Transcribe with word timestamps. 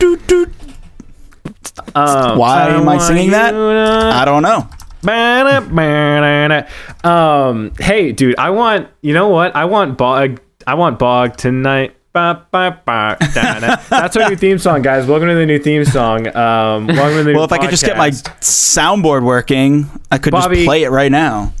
doot, 0.00 0.26
Why 2.38 2.68
am 2.70 2.88
I 2.88 2.98
singing 2.98 3.30
that? 3.30 3.54
I 3.54 4.24
don't 4.24 4.42
know. 4.42 4.68
Um, 7.04 7.72
hey, 7.78 8.12
dude, 8.12 8.38
I 8.38 8.50
want 8.50 8.88
you 9.00 9.14
know 9.14 9.28
what? 9.28 9.54
I 9.56 9.64
want 9.66 9.96
bog. 9.96 10.40
I 10.66 10.74
want 10.74 10.98
bog 10.98 11.36
tonight. 11.36 11.96
Ba, 12.12 12.44
ba, 12.50 12.80
ba, 12.84 13.16
da, 13.34 13.60
da. 13.60 13.76
That's 13.88 14.16
our 14.16 14.28
new 14.30 14.34
theme 14.34 14.58
song, 14.58 14.82
guys. 14.82 15.06
Welcome 15.06 15.28
to 15.28 15.34
the 15.36 15.46
new 15.46 15.60
theme 15.60 15.84
song. 15.84 16.26
Um, 16.34 16.88
welcome 16.88 17.18
to 17.18 17.22
the 17.22 17.30
new 17.30 17.34
Well, 17.36 17.44
if 17.44 17.52
I 17.52 17.58
could 17.58 17.70
just 17.70 17.84
get 17.84 17.96
my 17.96 18.10
soundboard 18.10 19.22
working, 19.22 19.88
I 20.10 20.18
could 20.18 20.32
Bobby- 20.32 20.56
just 20.56 20.66
play 20.66 20.82
it 20.82 20.90
right 20.90 21.12
now. 21.12 21.52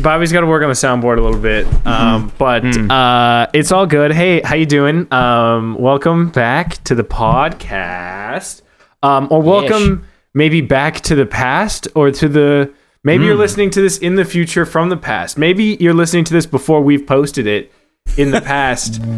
Bobby's 0.00 0.32
got 0.32 0.40
to 0.40 0.46
work 0.46 0.62
on 0.62 0.70
the 0.70 0.74
soundboard 0.74 1.18
a 1.18 1.20
little 1.20 1.38
bit, 1.38 1.66
Mm-hmm. 1.66 1.88
um, 1.88 2.32
but 2.38 2.64
uh, 2.90 3.48
it's 3.52 3.70
all 3.70 3.84
good. 3.84 4.12
Hey, 4.12 4.40
how 4.40 4.54
you 4.54 4.64
doing? 4.64 5.12
Um, 5.12 5.76
welcome 5.78 6.30
back 6.30 6.82
to 6.84 6.94
the 6.94 7.04
podcast, 7.04 8.62
um, 9.02 9.28
or 9.30 9.42
welcome 9.42 10.06
maybe 10.32 10.62
back 10.62 11.00
to 11.02 11.14
the 11.14 11.26
past, 11.26 11.86
or 11.94 12.10
to 12.12 12.28
the 12.28 12.72
maybe 13.04 13.24
Mm. 13.24 13.26
you're 13.26 13.36
listening 13.36 13.68
to 13.68 13.82
this 13.82 13.98
in 13.98 14.14
the 14.14 14.24
future 14.24 14.64
from 14.64 14.88
the 14.88 14.96
past. 14.96 15.36
Maybe 15.36 15.76
you're 15.80 15.92
listening 15.92 16.24
to 16.24 16.32
this 16.32 16.46
before 16.46 16.80
we've 16.80 17.06
posted 17.06 17.46
it 17.46 17.70
in 18.16 18.30
the 18.30 18.40
past. 18.40 19.00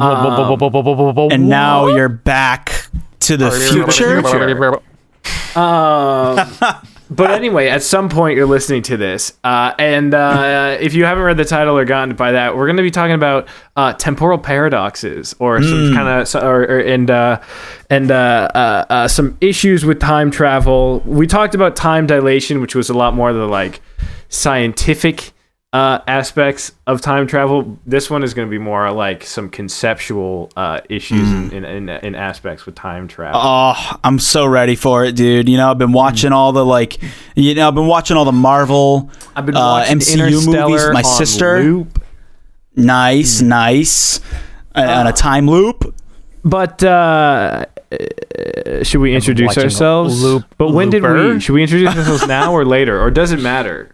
And 1.32 1.48
now 1.48 1.86
you're 1.96 2.08
back 2.08 2.86
to 3.20 3.36
the 3.36 3.50
future. 3.72 4.22
Um, 5.56 6.36
but 7.10 7.30
anyway, 7.32 7.68
at 7.68 7.82
some 7.82 8.08
point 8.08 8.36
you're 8.36 8.46
listening 8.46 8.82
to 8.82 8.96
this, 8.96 9.32
uh, 9.42 9.72
and 9.78 10.14
uh, 10.14 10.76
if 10.78 10.94
you 10.94 11.04
haven't 11.04 11.24
read 11.24 11.36
the 11.36 11.44
title 11.44 11.76
or 11.76 11.84
gotten 11.84 12.14
by 12.16 12.32
that, 12.32 12.56
we're 12.56 12.66
going 12.66 12.76
to 12.76 12.82
be 12.82 12.90
talking 12.90 13.14
about 13.14 13.48
uh, 13.76 13.92
temporal 13.94 14.38
paradoxes, 14.38 15.34
or 15.38 15.60
some 15.62 15.94
kind 15.94 16.08
of, 16.08 16.42
or, 16.42 16.62
or 16.64 16.78
and 16.80 17.10
uh, 17.10 17.40
and 17.90 18.10
uh, 18.10 18.48
uh, 18.54 18.84
uh, 18.88 19.08
some 19.08 19.36
issues 19.40 19.84
with 19.84 19.98
time 20.00 20.30
travel. 20.30 21.00
We 21.04 21.26
talked 21.26 21.54
about 21.54 21.74
time 21.76 22.06
dilation, 22.06 22.60
which 22.60 22.74
was 22.74 22.88
a 22.90 22.94
lot 22.94 23.14
more 23.14 23.32
the 23.32 23.46
like 23.46 23.80
scientific 24.28 25.32
uh, 25.72 26.00
aspects 26.06 26.72
of 26.86 27.00
time 27.00 27.26
travel. 27.26 27.78
This 27.84 28.08
one 28.08 28.22
is 28.22 28.32
going 28.32 28.48
to 28.48 28.50
be 28.50 28.58
more 28.58 28.90
like 28.90 29.24
some 29.24 29.50
conceptual 29.50 30.50
uh, 30.56 30.80
issues 30.88 31.30
in, 31.30 31.52
in, 31.52 31.64
in, 31.64 31.88
in 31.88 32.14
aspects 32.14 32.64
with 32.64 32.74
time 32.74 33.06
travel. 33.06 33.40
Oh, 33.42 33.96
I'm 34.02 34.18
so 34.18 34.46
ready 34.46 34.76
for 34.76 35.04
it, 35.04 35.14
dude. 35.14 35.48
You 35.48 35.58
know, 35.58 35.70
I've 35.70 35.78
been 35.78 35.92
watching 35.92 36.32
all 36.32 36.52
the 36.52 36.64
like, 36.64 36.98
you 37.34 37.54
know, 37.54 37.68
I've 37.68 37.74
been 37.74 37.86
watching 37.86 38.16
all 38.16 38.24
the 38.24 38.32
Marvel, 38.32 39.10
I've 39.36 39.44
been 39.44 39.56
uh, 39.56 39.84
MCU 39.86 40.46
movies 40.46 40.84
with 40.84 40.92
my 40.94 41.02
sister. 41.02 41.60
loop. 41.60 42.02
Nice, 42.74 43.40
nice, 43.42 44.20
uh, 44.74 44.80
on 44.82 45.06
a 45.08 45.12
time 45.12 45.48
loop. 45.48 45.94
But 46.44 46.82
uh, 46.84 47.66
uh, 47.92 48.84
should 48.84 49.00
we 49.00 49.14
introduce 49.14 49.58
ourselves? 49.58 50.22
loop- 50.22 50.44
but 50.56 50.70
when 50.70 50.88
did 50.88 51.02
we? 51.02 51.40
Should 51.40 51.52
we 51.52 51.62
introduce 51.62 51.94
ourselves 51.94 52.26
now 52.26 52.52
or 52.52 52.64
later, 52.64 52.98
or 52.98 53.10
does 53.10 53.32
it 53.32 53.40
matter? 53.40 53.92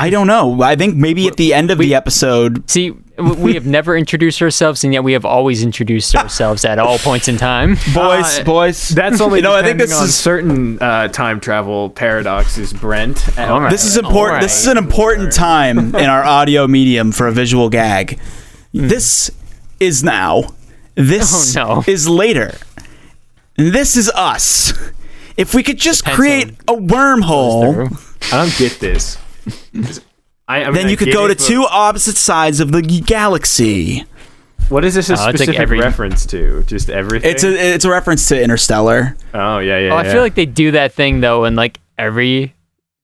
I 0.00 0.10
don't 0.10 0.28
know. 0.28 0.62
I 0.62 0.76
think 0.76 0.94
maybe 0.94 1.26
at 1.26 1.36
the 1.36 1.52
end 1.52 1.72
of 1.72 1.78
the 1.78 1.92
episode. 1.96 2.70
See, 2.70 2.90
we 3.18 3.54
have 3.54 3.66
never 3.66 3.96
introduced 3.96 4.40
ourselves, 4.40 4.84
and 4.84 4.92
yet 4.94 5.02
we 5.02 5.12
have 5.14 5.24
always 5.24 5.64
introduced 5.64 6.14
ourselves 6.14 6.64
at 6.64 6.78
all 6.78 6.98
points 6.98 7.26
in 7.26 7.36
time. 7.36 7.74
Boys, 7.92 8.38
Uh, 8.38 8.44
boys. 8.44 8.90
That's 8.90 9.20
only 9.20 9.38
you 9.40 9.42
know. 9.42 9.54
I 9.56 9.62
think 9.64 9.78
this 9.78 9.92
on 9.98 10.04
is 10.04 10.14
certain 10.14 10.80
uh, 10.80 11.08
time 11.08 11.40
travel 11.40 11.90
paradoxes, 11.90 12.72
Brent. 12.72 13.36
All 13.40 13.60
right. 13.60 13.70
this 13.70 13.84
is 13.84 13.96
important. 13.96 14.42
This 14.42 14.60
is 14.60 14.68
an 14.68 14.78
important 14.78 15.32
time 15.32 15.78
in 15.96 16.04
our 16.08 16.22
audio 16.22 16.68
medium 16.68 17.10
for 17.10 17.26
a 17.26 17.32
visual 17.32 17.68
gag. 17.68 18.20
This 18.72 19.32
is 19.80 20.04
now. 20.04 20.54
This 20.94 21.56
Oh, 21.56 21.74
no. 21.76 21.84
is 21.92 22.08
later. 22.08 22.54
This 23.56 23.96
is 23.96 24.08
us. 24.14 24.72
If 25.36 25.54
we 25.54 25.64
could 25.64 25.78
just 25.78 26.04
Pencil 26.04 26.16
create 26.22 26.48
a 26.68 26.74
wormhole, 26.74 27.90
I 28.32 28.44
don't 28.44 28.56
get 28.56 28.78
this. 28.78 29.18
I, 30.46 30.62
I 30.62 30.64
mean, 30.66 30.74
then 30.74 30.86
I 30.86 30.90
you 30.90 30.96
could 30.96 31.12
go 31.12 31.26
it, 31.26 31.38
to 31.38 31.44
two 31.46 31.64
opposite 31.64 32.16
sides 32.16 32.60
of 32.60 32.72
the 32.72 32.82
galaxy. 32.82 34.04
What 34.70 34.84
is 34.84 34.94
this 34.94 35.08
a 35.08 35.12
uh, 35.12 35.16
it's 35.16 35.22
like 35.24 35.34
specific 35.36 35.60
every- 35.60 35.80
reference 35.80 36.26
to? 36.26 36.62
Just 36.64 36.90
everything. 36.90 37.30
It's 37.30 37.44
a 37.44 37.74
it's 37.74 37.84
a 37.84 37.90
reference 37.90 38.28
to 38.28 38.42
Interstellar. 38.42 39.16
oh 39.34 39.58
yeah 39.58 39.78
yeah. 39.78 39.92
Oh, 39.92 39.96
I 39.96 40.04
yeah. 40.04 40.12
feel 40.12 40.22
like 40.22 40.34
they 40.34 40.46
do 40.46 40.72
that 40.72 40.92
thing 40.92 41.20
though 41.20 41.44
in 41.44 41.54
like 41.54 41.80
every 41.96 42.54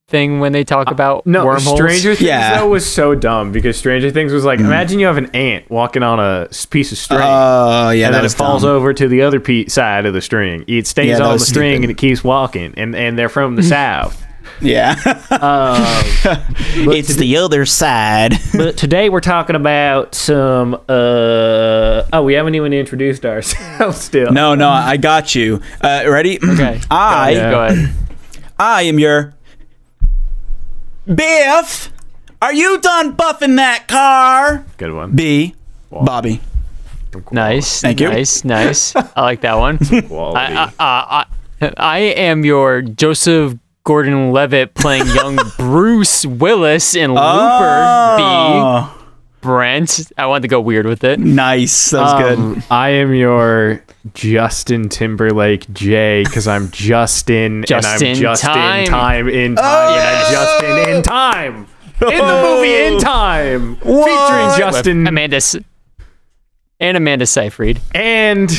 thing 0.09 0.39
when 0.41 0.53
they 0.53 0.63
talk 0.65 0.89
uh, 0.89 0.91
about 0.91 1.27
No, 1.27 1.47
wormholes. 1.47 1.77
Stranger 1.79 2.15
Things 2.15 2.27
Yeah. 2.29 2.59
though 2.59 2.69
was 2.69 2.85
so 2.91 3.15
dumb 3.15 3.53
because 3.53 3.79
Stranger 3.79 4.11
Things 4.11 4.33
was 4.35 4.45
like, 4.45 4.59
mm. 4.59 4.67
imagine 4.67 4.99
you 4.99 5.07
have 5.07 5.17
an 5.17 5.31
ant 5.35 5.71
walking 5.71 6.03
on 6.03 6.21
a 6.21 6.49
piece 6.69 6.93
of 6.93 6.99
string. 6.99 7.21
Oh 7.23 7.89
yeah, 7.91 8.07
and 8.07 8.15
that 8.15 8.19
then 8.21 8.27
it 8.27 8.33
falls 8.35 8.63
dumb. 8.63 8.73
over 8.73 8.93
to 8.93 9.09
the 9.09 9.23
other 9.23 9.41
pe- 9.41 9.67
side 9.67 10.05
of 10.05 10.13
the 10.13 10.21
string. 10.21 10.65
It 10.69 10.87
stays 10.87 11.19
Yeah, 11.19 11.25
on 11.27 11.39
the 11.39 11.45
string 11.45 11.73
stupid. 11.77 11.83
and 11.85 11.91
it 11.91 11.97
keeps 11.97 12.23
walking, 12.23 12.75
and, 12.77 12.95
and 12.95 13.19
they're 13.19 13.31
from 13.31 13.57
the 13.57 13.63
south. 13.79 14.23
Yeah, 14.61 14.95
Um, 15.31 15.83
it's 16.95 17.17
the 17.17 17.37
other 17.37 17.67
side. 17.67 18.35
but 18.55 18.77
today 18.77 19.09
we're 19.09 19.21
talking 19.21 19.57
about 19.57 20.15
some. 20.15 20.75
Uh, 20.89 22.05
oh, 22.13 22.23
we 22.25 22.35
haven't 22.35 22.55
even 22.55 22.73
introduced 22.73 23.27
ourselves 23.27 24.01
still. 24.01 24.33
No, 24.33 24.55
no, 24.55 24.69
I 24.69 24.97
got 24.97 25.35
you. 25.35 25.61
Uh, 25.81 26.05
ready? 26.07 26.39
Okay. 26.55 26.81
I 26.91 27.35
Go 27.35 27.65
ahead. 27.65 27.95
I 28.59 28.83
am 28.83 28.99
your 29.01 29.35
Biff. 31.13 31.93
Are 32.41 32.53
you 32.55 32.81
done 32.81 33.17
buffing 33.17 33.57
that 33.57 33.89
car? 33.89 34.65
Good 34.77 34.93
one. 34.93 35.13
B. 35.17 35.55
Bobby. 35.91 36.41
Nice. 37.33 37.81
Thank 37.81 38.01
you. 38.01 38.09
Nice. 38.09 38.45
Nice. 38.45 38.95
I 38.97 39.23
like 39.23 39.41
that 39.43 39.55
one. 39.55 39.79
I, 39.93 40.73
I, 40.79 41.27
I, 41.61 41.73
I 41.77 41.99
am 41.99 42.45
your 42.45 42.83
Joseph 42.83 43.55
Gordon-Levitt 43.85 44.75
playing 44.75 45.07
young 45.15 45.39
Bruce 45.59 46.25
Willis 46.27 46.95
in 46.95 47.11
Looper. 47.13 48.15
B. 48.17 48.23
Oh, 48.23 49.07
Brent. 49.41 50.11
I 50.17 50.25
wanted 50.27 50.43
to 50.43 50.49
go 50.49 50.61
weird 50.61 50.87
with 50.87 51.05
it. 51.05 51.21
nice. 51.21 51.91
That 51.91 52.01
was 52.01 52.15
good. 52.23 52.39
Um, 52.39 52.63
I 52.71 52.89
am 52.91 53.13
your 53.15 53.83
Justin 54.15 54.89
Timberlake 54.89 55.71
J 55.75 56.25
because 56.25 56.49
I'm 56.49 56.71
Justin 56.71 57.63
Just 57.67 57.87
and 57.87 58.03
I'm 58.03 58.09
in 58.11 58.15
just 58.17 58.43
time. 58.43 58.85
in 58.85 58.87
time 58.89 59.29
in 59.29 59.55
time 59.57 59.59
and 59.59 59.59
I'm 59.61 60.33
Justin 60.33 60.97
in 60.97 61.03
time 61.03 61.67
in 62.01 62.19
the 62.27 62.43
movie 62.43 62.75
in 62.75 62.99
time 62.99 63.77
featuring 63.77 63.97
What? 63.99 64.59
Justin 64.59 65.07
Amanda 65.07 65.37
S- 65.37 65.57
and 66.81 66.97
Amanda 66.97 67.27
Seyfried. 67.27 67.81
and 67.95 68.51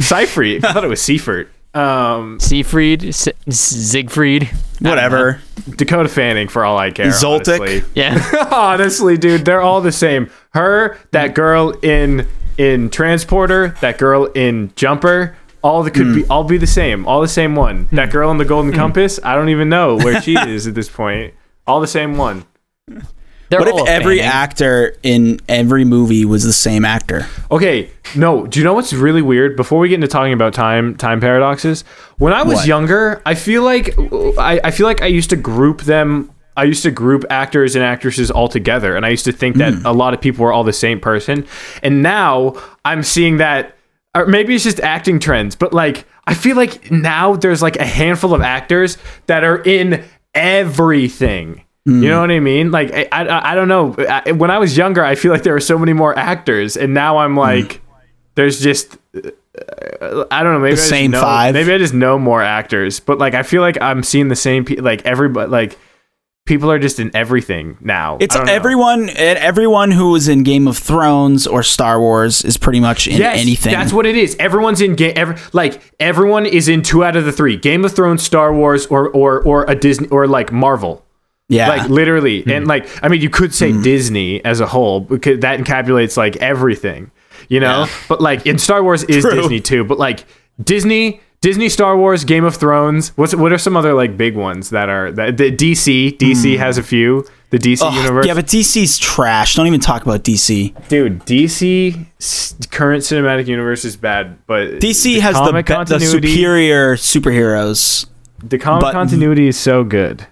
Seyfried. 0.00 0.64
I 0.64 0.72
thought 0.72 0.84
it 0.84 0.88
was 0.88 1.00
Seifert. 1.02 1.50
Um, 1.74 2.38
Siegfried, 2.38 3.04
S- 3.04 3.28
Siegfried. 3.48 4.50
Whatever. 4.80 5.40
Dakota 5.76 6.08
Fanning 6.08 6.48
for 6.48 6.64
all 6.64 6.78
I 6.78 6.90
care. 6.90 7.06
Zoltik. 7.06 7.58
honestly. 7.60 7.82
Yeah. 7.94 8.48
honestly, 8.52 9.16
dude, 9.16 9.44
they're 9.44 9.60
all 9.60 9.80
the 9.80 9.92
same. 9.92 10.30
Her, 10.50 10.98
that 11.10 11.34
girl 11.34 11.70
in 11.82 12.26
in 12.56 12.90
Transporter, 12.90 13.74
that 13.80 13.98
girl 13.98 14.26
in 14.26 14.72
Jumper, 14.76 15.36
all 15.62 15.82
the 15.82 15.90
could 15.90 16.14
be 16.14 16.22
hmm. 16.22 16.30
all 16.30 16.44
be 16.44 16.58
the 16.58 16.66
same. 16.66 17.06
All 17.06 17.20
the 17.20 17.28
same 17.28 17.56
one. 17.56 17.84
Hmm. 17.86 17.96
That 17.96 18.10
girl 18.10 18.30
in 18.30 18.38
the 18.38 18.44
Golden 18.44 18.70
hmm. 18.70 18.76
Compass, 18.76 19.18
I 19.24 19.34
don't 19.34 19.48
even 19.48 19.68
know 19.68 19.96
where 19.96 20.20
she 20.20 20.34
is 20.38 20.66
at 20.66 20.74
this 20.74 20.88
point. 20.88 21.34
All 21.66 21.80
the 21.80 21.86
same 21.86 22.16
one. 22.16 22.44
They're 23.50 23.60
What 23.60 23.68
if 23.68 23.88
every 23.88 24.18
Fanning. 24.18 24.32
actor 24.32 24.96
in 25.02 25.40
every 25.48 25.84
movie 25.84 26.24
was 26.24 26.44
the 26.44 26.52
same 26.52 26.84
actor? 26.84 27.26
Okay, 27.50 27.90
no. 28.16 28.46
Do 28.46 28.58
you 28.58 28.64
know 28.64 28.74
what's 28.74 28.92
really 28.92 29.22
weird? 29.22 29.56
Before 29.56 29.78
we 29.78 29.88
get 29.88 29.96
into 29.96 30.08
talking 30.08 30.32
about 30.32 30.54
time 30.54 30.96
time 30.96 31.20
paradoxes, 31.20 31.82
when 32.18 32.32
I 32.32 32.42
was 32.42 32.56
What? 32.58 32.66
younger, 32.66 33.22
I 33.26 33.34
feel 33.34 33.62
like 33.62 33.96
I, 34.38 34.60
I 34.64 34.70
feel 34.70 34.86
like 34.86 35.02
I 35.02 35.06
used 35.06 35.30
to 35.30 35.36
group 35.36 35.82
them. 35.82 36.30
I 36.56 36.64
used 36.64 36.84
to 36.84 36.90
group 36.92 37.24
actors 37.30 37.74
and 37.74 37.84
actresses 37.84 38.30
all 38.30 38.46
together, 38.48 38.96
and 38.96 39.04
I 39.04 39.08
used 39.08 39.24
to 39.24 39.32
think 39.32 39.56
that 39.56 39.74
hmm. 39.74 39.84
a 39.86 39.92
lot 39.92 40.14
of 40.14 40.20
people 40.20 40.44
were 40.44 40.52
all 40.52 40.62
the 40.64 40.72
same 40.72 41.00
person. 41.00 41.46
And 41.82 42.00
now 42.00 42.54
I'm 42.84 43.02
seeing 43.02 43.38
that, 43.38 43.76
or 44.14 44.26
maybe 44.26 44.54
it's 44.54 44.62
just 44.62 44.78
acting 44.80 45.18
trends, 45.18 45.56
but 45.56 45.72
like 45.72 46.06
I 46.26 46.34
feel 46.34 46.56
like 46.56 46.90
now 46.90 47.34
there's 47.36 47.60
like 47.60 47.76
a 47.76 47.84
handful 47.86 48.34
of 48.34 48.40
actors 48.40 48.98
that 49.26 49.44
are 49.44 49.62
in 49.62 50.04
everything. 50.34 51.63
You 51.86 52.08
know 52.08 52.20
what 52.22 52.30
I 52.30 52.40
mean? 52.40 52.70
Like 52.70 52.92
I, 52.94 53.08
I, 53.12 53.52
I 53.52 53.54
don't 53.54 53.68
know. 53.68 53.94
I- 53.98 54.32
When 54.32 54.50
I 54.50 54.58
was 54.58 54.74
younger, 54.76 55.04
I 55.04 55.16
feel 55.16 55.30
like 55.32 55.42
there 55.42 55.52
were 55.52 55.60
so 55.60 55.78
many 55.78 55.92
more 55.92 56.18
actors, 56.18 56.76
and 56.78 56.94
now 56.94 57.18
I'm 57.18 57.36
like, 57.36 57.82
there's 58.36 58.58
just 58.60 58.96
uh, 59.14 60.24
I 60.30 60.42
don't 60.42 60.54
know. 60.54 60.58
Maybe 60.60 60.72
I 60.72 60.76
just 60.76 60.88
same 60.88 61.10
know- 61.10 61.20
five? 61.20 61.54
Maybe 61.54 61.72
I 61.72 61.78
just 61.78 61.94
know 61.94 62.18
more 62.18 62.42
actors, 62.42 63.00
but 63.00 63.18
like 63.18 63.34
I 63.34 63.42
feel 63.42 63.60
like 63.60 63.80
I'm 63.82 64.02
seeing 64.02 64.28
the 64.28 64.36
same 64.36 64.64
people. 64.64 64.84
Like 64.84 65.04
everybody, 65.04 65.50
like 65.50 65.78
people 66.46 66.70
are 66.70 66.78
just 66.78 66.98
in 67.00 67.14
everything 67.14 67.76
now. 67.80 68.16
It's 68.20 68.34
I 68.34 68.50
everyone. 68.50 69.10
Everyone 69.14 69.90
who 69.90 70.10
was 70.12 70.26
in 70.26 70.42
Game 70.42 70.66
of 70.66 70.78
Thrones 70.78 71.46
or 71.46 71.62
Star 71.62 72.00
Wars 72.00 72.44
is 72.46 72.56
pretty 72.56 72.80
much 72.80 73.06
in 73.06 73.18
Yes, 73.18 73.38
anything. 73.40 73.72
That's 73.72 73.92
what 73.92 74.06
it 74.06 74.16
is. 74.16 74.36
Everyone's 74.38 74.80
in 74.80 74.94
game. 74.94 75.12
Every, 75.16 75.36
like 75.52 75.80
everyone 76.00 76.46
is 76.46 76.68
in 76.68 76.80
two 76.82 77.04
out 77.04 77.14
of 77.16 77.26
the 77.26 77.32
three: 77.32 77.56
Game 77.58 77.84
of 77.84 77.92
Thrones, 77.94 78.22
Star 78.22 78.54
Wars, 78.54 78.86
or 78.86 79.10
or 79.10 79.42
or 79.42 79.64
a 79.68 79.74
Disney 79.74 80.08
or 80.08 80.26
like 80.26 80.50
Marvel. 80.50 81.03
Yeah. 81.48 81.68
like 81.68 81.88
literally 81.88 82.42
Hmm. 82.42 82.50
and 82.50 82.66
like 82.66 82.86
i 83.04 83.08
mean 83.08 83.20
you 83.20 83.30
could 83.30 83.52
say 83.54 83.72
disney 83.82 84.44
as 84.44 84.60
a 84.60 84.66
whole 84.66 85.00
because 85.00 85.40
that 85.40 85.58
encapsulates 85.60 86.16
like 86.16 86.36
everything 86.36 87.10
you 87.48 87.60
know 87.60 87.80
Yeah. 87.84 87.94
but 88.08 88.20
like 88.20 88.46
in 88.46 88.58
star 88.58 88.82
wars 88.82 89.04
is 89.04 89.22
True. 89.24 89.34
disney 89.34 89.60
too 89.60 89.84
but 89.84 89.98
like 89.98 90.24
disney 90.62 91.20
Disney, 91.40 91.68
Star 91.68 91.94
Wars, 91.94 92.24
Game 92.24 92.42
of 92.46 92.56
Thrones. 92.56 93.10
What's 93.18 93.34
what 93.34 93.52
are 93.52 93.58
some 93.58 93.76
other 93.76 93.92
like 93.92 94.16
big 94.16 94.34
ones 94.34 94.70
that 94.70 94.88
are 94.88 95.12
that 95.12 95.36
the 95.36 95.52
DC? 95.52 96.16
DC 96.16 96.56
has 96.56 96.78
a 96.78 96.82
few. 96.82 97.26
The 97.50 97.58
DC 97.58 97.82
Ugh, 97.82 97.92
universe. 97.94 98.24
Yeah, 98.26 98.32
but 98.32 98.46
DC's 98.46 98.98
trash. 98.98 99.54
Don't 99.54 99.66
even 99.66 99.78
talk 99.80 100.00
about 100.00 100.24
DC. 100.24 100.72
dude, 100.88 101.20
DC 101.26 102.06
current 102.70 103.02
cinematic 103.02 103.46
universe 103.46 103.84
is 103.84 103.94
bad, 103.94 104.38
but 104.46 104.80
DC 104.80 105.20
has 105.20 105.34
the, 105.34 105.52
the 105.52 105.62
continuity- 105.62 106.28
superior 106.28 106.96
superheroes. 106.96 108.06
The 108.42 108.56
comic 108.58 108.92
continuity 108.92 109.46
is 109.46 109.58
so 109.58 109.84
good. 109.84 110.26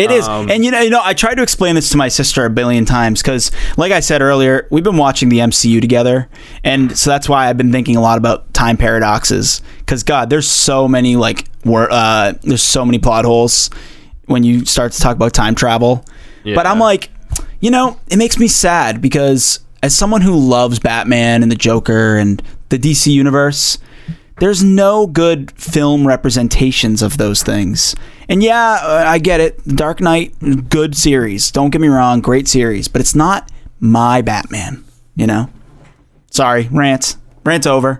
It 0.00 0.10
is, 0.10 0.26
Um, 0.28 0.50
and 0.50 0.64
you 0.64 0.70
know, 0.70 0.80
you 0.80 0.90
know, 0.90 1.00
I 1.02 1.14
tried 1.14 1.34
to 1.36 1.42
explain 1.42 1.74
this 1.74 1.90
to 1.90 1.96
my 1.96 2.08
sister 2.08 2.44
a 2.44 2.50
billion 2.50 2.84
times 2.84 3.22
because, 3.22 3.50
like 3.76 3.92
I 3.92 4.00
said 4.00 4.22
earlier, 4.22 4.66
we've 4.70 4.84
been 4.84 4.96
watching 4.96 5.28
the 5.28 5.38
MCU 5.38 5.80
together, 5.80 6.28
and 6.64 6.96
so 6.96 7.10
that's 7.10 7.28
why 7.28 7.48
I've 7.48 7.56
been 7.56 7.72
thinking 7.72 7.96
a 7.96 8.00
lot 8.00 8.18
about 8.18 8.52
time 8.54 8.76
paradoxes. 8.76 9.62
Because 9.78 10.02
God, 10.02 10.30
there's 10.30 10.48
so 10.48 10.86
many 10.88 11.16
like, 11.16 11.46
wor- 11.64 11.90
uh, 11.90 12.32
there's 12.42 12.62
so 12.62 12.84
many 12.84 12.98
plot 12.98 13.24
holes 13.24 13.70
when 14.26 14.44
you 14.44 14.64
start 14.64 14.92
to 14.92 15.00
talk 15.00 15.16
about 15.16 15.32
time 15.32 15.54
travel. 15.54 16.04
But 16.54 16.66
I'm 16.66 16.78
like, 16.78 17.10
you 17.60 17.70
know, 17.70 17.98
it 18.08 18.16
makes 18.16 18.38
me 18.38 18.48
sad 18.48 19.00
because 19.02 19.60
as 19.82 19.94
someone 19.94 20.20
who 20.20 20.34
loves 20.36 20.78
Batman 20.78 21.42
and 21.42 21.50
the 21.50 21.56
Joker 21.56 22.16
and 22.16 22.42
the 22.68 22.78
DC 22.78 23.12
universe, 23.12 23.78
there's 24.40 24.64
no 24.64 25.06
good 25.06 25.52
film 25.52 26.06
representations 26.06 27.02
of 27.02 27.18
those 27.18 27.42
things. 27.42 27.94
And 28.28 28.42
yeah, 28.42 28.78
uh, 28.82 29.04
I 29.06 29.18
get 29.18 29.40
it. 29.40 29.64
Dark 29.66 30.00
Knight, 30.00 30.34
good 30.68 30.96
series. 30.96 31.50
Don't 31.50 31.70
get 31.70 31.80
me 31.80 31.88
wrong, 31.88 32.20
great 32.20 32.48
series, 32.48 32.88
but 32.88 33.00
it's 33.00 33.14
not 33.14 33.50
my 33.78 34.22
Batman, 34.22 34.84
you 35.14 35.26
know? 35.26 35.48
Sorry, 36.30 36.68
rant. 36.70 37.16
Rant 37.44 37.66
over. 37.66 37.98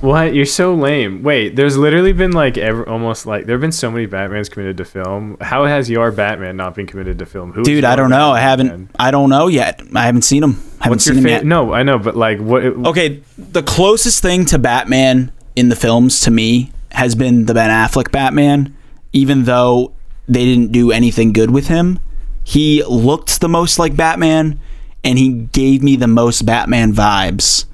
What? 0.00 0.32
You're 0.32 0.46
so 0.46 0.74
lame. 0.74 1.24
Wait, 1.24 1.56
there's 1.56 1.76
literally 1.76 2.12
been 2.12 2.30
like 2.30 2.56
every, 2.56 2.84
almost 2.84 3.26
like 3.26 3.46
there 3.46 3.54
have 3.56 3.60
been 3.60 3.72
so 3.72 3.90
many 3.90 4.06
Batmans 4.06 4.48
committed 4.48 4.76
to 4.76 4.84
film. 4.84 5.36
How 5.40 5.64
has 5.64 5.90
your 5.90 6.12
Batman 6.12 6.56
not 6.56 6.76
been 6.76 6.86
committed 6.86 7.18
to 7.18 7.26
film? 7.26 7.52
Who 7.52 7.64
Dude, 7.64 7.82
I 7.82 7.96
don't 7.96 8.10
know. 8.10 8.30
I 8.30 8.38
haven't 8.40 8.90
I 8.96 9.10
don't 9.10 9.28
know 9.28 9.48
yet. 9.48 9.82
I 9.96 10.06
haven't 10.06 10.22
seen 10.22 10.44
him. 10.44 10.52
Haven't 10.78 10.90
What's 10.90 11.06
your 11.06 11.14
seen 11.14 11.18
him 11.18 11.24
favorite? 11.24 11.38
yet. 11.38 11.46
No, 11.46 11.72
I 11.72 11.82
know, 11.82 11.98
but 11.98 12.16
like 12.16 12.38
what? 12.38 12.62
Okay, 12.62 13.22
the 13.36 13.62
closest 13.64 14.22
thing 14.22 14.44
to 14.46 14.58
Batman 14.58 15.32
in 15.58 15.68
the 15.70 15.76
films 15.76 16.20
to 16.20 16.30
me 16.30 16.70
has 16.92 17.14
been 17.16 17.46
the 17.46 17.54
Ben 17.54 17.68
Affleck 17.70 18.12
Batman, 18.12 18.74
even 19.12 19.42
though 19.42 19.92
they 20.28 20.44
didn't 20.44 20.70
do 20.70 20.92
anything 20.92 21.32
good 21.32 21.50
with 21.50 21.66
him. 21.66 21.98
He 22.44 22.84
looked 22.84 23.40
the 23.40 23.48
most 23.48 23.78
like 23.78 23.96
Batman 23.96 24.60
and 25.02 25.18
he 25.18 25.30
gave 25.32 25.82
me 25.82 25.96
the 25.96 26.06
most 26.06 26.46
Batman 26.46 26.92
vibes. 26.92 27.64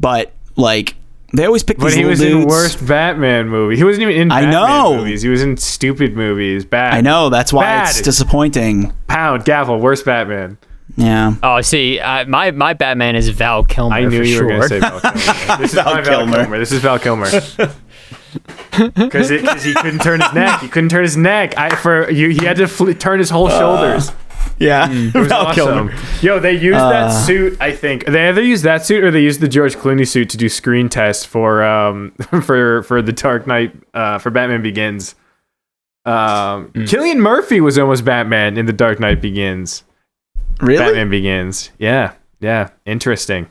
But 0.00 0.32
like 0.56 0.96
they 1.32 1.46
always 1.46 1.62
pick 1.62 1.78
But 1.78 1.94
he 1.94 2.04
was 2.04 2.18
dudes. 2.18 2.42
in 2.44 2.48
worst 2.48 2.84
Batman 2.86 3.48
movie. 3.48 3.76
He 3.76 3.84
wasn't 3.84 4.02
even 4.02 4.16
in 4.20 4.32
I 4.32 4.42
Batman 4.42 4.52
know. 4.68 4.96
movies. 4.96 5.22
He 5.22 5.28
was 5.28 5.42
in 5.42 5.56
stupid 5.56 6.14
movies. 6.16 6.64
Bad. 6.64 6.92
I 6.94 7.00
know, 7.02 7.28
that's 7.30 7.52
why 7.52 7.62
Bad. 7.64 7.88
it's 7.90 8.02
disappointing. 8.02 8.92
Pound 9.06 9.44
gavel. 9.44 9.78
Worst 9.80 10.04
Batman. 10.04 10.58
Yeah. 10.96 11.34
Oh, 11.42 11.60
see, 11.62 12.00
I, 12.00 12.24
my 12.24 12.50
my 12.50 12.74
Batman 12.74 13.16
is 13.16 13.28
Val 13.30 13.64
Kilmer. 13.64 13.94
I 13.96 14.00
knew 14.04 14.10
for 14.18 14.24
you 14.24 14.36
sure. 14.36 14.44
were 14.44 14.48
going 14.50 14.62
to 14.62 14.68
say 14.68 14.80
Val 14.80 15.00
Kilmer. 15.00 15.16
This 15.58 15.70
is 15.70 15.74
Val 15.74 15.84
my 15.94 16.00
Val 16.02 16.18
Kilmer. 16.18 16.36
Kilmer. 16.36 16.58
This 16.58 16.72
is 16.72 16.80
Val 16.80 16.98
Kilmer. 16.98 17.26
Because 18.94 19.28
he 19.28 19.74
couldn't 19.74 20.00
turn 20.00 20.20
his 20.22 20.32
neck. 20.32 20.60
He 20.60 20.68
couldn't 20.68 20.88
turn 20.88 21.02
his 21.02 21.18
neck. 21.18 21.58
I 21.58 21.74
for 21.76 22.10
you. 22.10 22.30
He 22.30 22.46
had 22.46 22.56
to 22.56 22.66
fl- 22.66 22.90
turn 22.92 23.18
his 23.18 23.28
whole 23.28 23.50
shoulders. 23.50 24.10
Yeah. 24.58 24.90
It 24.90 25.14
was 25.14 25.28
Val 25.28 25.46
awesome. 25.48 25.88
Kilmer. 25.90 25.94
Yo, 26.22 26.38
they 26.40 26.52
used 26.52 26.78
that 26.78 27.10
suit. 27.10 27.58
I 27.60 27.72
think 27.72 28.06
they 28.06 28.28
either 28.28 28.42
used 28.42 28.64
that 28.64 28.86
suit 28.86 29.04
or 29.04 29.10
they 29.10 29.20
used 29.20 29.40
the 29.40 29.48
George 29.48 29.76
Clooney 29.76 30.06
suit 30.08 30.30
to 30.30 30.38
do 30.38 30.48
screen 30.48 30.88
tests 30.88 31.24
for 31.26 31.62
um 31.62 32.12
for 32.42 32.82
for 32.84 33.02
the 33.02 33.12
Dark 33.12 33.46
Knight 33.46 33.74
uh 33.92 34.16
for 34.18 34.30
Batman 34.30 34.62
Begins. 34.62 35.14
Um, 36.04 36.70
Cillian 36.74 37.18
Murphy 37.18 37.60
was 37.60 37.78
almost 37.78 38.04
Batman 38.04 38.56
in 38.56 38.64
the 38.66 38.72
Dark 38.72 38.98
Knight 38.98 39.20
Begins. 39.20 39.84
Really? 40.62 40.84
Batman 40.84 41.10
Begins. 41.10 41.70
Yeah, 41.78 42.12
yeah, 42.40 42.70
interesting. 42.86 43.50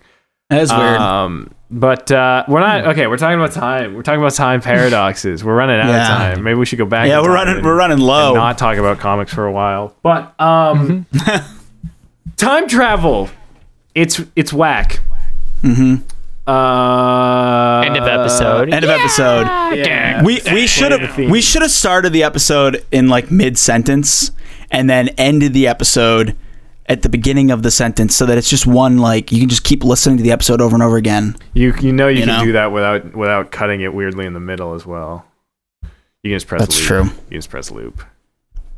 That 0.49 0.61
is 0.61 0.71
weird. 0.71 0.97
Um, 0.99 1.53
but 1.69 2.11
uh, 2.11 2.43
we're 2.47 2.59
not 2.59 2.87
okay. 2.87 3.07
We're 3.07 3.17
talking 3.17 3.39
about 3.39 3.51
time. 3.53 3.93
We're 3.93 4.01
talking 4.03 4.19
about 4.19 4.33
time 4.33 4.59
paradoxes. 4.61 5.43
We're 5.43 5.55
running 5.55 5.79
out 5.79 5.87
Yeah. 5.87 6.01
of 6.01 6.07
time. 6.35 6.43
Maybe 6.43 6.55
we 6.55 6.65
should 6.65 6.79
go 6.79 6.85
back. 6.85 7.07
yeah, 7.07 7.21
we're 7.21 7.33
running 7.33 7.55
and- 7.57 7.65
we're 7.65 7.75
running 7.75 7.95
and 7.99 8.03
low. 8.03 8.33
not 8.33 8.57
talk 8.57 8.77
about 8.77 8.99
comics 8.99 9.33
for 9.33 9.45
a 9.45 9.51
while. 9.51 9.95
But 10.03 10.33
um, 10.41 11.05
time 12.37 12.67
travel, 12.67 13.29
it's 13.95 14.19
it's 14.35 14.51
whack. 14.51 14.99
Mm-hmm. 15.63 16.03
Uh, 16.51 17.81
End 17.85 17.95
of 17.97 18.03
episode. 18.07 18.73
End 18.73 18.83
of 18.83 18.89
episode. 18.89 19.43
yeah. 19.75 20.23
We 20.23 20.41
we 20.51 20.67
should 20.67 20.91
have 20.91 21.17
we 21.17 21.41
should 21.41 21.61
have 21.61 21.71
started 21.71 22.11
the 22.13 22.23
episode 22.23 22.85
in 22.91 23.07
like 23.07 23.31
mid 23.31 23.57
sentence 23.57 24.31
and 24.69 24.89
then 24.89 25.09
ended 25.17 25.53
the 25.53 25.67
episode 25.67 26.35
at 26.91 27.01
the 27.03 27.09
beginning 27.09 27.51
of 27.51 27.63
the 27.63 27.71
sentence 27.71 28.15
so 28.15 28.25
that 28.25 28.37
it's 28.37 28.49
just 28.49 28.67
one 28.67 28.97
like 28.97 29.31
you 29.31 29.39
can 29.39 29.47
just 29.49 29.63
keep 29.63 29.83
listening 29.83 30.17
to 30.17 30.23
the 30.23 30.31
episode 30.31 30.59
over 30.61 30.75
and 30.75 30.83
over 30.83 30.97
again. 30.97 31.35
You 31.53 31.73
you 31.79 31.93
know 31.93 32.07
you, 32.07 32.19
You 32.19 32.25
can 32.25 32.39
know? 32.39 32.45
do 32.45 32.51
that 32.51 32.71
without 32.71 33.15
without 33.15 33.51
cutting 33.51 33.81
it 33.81 33.93
weirdly 33.93 34.25
in 34.25 34.33
the 34.33 34.39
middle 34.39 34.73
as 34.73 34.85
well. 34.85 35.25
You 36.23 36.29
can 36.31 36.35
just 36.35 36.47
press. 36.47 36.59
That's 36.61 36.77
loop. 36.77 36.87
true. 36.87 37.03
You 37.03 37.09
can 37.29 37.37
just 37.37 37.49
press 37.49 37.71
loop. 37.71 38.03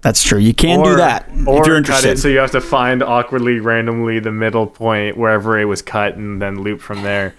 That's 0.02 0.22
true. 0.24 0.38
You 0.40 0.54
can 0.54 0.80
or, 0.82 0.84
do 0.92 0.96
that 0.98 1.30
or 1.48 1.62
if 1.62 1.68
you're 1.68 1.78
interested. 1.78 2.08
cut 2.08 2.14
it 2.18 2.20
so 2.20 2.28
you 2.28 2.38
have 2.40 2.52
to 2.52 2.62
find 2.62 3.02
awkwardly, 3.02 3.60
randomly 3.60 4.20
the 4.20 4.32
middle 4.34 4.68
point 4.68 5.18
wherever 5.18 5.58
it 5.58 5.66
was 5.66 5.82
cut, 5.82 6.16
and 6.16 6.42
then 6.42 6.62
loop 6.62 6.82
from 6.82 7.04
there. 7.04 7.34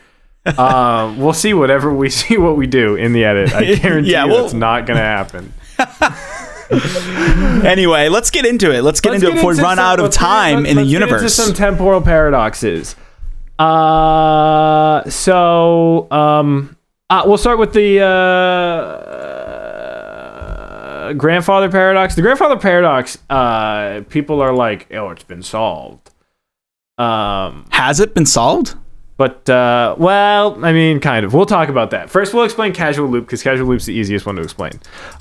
um, 0.59 1.19
we'll 1.23 1.33
see 1.35 1.55
whatever 1.55 1.93
we 1.95 2.09
see 2.23 2.37
what 2.39 2.57
we 2.57 2.67
do 2.67 2.97
in 2.97 3.13
the 3.13 3.25
edit. 3.25 3.53
I 3.55 3.75
guarantee 3.77 4.13
Yeah, 4.13 4.25
you 4.25 4.31
we'll- 4.33 4.43
that's 4.43 4.55
not 4.55 4.87
gonna 4.87 5.01
happen. 5.01 5.53
anyway, 7.65 8.09
let's 8.09 8.31
get 8.31 8.47
into 8.47 8.73
it. 8.73 8.83
Let's 8.83 9.01
get 9.01 9.11
Let's 9.13 9.23
into 9.23 9.33
it 9.33 9.37
before 9.37 9.53
we 9.55 9.61
run 9.63 9.77
some- 9.77 9.85
out 9.87 9.99
of 9.99 10.05
let's 10.05 10.17
get- 10.17 10.21
time 10.25 10.57
let's- 10.59 10.71
in 10.71 10.77
the 10.77 10.83
let's 10.83 10.93
get 10.93 11.03
into 11.03 11.13
universe. 11.15 11.35
some 11.35 11.53
temporal 11.55 12.01
paradoxes. 12.01 12.97
Uh, 13.59 15.09
so 15.09 16.09
um, 16.11 16.77
uh, 17.11 17.23
we'll 17.27 17.39
start 17.39 17.59
with 17.59 17.73
the 17.73 18.01
uh, 19.85 21.13
grandfather 21.15 21.71
paradox. 21.71 22.15
The 22.15 22.23
grandfather 22.23 22.57
paradox. 22.59 23.19
Uh, 23.31 24.03
people 24.09 24.41
are 24.41 24.55
like, 24.55 24.93
oh, 24.93 25.11
it's 25.11 25.25
been 25.25 25.43
solved. 25.43 26.11
Um, 26.99 27.67
Has 27.71 28.01
it 28.01 28.15
been 28.15 28.27
solved? 28.27 28.75
But 29.17 29.49
uh, 29.49 29.95
well, 29.99 30.65
I 30.65 30.73
mean, 30.73 30.99
kind 31.01 31.25
of. 31.25 31.33
We'll 31.35 31.47
talk 31.47 31.69
about 31.69 31.91
that. 31.91 32.11
First, 32.11 32.35
we'll 32.35 32.45
explain 32.45 32.73
casual 32.73 33.09
loop 33.09 33.27
because 33.27 33.43
casual 33.43 33.69
loop's 33.69 33.85
the 33.87 33.95
easiest 33.95 34.27
one 34.27 34.35
to 34.37 34.43
explain. 34.43 34.73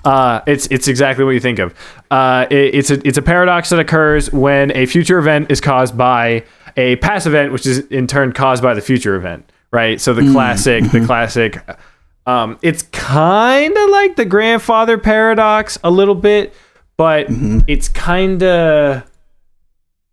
Uh, 0.04 0.42
it's 0.48 0.68
it's 0.68 0.88
exactly 0.88 1.24
what 1.24 1.32
you 1.32 1.40
think 1.40 1.60
of. 1.60 1.74
Uh, 2.10 2.48
it- 2.50 2.74
it's 2.76 2.90
a 2.92 3.08
it's 3.08 3.18
a 3.18 3.22
paradox 3.22 3.70
that 3.70 3.80
occurs 3.80 4.32
when 4.34 4.72
a 4.76 4.86
future 4.88 5.20
event 5.20 5.52
is 5.52 5.62
caused 5.62 5.96
by 5.98 6.44
a 6.76 6.96
past 6.98 7.28
event, 7.28 7.52
which 7.52 7.66
is 7.68 7.80
in 7.88 8.08
turn 8.08 8.32
caused 8.34 8.64
by 8.64 8.74
the 8.74 8.82
future 8.82 9.16
event. 9.16 9.48
Right. 9.72 10.00
So 10.02 10.14
the 10.14 10.32
classic, 10.32 10.84
the 10.92 11.06
classic. 11.06 11.60
Um, 12.26 12.58
it's 12.62 12.84
kind 12.84 13.76
of 13.78 13.90
like 13.90 14.16
the 14.16 14.26
grandfather 14.26 14.98
paradox 14.98 15.78
a 15.84 15.92
little 15.92 16.16
bit, 16.16 16.54
but 16.96 17.26
it's 17.68 17.90
kind 17.90 18.42
of 18.42 19.04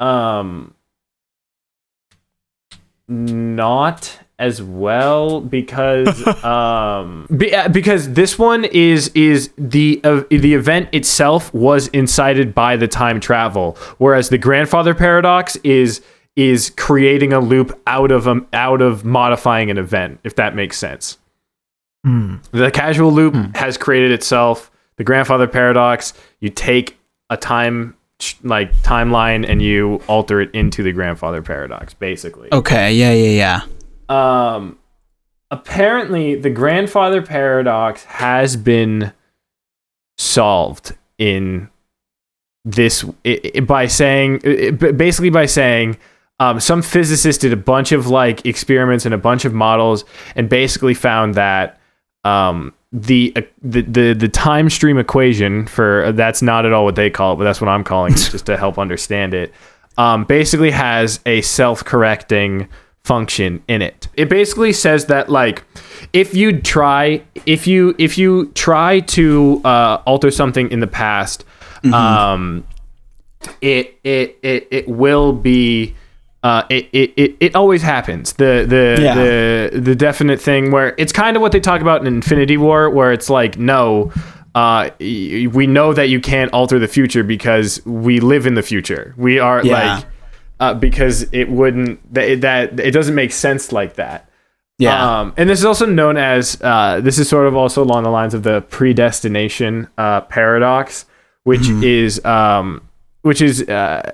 um 0.01 0.75
not 3.11 4.19
as 4.39 4.63
well 4.63 5.41
because 5.43 6.27
um 6.45 7.27
be, 7.37 7.55
uh, 7.55 7.69
because 7.69 8.15
this 8.15 8.39
one 8.39 8.65
is 8.65 9.09
is 9.09 9.51
the 9.59 10.01
uh, 10.03 10.23
the 10.31 10.55
event 10.55 10.89
itself 10.93 11.53
was 11.53 11.89
incited 11.89 12.55
by 12.55 12.77
the 12.77 12.89
time 12.89 13.21
travel 13.21 13.77
whereas 13.99 14.31
the 14.31 14.39
grandfather 14.39 14.95
paradox 14.95 15.57
is 15.57 16.01
is 16.37 16.71
creating 16.71 17.33
a 17.35 17.41
loop 17.41 17.79
out 17.87 18.11
of 18.11 18.27
um, 18.27 18.47
out 18.55 18.81
of 18.81 19.05
modifying 19.05 19.71
an 19.71 19.77
event 19.77 20.19
if 20.25 20.37
that 20.37 20.55
makes 20.55 20.79
sense. 20.79 21.19
The 22.53 22.71
casual 22.71 23.13
loop 23.13 23.35
has 23.57 23.77
created 23.77 24.11
itself. 24.11 24.71
The 24.97 25.05
grandfather 25.05 25.47
paradox 25.47 26.15
you 26.41 26.49
take 26.49 26.99
a 27.29 27.37
time 27.37 27.95
like 28.43 28.75
timeline 28.83 29.49
and 29.49 29.61
you 29.63 30.01
alter 30.07 30.41
it 30.41 30.51
into 30.55 30.83
the 30.83 30.93
grandfather 30.93 31.43
paradox 31.43 31.95
basically 31.95 32.49
Okay. 32.53 32.93
Yeah. 32.95 33.13
Yeah. 33.13 33.61
Yeah. 34.11 34.55
um 34.55 34.79
apparently 35.51 36.35
the 36.37 36.51
grandfather 36.51 37.23
paradox 37.23 38.05
has 38.05 38.57
been 38.57 39.13
solved 40.19 40.97
in 41.19 41.69
this 42.65 43.05
i 43.25 43.41
i 43.57 43.61
by 43.61 43.87
saying 43.87 44.41
i- 44.45 44.67
i- 44.69 44.71
basically 44.71 45.31
by 45.31 45.47
saying 45.47 45.97
um, 46.41 46.59
some 46.59 46.81
physicists 46.81 47.39
did 47.43 47.53
a 47.53 47.57
bunch 47.57 47.93
of 47.93 48.07
like 48.07 48.47
experiments 48.47 49.05
and 49.05 49.13
a 49.15 49.19
bunch 49.19 49.45
of 49.45 49.53
models 49.53 50.05
and 50.35 50.49
basically 50.49 50.95
found 50.95 51.35
that 51.35 51.79
um, 52.25 52.73
the, 52.93 53.33
uh, 53.37 53.43
the 53.63 53.83
the 53.83 54.15
the 54.15 54.29
time 54.29 54.69
stream 54.69 54.99
equation 54.99 55.67
for 55.67 56.11
that's 56.13 56.43
not 56.43 56.67
at 56.67 56.73
all 56.73 56.85
what 56.85 56.97
they 56.97 57.09
call 57.09 57.35
it, 57.35 57.37
but 57.37 57.45
that's 57.45 57.61
what 57.61 57.69
I'm 57.69 57.85
calling 57.85 58.13
it 58.13 58.17
just 58.33 58.47
to 58.47 58.57
help 58.57 58.79
understand 58.79 59.33
it. 59.35 59.53
Um, 59.97 60.25
basically 60.25 60.71
has 60.71 61.21
a 61.27 61.41
self-correcting 61.43 62.69
function 63.05 63.63
in 63.69 63.83
it. 63.83 64.09
It 64.15 64.29
basically 64.29 64.73
says 64.73 65.07
that 65.07 65.29
like 65.29 65.65
if 66.13 66.35
you 66.35 66.61
try 66.61 67.23
if 67.47 67.67
you 67.67 67.95
if 67.99 68.19
you 68.19 68.47
try 68.55 69.01
to 69.01 69.61
uh, 69.65 70.03
alter 70.07 70.31
something 70.31 70.71
in 70.71 70.81
the 70.81 70.87
past, 70.87 71.45
um, 71.93 72.67
it 73.61 73.99
it 74.05 74.39
it 74.43 74.69
it 74.71 74.89
will 74.89 75.33
be. 75.33 75.95
Uh, 76.43 76.63
it, 76.71 76.89
it, 76.93 77.13
it, 77.17 77.37
it 77.41 77.55
always 77.55 77.83
happens. 77.83 78.33
The 78.35 78.65
the 78.67 78.99
Yeah. 79.03 79.15
the 79.15 79.81
the 79.81 79.95
definite 79.95 80.41
thing 80.41 80.71
where 80.71 80.95
it's 80.97 81.13
kind 81.13 81.37
of 81.37 81.43
what 81.43 81.53
they 81.53 81.61
talk 81.61 81.81
about 81.83 82.01
in 82.01 82.07
Infinity 82.07 82.57
War, 82.57 82.89
where 82.89 83.13
it's 83.13 83.29
like, 83.29 83.59
no, 83.59 84.11
uh, 84.55 84.89
we 84.99 85.67
know 85.67 85.93
that 85.93 86.09
you 86.09 86.19
can't 86.21 86.51
alter 86.53 86.79
the 86.79 86.89
future 86.89 87.23
because 87.23 87.85
we 87.85 88.21
live 88.21 88.47
in 88.47 88.55
the 88.55 88.63
future. 88.63 89.15
We 89.19 89.39
are 89.39 89.63
Yeah. 89.65 89.97
like, 89.97 90.05
uh, 90.61 90.75
because 90.75 91.27
it 91.33 91.51
wouldn't 91.51 92.01
that 92.15 92.41
that 92.41 92.81
it 92.81 92.93
doesn't 92.93 93.15
make 93.15 93.33
sense 93.33 93.71
like 93.71 93.95
that. 93.97 94.27
Yeah. 94.79 95.21
Um, 95.21 95.35
and 95.37 95.49
this 95.51 95.59
is 95.59 95.67
also 95.67 95.85
known 95.85 96.17
as 96.17 96.59
uh, 96.63 97.01
this 97.03 97.19
is 97.19 97.29
sort 97.29 97.47
of 97.49 97.55
also 97.55 97.85
along 97.85 98.05
the 98.05 98.11
lines 98.11 98.33
of 98.33 98.45
the 98.45 98.63
predestination 98.63 99.89
uh, 99.99 100.23
paradox, 100.23 101.05
which 101.45 101.69
is 101.69 102.25
um, 102.25 102.81
which 103.23 103.43
is 103.43 103.63
uh, 103.69 104.11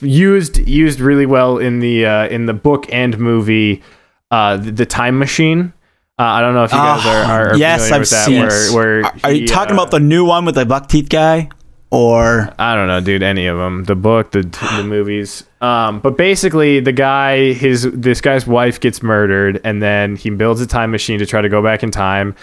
used 0.00 0.58
used 0.68 1.00
really 1.00 1.26
well 1.26 1.58
in 1.58 1.80
the 1.80 2.06
uh, 2.06 2.26
in 2.28 2.46
the 2.46 2.54
book 2.54 2.86
and 2.92 3.18
movie, 3.18 3.82
uh, 4.30 4.56
the, 4.56 4.70
the 4.70 4.86
Time 4.86 5.18
Machine. 5.18 5.72
Uh, 6.18 6.22
I 6.22 6.40
don't 6.42 6.54
know 6.54 6.62
if 6.64 6.70
you 6.70 6.78
guys 6.78 7.00
Ah, 7.02 7.32
are, 7.32 7.48
are 7.50 7.56
yes, 7.56 7.88
familiar 7.88 7.94
I've 7.94 8.00
with 8.00 8.10
that. 8.10 8.24
seen 8.26 8.40
Where, 8.40 8.68
it. 8.68 8.72
where 8.72 9.04
Are, 9.04 9.12
are 9.24 9.32
you 9.32 9.46
talking 9.48 9.72
uh, 9.72 9.82
about 9.82 9.90
the 9.90 9.98
new 9.98 10.24
one 10.24 10.44
with 10.44 10.54
the 10.54 10.64
buck 10.64 10.88
teeth 10.88 11.08
guy, 11.08 11.48
or 11.90 12.54
I 12.56 12.76
don't 12.76 12.86
know, 12.86 13.00
dude. 13.00 13.22
Any 13.24 13.46
of 13.46 13.58
them, 13.58 13.82
the 13.84 13.96
book, 13.96 14.30
the 14.30 14.42
the 14.42 14.84
movies. 14.86 15.42
Um, 15.60 15.98
but 16.00 16.16
basically, 16.16 16.78
the 16.78 16.92
guy, 16.92 17.52
his 17.54 17.82
this 17.92 18.20
guy's 18.20 18.46
wife 18.46 18.78
gets 18.78 19.02
murdered, 19.02 19.60
and 19.64 19.82
then 19.82 20.14
he 20.14 20.30
builds 20.30 20.60
a 20.60 20.66
time 20.68 20.92
machine 20.92 21.18
to 21.18 21.26
try 21.26 21.40
to 21.40 21.48
go 21.48 21.62
back 21.62 21.82
in 21.82 21.90
time. 21.90 22.36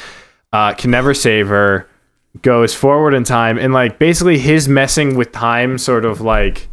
Uh, 0.52 0.74
can 0.74 0.92
never 0.92 1.14
save 1.14 1.48
her. 1.48 1.88
Goes 2.42 2.74
forward 2.74 3.14
in 3.14 3.26
time, 3.26 3.58
and 3.60 3.74
like 3.74 4.00
basically, 4.00 4.40
his 4.40 4.70
messing 4.70 5.16
with 5.16 5.32
time 5.34 5.78
sort 5.78 6.06
of 6.06 6.22
like 6.22 6.70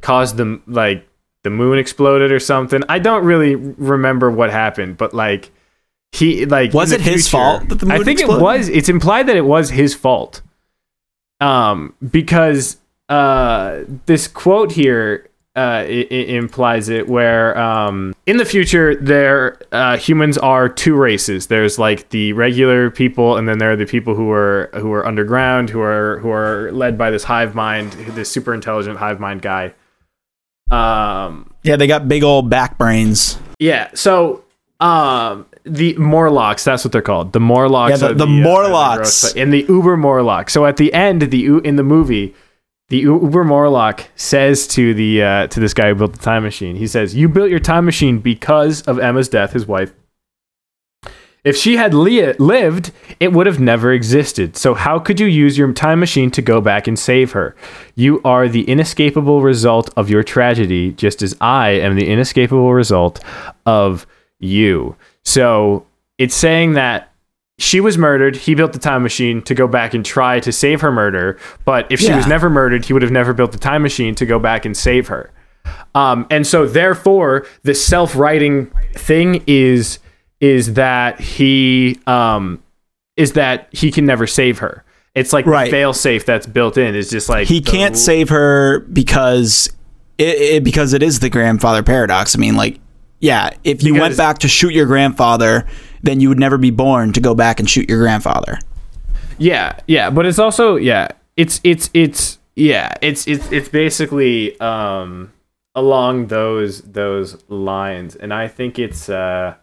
caused 0.00 0.38
the 0.38 0.60
like 0.66 1.06
the 1.42 1.50
moon 1.50 1.78
exploded 1.78 2.32
or 2.32 2.40
something. 2.40 2.82
I 2.88 2.98
don't 3.00 3.22
really 3.24 3.54
remember 3.54 4.30
what 4.30 4.50
happened, 4.50 4.96
but 4.96 5.12
like 5.12 5.50
he 6.12 6.46
like 6.46 6.72
Was 6.72 6.90
it 6.90 7.02
his 7.02 7.28
future- 7.28 7.36
fault 7.36 7.68
that 7.68 7.80
the 7.80 7.92
I 7.92 7.98
think 7.98 8.18
exploded? 8.20 8.40
it 8.40 8.42
was. 8.42 8.68
It's 8.70 8.88
implied 8.88 9.26
that 9.26 9.36
it 9.36 9.44
was 9.44 9.68
his 9.68 9.94
fault 9.94 10.40
um, 11.38 11.94
because 12.10 12.78
uh, 13.10 13.80
this 14.06 14.26
quote 14.26 14.72
here 14.72 15.28
uh, 15.56 15.60
i 15.86 16.06
i 16.10 16.14
implies 16.14 16.88
it, 16.88 17.08
where 17.08 17.56
um, 17.58 18.14
in 18.26 18.38
the 18.38 18.44
future 18.44 18.94
there 18.96 19.58
uh, 19.72 19.96
humans 19.96 20.36
are 20.38 20.68
two 20.68 20.96
races. 20.96 21.46
There's 21.46 21.78
like 21.78 22.08
the 22.10 22.32
regular 22.32 22.90
people, 22.90 23.36
and 23.36 23.48
then 23.48 23.58
there 23.58 23.70
are 23.70 23.76
the 23.76 23.86
people 23.86 24.14
who 24.14 24.30
are 24.32 24.70
who 24.74 24.92
are 24.92 25.06
underground, 25.06 25.70
who 25.70 25.80
are 25.80 26.18
who 26.18 26.30
are 26.30 26.72
led 26.72 26.98
by 26.98 27.10
this 27.10 27.24
hive 27.24 27.54
mind, 27.54 27.92
this 27.92 28.30
super 28.30 28.52
intelligent 28.52 28.98
hive 28.98 29.20
mind 29.20 29.42
guy. 29.42 29.74
Um, 30.70 31.52
yeah, 31.62 31.76
they 31.76 31.86
got 31.86 32.08
big 32.08 32.22
old 32.22 32.48
back 32.50 32.78
brains. 32.78 33.38
yeah. 33.58 33.90
So, 33.94 34.44
um, 34.80 35.46
the 35.64 35.94
Morlocks, 35.96 36.64
that's 36.64 36.84
what 36.84 36.92
they're 36.92 37.02
called. 37.02 37.32
The 37.32 37.40
Morlocks. 37.40 37.90
Yeah, 37.92 38.08
the- 38.08 38.10
are 38.10 38.14
the 38.14 38.24
uh, 38.24 38.26
Morlocks. 38.26 39.20
the 39.22 39.26
gross- 39.28 39.36
and 39.36 39.52
the 39.52 39.64
Uber 39.68 39.96
Morlock. 39.96 40.50
So 40.50 40.66
at 40.66 40.76
the 40.78 40.92
end, 40.92 41.22
the 41.22 41.58
in 41.58 41.76
the 41.76 41.82
movie, 41.82 42.34
the 42.88 42.98
Uber 42.98 43.44
Morlock 43.44 44.08
says 44.14 44.66
to 44.68 44.94
the 44.94 45.22
uh, 45.22 45.46
to 45.48 45.60
this 45.60 45.74
guy 45.74 45.88
who 45.88 45.94
built 45.94 46.12
the 46.12 46.18
time 46.18 46.42
machine, 46.42 46.76
he 46.76 46.86
says, 46.86 47.14
"You 47.14 47.28
built 47.28 47.50
your 47.50 47.60
time 47.60 47.84
machine 47.84 48.18
because 48.18 48.82
of 48.82 48.98
Emma's 48.98 49.28
death, 49.28 49.52
his 49.52 49.66
wife." 49.66 49.92
If 51.44 51.58
she 51.58 51.76
had 51.76 51.92
li- 51.92 52.32
lived, 52.34 52.90
it 53.20 53.32
would 53.32 53.46
have 53.46 53.60
never 53.60 53.92
existed. 53.92 54.56
So, 54.56 54.72
how 54.72 54.98
could 54.98 55.20
you 55.20 55.26
use 55.26 55.58
your 55.58 55.70
time 55.74 56.00
machine 56.00 56.30
to 56.32 56.42
go 56.42 56.62
back 56.62 56.86
and 56.86 56.98
save 56.98 57.32
her? 57.32 57.54
You 57.94 58.22
are 58.24 58.48
the 58.48 58.62
inescapable 58.62 59.42
result 59.42 59.90
of 59.96 60.08
your 60.08 60.22
tragedy, 60.22 60.92
just 60.92 61.22
as 61.22 61.36
I 61.42 61.70
am 61.70 61.96
the 61.96 62.08
inescapable 62.08 62.72
result 62.72 63.22
of 63.66 64.06
you. 64.38 64.96
So, 65.22 65.86
it's 66.16 66.34
saying 66.34 66.74
that 66.74 67.12
she 67.58 67.80
was 67.80 67.96
murdered. 67.96 68.36
He 68.36 68.54
built 68.54 68.72
the 68.72 68.78
time 68.78 69.02
machine 69.02 69.40
to 69.42 69.54
go 69.54 69.68
back 69.68 69.94
and 69.94 70.04
try 70.04 70.40
to 70.40 70.50
save 70.52 70.80
her 70.80 70.90
murder. 70.90 71.38
But 71.64 71.90
if 71.90 72.00
she 72.00 72.12
was 72.12 72.26
never 72.26 72.50
murdered, 72.50 72.84
he 72.86 72.92
would 72.92 73.02
have 73.02 73.12
never 73.12 73.32
built 73.32 73.52
the 73.52 73.58
time 73.58 73.82
machine 73.82 74.14
to 74.16 74.26
go 74.26 74.38
back 74.38 74.64
and 74.64 74.76
save 74.76 75.08
her. 75.08 75.30
Um, 75.94 76.26
and 76.30 76.46
so, 76.46 76.66
therefore, 76.66 77.46
the 77.62 77.74
self-writing 77.74 78.70
thing 78.94 79.42
is 79.46 79.98
is 80.40 80.74
that 80.74 81.20
he 81.20 81.98
um, 82.06 82.62
is 83.16 83.32
that 83.34 83.68
he 83.70 83.90
can 83.92 84.04
never 84.04 84.26
save 84.26 84.58
her. 84.58 84.84
It's 85.14 85.32
like 85.32 85.46
Right. 85.46 85.66
the 85.66 85.70
fail 85.70 85.92
safe 85.94 86.26
that's 86.26 86.46
built 86.46 86.76
in. 86.76 86.96
It's 86.96 87.08
just 87.08 87.28
like 87.28 87.46
He 87.46 87.60
the- 87.60 87.70
can't 87.70 87.96
save 87.96 88.28
her 88.30 88.80
because 88.92 89.70
it, 90.18 90.36
it 90.56 90.64
because 90.64 90.92
it 90.92 91.02
is 91.04 91.20
the 91.20 91.30
grandfather 91.30 91.82
paradox. 91.84 92.36
I 92.36 92.40
mean, 92.40 92.56
like, 92.56 92.80
yeah, 93.20 93.50
if 93.64 93.82
you 93.82 93.94
went 93.94 94.16
back 94.16 94.38
to 94.38 94.48
shoot 94.48 94.72
your 94.72 94.86
grandfather, 94.86 95.66
then 96.02 96.20
you 96.20 96.28
would 96.28 96.38
never 96.38 96.58
be 96.58 96.70
born 96.70 97.12
to 97.12 97.20
go 97.20 97.34
back 97.34 97.60
and 97.60 97.68
shoot 97.68 97.88
your 97.88 98.00
grandfather. 98.00 98.58
Yeah, 99.38 99.78
yeah, 99.86 100.10
but 100.10 100.26
it's 100.26 100.38
also 100.38 100.76
yeah, 100.76 101.08
it's 101.36 101.60
it's 101.64 101.90
it's 101.94 102.38
yeah, 102.54 102.92
it's 103.00 103.26
it's 103.26 103.50
it's 103.50 103.68
basically 103.68 104.58
um 104.60 105.32
along 105.74 106.28
those 106.28 106.82
those 106.82 107.42
lines, 107.48 108.14
and 108.16 108.32
I 108.32 108.48
think 108.48 108.78
it's 108.78 109.08
uh 109.08 109.54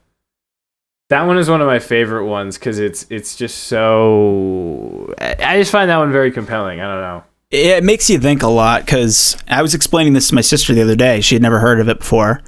that 1.10 1.24
one 1.24 1.38
is 1.38 1.50
one 1.50 1.62
of 1.62 1.68
my 1.68 1.80
favorite 1.80 2.26
ones 2.26 2.58
because 2.58 2.80
it's 2.80 3.06
it's 3.10 3.36
just 3.36 3.66
so 3.66 5.14
I 5.20 5.36
I 5.40 5.58
just 5.60 5.72
find 5.72 5.90
that 5.90 5.98
one 5.98 6.12
very 6.12 6.32
compelling. 6.32 6.82
I 6.82 6.86
don't 6.86 7.02
know. 7.02 7.24
It 7.52 7.84
makes 7.84 8.10
you 8.10 8.18
think 8.18 8.44
a 8.44 8.48
lot 8.48 8.86
because 8.86 9.38
I 9.50 9.62
was 9.62 9.76
explaining 9.76 10.14
this 10.14 10.30
to 10.30 10.36
my 10.36 10.42
sister 10.42 10.74
the 10.74 10.82
other 10.82 10.96
day. 10.96 11.20
She 11.20 11.36
had 11.36 11.42
never 11.42 11.60
heard 11.60 11.82
of 11.82 11.90
it 11.90 12.00
before. 12.00 12.42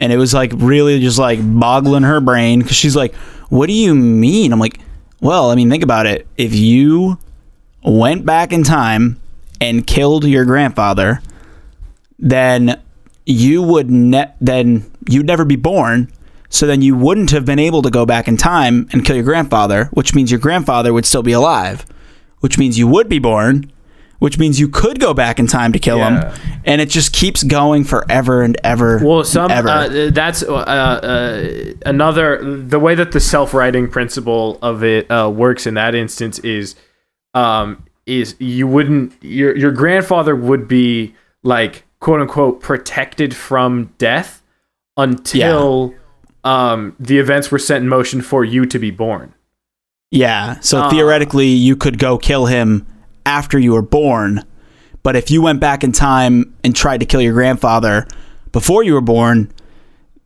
And 0.00 0.12
it 0.12 0.16
was 0.16 0.34
like 0.34 0.52
really 0.56 0.98
just 0.98 1.18
like 1.18 1.38
boggling 1.42 2.02
her 2.02 2.20
brain 2.20 2.60
because 2.60 2.76
she's 2.76 2.96
like, 2.96 3.14
What 3.48 3.66
do 3.66 3.72
you 3.72 3.94
mean? 3.94 4.52
I'm 4.52 4.58
like, 4.58 4.80
Well, 5.20 5.50
I 5.50 5.54
mean, 5.54 5.70
think 5.70 5.84
about 5.84 6.06
it. 6.06 6.26
If 6.36 6.54
you 6.54 7.18
went 7.84 8.26
back 8.26 8.52
in 8.52 8.64
time 8.64 9.20
and 9.60 9.86
killed 9.86 10.24
your 10.24 10.44
grandfather, 10.44 11.20
then 12.18 12.80
you 13.26 13.62
would 13.62 13.90
ne- 13.90 14.32
then 14.40 14.90
you'd 15.08 15.26
never 15.26 15.44
be 15.44 15.56
born. 15.56 16.10
So 16.48 16.66
then 16.66 16.82
you 16.82 16.96
wouldn't 16.96 17.30
have 17.30 17.44
been 17.44 17.60
able 17.60 17.82
to 17.82 17.90
go 17.90 18.04
back 18.04 18.26
in 18.26 18.36
time 18.36 18.88
and 18.92 19.04
kill 19.04 19.14
your 19.14 19.24
grandfather, 19.24 19.84
which 19.92 20.14
means 20.14 20.32
your 20.32 20.40
grandfather 20.40 20.92
would 20.92 21.06
still 21.06 21.22
be 21.22 21.30
alive, 21.30 21.86
which 22.40 22.58
means 22.58 22.76
you 22.76 22.88
would 22.88 23.08
be 23.08 23.20
born, 23.20 23.70
which 24.20 24.38
means 24.38 24.58
you 24.60 24.68
could 24.68 25.00
go 25.00 25.12
back 25.12 25.38
in 25.40 25.46
time 25.46 25.72
to 25.72 25.78
kill 25.78 25.98
Yeah. 25.98 26.32
him, 26.32 26.60
and 26.64 26.80
it 26.80 26.88
just 26.88 27.12
keeps 27.12 27.42
going 27.42 27.84
forever 27.84 28.42
and 28.42 28.56
ever. 28.62 29.00
Well, 29.04 29.24
some 29.24 29.50
ever. 29.50 29.68
uh, 29.68 30.10
that's 30.12 30.42
uh, 30.42 30.54
uh, 30.54 31.72
another 31.84 32.38
the 32.42 32.78
way 32.78 32.94
that 32.94 33.12
the 33.12 33.20
self-writing 33.20 33.88
principle 33.88 34.58
of 34.62 34.84
it 34.84 35.10
uh, 35.10 35.28
works 35.28 35.66
in 35.66 35.74
that 35.74 35.94
instance 35.94 36.38
is 36.40 36.76
um, 37.34 37.84
is 38.06 38.36
you 38.38 38.66
wouldn't 38.66 39.12
your 39.22 39.56
your 39.56 39.72
grandfather 39.72 40.34
would 40.36 40.66
be 40.68 41.14
like 41.42 41.84
quote 42.00 42.20
unquote 42.20 42.60
protected 42.60 43.34
from 43.34 43.92
death 43.98 44.42
until 44.96 45.94
um, 46.44 46.94
the 46.98 47.18
events 47.18 47.50
were 47.50 47.58
set 47.58 47.80
in 47.82 47.88
motion 47.88 48.20
for 48.22 48.44
you 48.44 48.66
to 48.66 48.78
be 48.78 48.90
born. 48.90 49.34
yeah. 50.10 50.58
So 50.60 50.80
uh, 50.80 50.90
theoretically, 50.90 51.46
you 51.48 51.76
could 51.76 51.98
go 51.98 52.18
kill 52.18 52.46
him 52.46 52.86
after 53.26 53.58
you 53.58 53.72
were 53.72 53.82
born, 53.82 54.44
but 55.02 55.16
if 55.16 55.30
you 55.30 55.42
went 55.42 55.60
back 55.60 55.82
in 55.84 55.92
time 55.92 56.54
and 56.64 56.74
tried 56.74 57.00
to 57.00 57.06
kill 57.06 57.20
your 57.22 57.32
grandfather 57.32 58.06
before 58.52 58.82
you 58.82 58.94
were 58.94 59.00
born, 59.00 59.50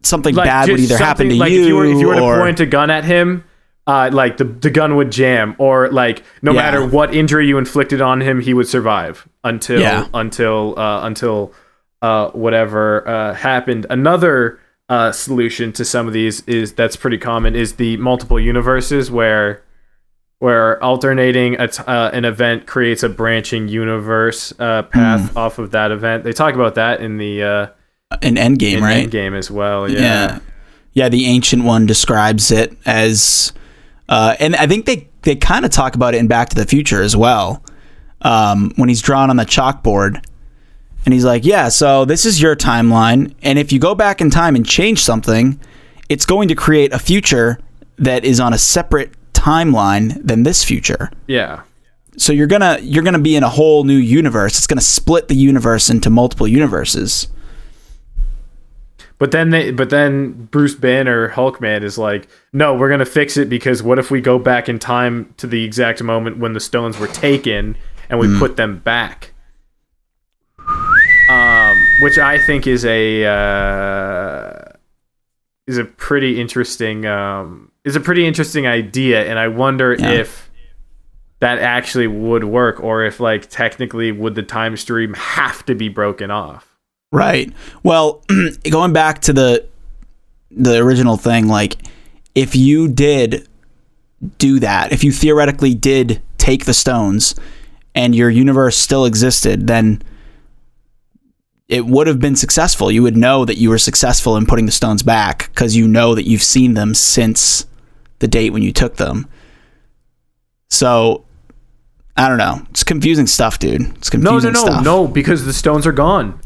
something 0.02 0.34
bad 0.34 0.68
would 0.68 0.80
either 0.80 0.98
happen 0.98 1.28
to 1.28 1.34
like 1.36 1.52
you, 1.52 1.62
if 1.62 1.68
you 1.68 1.76
were, 1.76 1.84
if 1.86 1.98
you 1.98 2.08
were 2.08 2.20
or 2.20 2.36
to 2.36 2.40
point 2.42 2.60
a 2.60 2.66
gun 2.66 2.90
at 2.90 3.04
him 3.04 3.44
uh, 3.86 4.08
like 4.12 4.38
the, 4.38 4.44
the 4.44 4.70
gun 4.70 4.96
would 4.96 5.12
jam 5.12 5.54
or 5.58 5.90
like 5.90 6.22
no 6.42 6.52
Yeah. 6.52 6.60
matter 6.62 6.86
what 6.86 7.14
injury 7.14 7.46
you 7.46 7.58
inflicted 7.58 8.00
on 8.00 8.20
him 8.20 8.40
he 8.40 8.52
would 8.54 8.66
survive 8.68 9.26
until 9.44 9.80
Yeah. 9.80 10.06
until 10.14 10.78
uh, 10.78 11.06
until 11.06 11.52
uh, 12.02 12.28
whatever 12.30 13.06
uh, 13.08 13.34
happened 13.34 13.86
another 13.90 14.58
uh, 14.90 15.10
solution 15.12 15.72
to 15.72 15.84
some 15.84 16.06
of 16.06 16.12
these 16.12 16.42
is 16.42 16.74
that's 16.74 16.96
pretty 16.96 17.16
common 17.18 17.54
is 17.56 17.74
the 17.76 17.96
multiple 17.96 18.38
universes 18.38 19.10
where 19.10 19.62
where 20.44 20.82
alternating 20.84 21.58
a 21.58 21.68
t- 21.68 21.82
uh, 21.86 22.10
an 22.10 22.24
event 22.24 22.66
creates 22.66 23.02
a 23.02 23.08
branching 23.08 23.66
universe 23.68 24.52
uh, 24.58 24.82
path 24.82 25.30
Hmm. 25.32 25.38
off 25.38 25.58
of 25.58 25.70
that 25.70 25.90
event 25.90 26.24
they 26.24 26.32
talk 26.32 26.54
about 26.54 26.74
that 26.74 27.00
in 27.00 27.16
the 27.16 27.42
uh, 27.42 27.66
an 28.22 28.36
end 28.38 28.58
game, 28.58 28.78
in 28.78 28.84
right? 28.84 29.08
Endgame 29.08 29.34
as 29.36 29.50
well 29.50 29.88
yeah. 29.90 30.00
yeah. 30.00 30.38
yeah, 30.92 31.08
The 31.08 31.26
ancient 31.26 31.64
one 31.64 31.86
describes 31.86 32.50
it 32.52 32.76
as, 32.86 33.52
uh, 34.08 34.36
and 34.38 34.54
I 34.56 34.66
think 34.66 34.84
they 34.86 35.08
they 35.22 35.34
kind 35.36 35.64
of 35.64 35.70
talk 35.70 35.94
about 35.94 36.14
it 36.14 36.18
in 36.18 36.28
Back 36.28 36.50
to 36.50 36.56
the 36.56 36.66
Future 36.66 37.02
as 37.02 37.16
well. 37.16 37.64
Um, 38.20 38.72
when 38.76 38.88
he's 38.90 39.02
drawn 39.02 39.30
on 39.30 39.36
the 39.36 39.46
chalkboard, 39.46 40.22
And 41.04 41.12
he's 41.14 41.24
like, 41.24 41.44
Yeah, 41.44 41.68
so 41.70 42.04
this 42.04 42.24
is 42.26 42.40
your 42.40 42.54
timeline. 42.56 43.32
And 43.42 43.58
if 43.58 43.72
you 43.72 43.78
go 43.78 43.94
back 43.94 44.20
in 44.20 44.30
time 44.30 44.54
and 44.56 44.64
change 44.66 44.98
something, 45.02 45.58
it's 46.08 46.26
going 46.26 46.48
to 46.48 46.54
create 46.54 46.92
a 46.92 46.98
future 46.98 47.58
that 47.98 48.24
is 48.24 48.38
on 48.40 48.52
a 48.52 48.58
separate 48.58 49.10
timeline 49.44 50.24
than 50.26 50.42
this 50.42 50.64
future. 50.64 51.10
Yeah. 51.26 51.62
So 52.16 52.32
you're 52.32 52.46
gonna 52.46 52.78
you're 52.80 53.02
gonna 53.02 53.18
be 53.18 53.36
in 53.36 53.42
a 53.42 53.48
whole 53.48 53.84
new 53.84 53.96
universe. 53.96 54.56
It's 54.56 54.66
gonna 54.66 54.80
split 54.80 55.28
the 55.28 55.34
universe 55.34 55.90
into 55.90 56.10
multiple 56.10 56.48
universes. 56.48 57.28
But 59.18 59.30
then 59.30 59.50
they, 59.50 59.70
but 59.70 59.90
then 59.90 60.46
Bruce 60.50 60.74
Banner 60.74 61.30
Hulkman 61.30 61.82
is 61.82 61.96
like, 61.96 62.28
no, 62.52 62.74
we're 62.74 62.88
gonna 62.88 63.04
fix 63.04 63.36
it 63.36 63.48
because 63.48 63.82
what 63.82 63.98
if 63.98 64.10
we 64.10 64.20
go 64.20 64.38
back 64.38 64.68
in 64.68 64.78
time 64.78 65.34
to 65.36 65.46
the 65.46 65.64
exact 65.64 66.02
moment 66.02 66.38
when 66.38 66.52
the 66.52 66.60
stones 66.60 66.98
were 66.98 67.06
taken 67.08 67.76
and 68.08 68.18
we 68.18 68.38
put 68.38 68.56
them 68.56 68.78
back? 68.78 69.32
Um, 71.30 71.86
which 72.00 72.18
I 72.18 72.38
think 72.38 72.66
is 72.66 72.84
a 72.84 73.24
uh, 73.24 74.72
is 75.66 75.78
a 75.78 75.84
pretty 75.84 76.40
interesting 76.40 77.06
um, 77.06 77.70
is 77.84 77.96
a 77.96 78.00
pretty 78.00 78.26
interesting 78.26 78.66
idea, 78.66 79.24
and 79.28 79.38
I 79.38 79.48
wonder 79.48 79.94
Yeah. 79.98 80.10
if 80.10 80.50
that 81.40 81.58
actually 81.58 82.06
would 82.06 82.44
work, 82.44 82.82
or 82.82 83.04
if 83.04 83.20
like 83.20 83.48
technically 83.50 84.10
would 84.12 84.34
the 84.34 84.42
time 84.42 84.76
stream 84.76 85.14
have 85.14 85.64
to 85.66 85.74
be 85.74 85.88
broken 85.88 86.30
off? 86.30 86.66
Right. 87.12 87.52
Well, 87.82 88.22
going 88.70 88.92
back 88.92 89.20
to 89.22 89.32
the 89.32 89.66
the 90.50 90.76
original 90.78 91.16
thing, 91.16 91.48
like 91.48 91.76
if 92.34 92.54
you 92.56 92.88
did 92.88 93.48
do 94.38 94.58
that, 94.60 94.92
if 94.92 95.04
you 95.04 95.12
theoretically 95.12 95.74
did 95.74 96.22
take 96.38 96.64
the 96.64 96.74
stones 96.74 97.34
and 97.94 98.14
your 98.14 98.30
universe 98.30 98.76
still 98.76 99.04
existed, 99.04 99.66
then 99.66 100.00
it 101.68 101.86
would 101.86 102.06
have 102.06 102.20
been 102.20 102.36
successful. 102.36 102.90
You 102.90 103.02
would 103.02 103.16
know 103.16 103.44
that 103.44 103.56
you 103.56 103.68
were 103.70 103.78
successful 103.78 104.36
in 104.36 104.46
putting 104.46 104.66
the 104.66 104.72
stones 104.72 105.02
back 105.02 105.48
because 105.48 105.74
you 105.76 105.88
know 105.88 106.14
that 106.14 106.26
you've 106.26 106.42
seen 106.42 106.74
them 106.74 106.94
since 106.94 107.66
the 108.24 108.28
date 108.28 108.54
when 108.54 108.62
you 108.62 108.72
took 108.72 108.96
them. 108.96 109.28
So 110.70 111.26
I 112.16 112.26
don't 112.26 112.38
know. 112.38 112.62
It's 112.70 112.82
confusing 112.82 113.26
stuff, 113.26 113.58
dude. 113.58 113.82
It's 113.96 114.10
No, 114.14 114.30
confusing 114.30 114.52
no, 114.54 114.60
no, 114.60 114.66
stuff. 114.66 114.84
no, 114.84 115.06
because 115.06 115.44
the 115.44 115.52
stones 115.52 115.86
are 115.86 115.92
gone. 115.92 116.40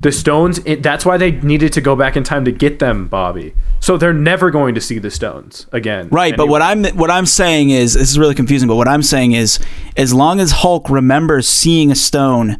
The 0.00 0.12
stones, 0.12 0.60
it, 0.66 0.84
that's 0.84 1.04
why 1.04 1.16
they 1.16 1.32
needed 1.32 1.72
to 1.72 1.80
go 1.80 1.96
back 1.96 2.16
in 2.16 2.22
time 2.22 2.44
to 2.44 2.52
get 2.52 2.78
them, 2.78 3.08
Bobby. 3.08 3.54
So 3.80 3.96
they're 3.96 4.12
never 4.12 4.52
going 4.52 4.76
to 4.76 4.80
see 4.80 5.00
the 5.00 5.10
stones 5.10 5.66
again. 5.72 6.08
Right, 6.10 6.36
but 6.36 6.46
what 6.46 6.62
I'm 6.62 6.84
what 6.96 7.10
I'm 7.10 7.26
saying 7.26 7.70
is 7.70 7.94
this 7.94 8.10
is 8.10 8.18
really 8.18 8.36
confusing. 8.36 8.68
But 8.68 8.76
what 8.76 8.86
I'm 8.86 9.02
saying 9.02 9.32
is, 9.32 9.58
as 9.96 10.14
long 10.14 10.38
as 10.38 10.52
Hulk 10.52 10.88
remembers 10.90 11.48
seeing 11.48 11.90
a 11.90 11.96
stone 11.96 12.56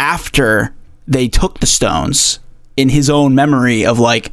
after 0.00 0.74
they 1.06 1.28
took 1.28 1.60
the 1.60 1.66
stones 1.66 2.40
in 2.76 2.88
his 2.88 3.08
own 3.08 3.34
memory 3.36 3.86
of 3.86 3.98
like, 4.00 4.32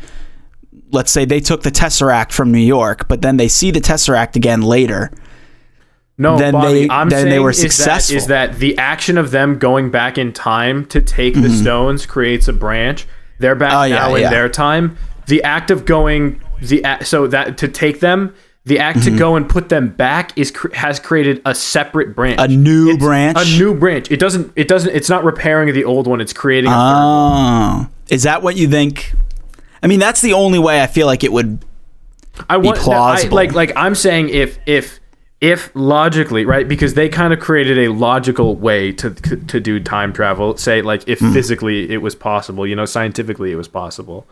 let's 0.95 1.11
say 1.11 1.25
they 1.25 1.39
took 1.39 1.61
the 1.61 1.69
Tesseract 1.71 2.31
from 2.31 2.51
New 2.51 2.57
York, 2.57 3.07
but 3.07 3.21
then 3.21 3.37
they 3.37 3.47
see 3.47 3.69
the 3.69 3.79
Tesseract 3.81 4.35
again 4.35 4.61
later. 4.63 5.11
no, 6.17 6.37
then 6.37 6.53
Bobby, 6.53 6.87
they- 6.87 6.89
I'm 6.89 7.09
then 7.09 7.29
they 7.29 7.39
were 7.39 7.53
successful. 7.53 8.15
Is 8.17 8.27
that 8.27 8.57
the 8.59 8.77
action 8.77 9.17
of 9.17 9.31
them 9.31 9.59
going 9.59 9.91
back 9.91 10.17
in 10.17 10.31
time 10.33 10.85
to 10.87 11.01
take 11.01 11.35
the 11.35 11.49
stones 11.49 12.05
creates 12.05 12.47
a 12.47 12.53
branch? 12.53 13.05
They're 13.39 13.53
back 13.55 13.72
Mm-hmm. 13.74 13.79
Oh, 13.81 13.83
yeah, 13.83 13.96
now 14.07 14.15
in 14.15 14.22
yeah. 14.24 14.29
their 14.29 14.50
time. 14.50 14.98
The 15.27 15.43
act 15.43 15.70
of 15.72 15.85
going 15.85 16.41
the 16.61 16.83
so 17.03 17.27
that 17.27 17.57
to 17.57 17.67
take 17.67 18.00
them, 18.00 18.33
the 18.63 18.79
act 18.79 19.00
Mm-hmm. 19.00 19.11
to 19.13 19.20
go 19.20 19.35
and 19.35 19.50
put 19.50 19.67
them 19.70 19.89
back 19.89 20.31
is 20.37 20.53
has 20.74 21.00
created 21.01 21.41
a 21.46 21.53
separate 21.53 22.15
branch, 22.15 22.39
A 22.39 22.48
new 22.48 22.91
It's 22.91 23.00
branch? 23.03 23.37
a 23.37 23.57
new 23.59 23.74
branch. 23.74 24.09
It 24.09 24.20
doesn't. 24.22 24.53
It 24.55 24.67
doesn't. 24.70 24.96
It's 24.96 25.09
not 25.09 25.24
repairing 25.25 25.74
the 25.74 25.83
old 25.83 26.07
one. 26.07 26.22
It's 26.22 26.31
creating. 26.33 26.72
Oh, 26.74 27.87
is 28.09 28.24
that 28.24 28.41
what 28.41 28.55
you 28.55 28.70
think? 28.70 29.13
I 29.83 29.88
mean, 29.88 30.00
that's 30.00 30.22
the 30.22 30.33
only 30.33 30.59
way 30.59 30.81
I 30.81 30.88
feel 30.88 31.07
like 31.07 31.24
it 31.24 31.31
would. 31.31 31.64
I 32.50 32.57
want 32.57 32.77
plausible. 32.79 33.38
I, 33.38 33.44
like 33.44 33.53
like 33.53 33.72
I'm 33.75 33.96
saying 33.96 34.29
if 34.29 34.57
if 34.66 35.00
if 35.42 35.72
logically 35.75 36.46
right 36.46 36.68
because 36.68 36.94
they 36.94 37.07
kind 37.09 37.33
of 37.33 37.40
created 37.40 37.77
a 37.77 37.90
logical 37.94 38.55
way 38.55 38.92
to 38.94 39.11
to 39.11 39.59
do 39.59 39.79
time 39.79 40.11
travel. 40.14 40.57
Say 40.57 40.81
like 40.81 41.07
if 41.07 41.20
Hmm. 41.20 41.33
physically 41.33 41.90
it 41.92 41.98
was 42.01 42.16
possible, 42.16 42.66
you 42.68 42.75
know, 42.75 42.85
scientifically 42.85 43.51
it 43.51 43.55
was 43.55 43.68
possible. 43.68 44.27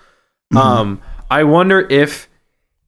Hmm. 0.51 0.58
Um, 0.58 1.01
I 1.32 1.43
wonder 1.43 1.88
if 1.89 2.27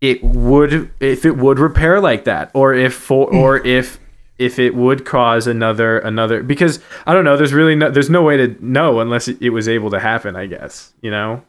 it 0.01 0.23
would 0.23 0.91
if 0.99 1.25
it 1.25 1.37
would 1.37 1.59
repair 1.59 1.99
like 2.01 2.25
that, 2.25 2.51
or 2.53 2.73
if 2.73 2.93
for 2.93 3.27
Hmm. 3.29 3.37
or 3.37 3.65
if 3.65 3.99
if 4.37 4.59
it 4.59 4.75
would 4.75 5.05
cause 5.05 5.47
another 5.47 5.99
another 5.99 6.43
because 6.43 6.79
I 7.07 7.13
don't 7.13 7.23
know. 7.23 7.37
There's 7.37 7.53
really 7.53 7.75
no 7.75 7.89
there's 7.89 8.09
no 8.09 8.21
way 8.21 8.35
to 8.35 8.55
know 8.59 8.99
unless 8.99 9.29
it, 9.29 9.37
it 9.41 9.51
was 9.51 9.69
able 9.69 9.89
to 9.91 9.99
happen. 9.99 10.35
I 10.35 10.45
guess 10.47 10.93
you 11.01 11.09
know. 11.11 11.43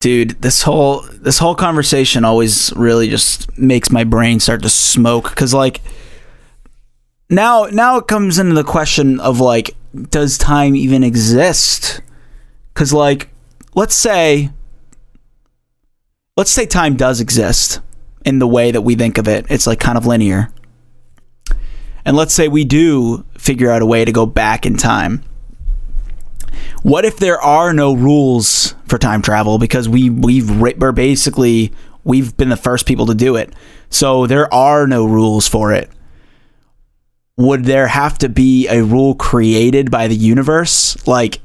Dude 0.00 0.30
this 0.42 0.62
whole 0.62 1.02
this 1.12 1.38
whole 1.38 1.54
conversation 1.54 2.24
always 2.24 2.72
really 2.74 3.08
just 3.08 3.56
makes 3.58 3.90
my 3.90 4.02
brain 4.02 4.40
start 4.40 4.62
to 4.62 4.68
smoke 4.70 5.28
because 5.28 5.52
like 5.52 5.82
now 7.28 7.64
now 7.66 7.98
it 7.98 8.06
comes 8.06 8.38
into 8.38 8.54
the 8.54 8.64
question 8.64 9.20
of 9.20 9.40
like 9.40 9.76
does 10.10 10.38
time 10.38 10.76
even 10.76 11.02
exist? 11.02 12.00
Because 12.72 12.92
like 12.92 13.28
let's 13.74 13.94
say 13.94 14.50
let's 16.36 16.50
say 16.50 16.66
time 16.66 16.96
does 16.96 17.20
exist 17.20 17.80
in 18.24 18.38
the 18.38 18.46
way 18.46 18.70
that 18.70 18.82
we 18.82 18.94
think 18.94 19.18
of 19.18 19.28
it. 19.28 19.46
It's 19.48 19.66
like 19.66 19.80
kind 19.80 19.98
of 19.98 20.06
linear. 20.06 20.52
And 22.04 22.16
let's 22.16 22.32
say 22.32 22.48
we 22.48 22.64
do 22.64 23.24
figure 23.36 23.70
out 23.70 23.82
a 23.82 23.86
way 23.86 24.04
to 24.04 24.12
go 24.12 24.26
back 24.26 24.64
in 24.64 24.76
time 24.76 25.22
what 26.82 27.04
if 27.04 27.16
there 27.18 27.40
are 27.40 27.72
no 27.72 27.94
rules 27.94 28.74
for 28.86 28.98
time 28.98 29.22
travel 29.22 29.58
because 29.58 29.88
we 29.88 30.10
we've 30.10 30.50
we're 30.60 30.92
basically 30.92 31.72
we've 32.04 32.36
been 32.36 32.48
the 32.48 32.56
first 32.56 32.86
people 32.86 33.06
to 33.06 33.14
do 33.14 33.36
it 33.36 33.52
so 33.90 34.26
there 34.26 34.52
are 34.52 34.86
no 34.86 35.04
rules 35.04 35.46
for 35.48 35.72
it 35.72 35.90
would 37.36 37.64
there 37.64 37.86
have 37.86 38.18
to 38.18 38.28
be 38.28 38.68
a 38.68 38.82
rule 38.82 39.14
created 39.14 39.90
by 39.90 40.06
the 40.08 40.14
universe 40.16 40.96
like 41.06 41.40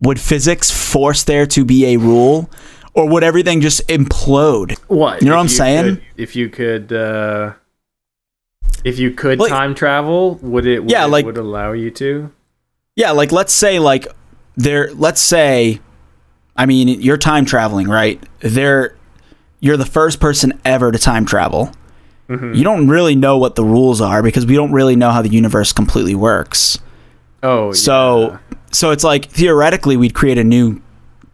would 0.00 0.20
physics 0.20 0.70
force 0.70 1.24
there 1.24 1.46
to 1.46 1.64
be 1.64 1.86
a 1.94 1.96
rule 1.96 2.50
or 2.94 3.08
would 3.08 3.22
everything 3.24 3.60
just 3.60 3.86
implode 3.88 4.76
What? 4.88 5.22
You 5.22 5.28
know 5.28 5.34
what 5.36 5.40
I'm 5.42 5.48
saying? 5.48 5.96
could- 5.96 6.02
if 6.16 6.34
you 6.34 6.48
could, 6.48 6.92
uh, 6.92 7.52
if 8.84 8.98
you 8.98 9.10
could 9.12 9.38
Like- 9.38 9.50
time 9.50 9.74
travel, 9.74 10.36
would 10.42 10.66
it? 10.66 10.80
Would 10.80 10.90
Yeah, 10.90 11.04
it 11.04 11.08
like- 11.10 11.24
would 11.26 11.36
allow 11.36 11.72
you 11.72 11.90
to. 11.92 12.30
Yeah, 12.98 13.12
like 13.12 13.30
let's 13.30 13.52
say 13.52 13.78
like 13.78 14.08
there 14.56 14.92
let's 14.94 15.20
say 15.20 15.78
I 16.56 16.66
mean 16.66 16.88
you're 17.00 17.16
time 17.16 17.44
traveling, 17.44 17.86
right? 17.86 18.20
There 18.40 18.96
you're 19.60 19.76
the 19.76 19.86
first 19.86 20.18
person 20.18 20.60
ever 20.64 20.90
to 20.90 20.98
time 20.98 21.24
travel. 21.24 21.70
You 22.28 22.62
don't 22.64 22.88
really 22.88 23.14
know 23.14 23.38
what 23.38 23.54
the 23.54 23.64
rules 23.64 24.00
are 24.02 24.22
because 24.22 24.44
we 24.44 24.54
don't 24.54 24.72
really 24.72 24.96
know 24.96 25.10
how 25.12 25.22
the 25.22 25.30
universe 25.30 25.72
completely 25.72 26.14
works. 26.14 26.78
Oh, 27.42 27.72
So 27.72 28.32
yeah. 28.32 28.38
so 28.72 28.90
it's 28.90 29.04
like 29.04 29.26
theoretically 29.26 29.96
we'd 29.96 30.12
create 30.14 30.36
a 30.36 30.44
new 30.44 30.82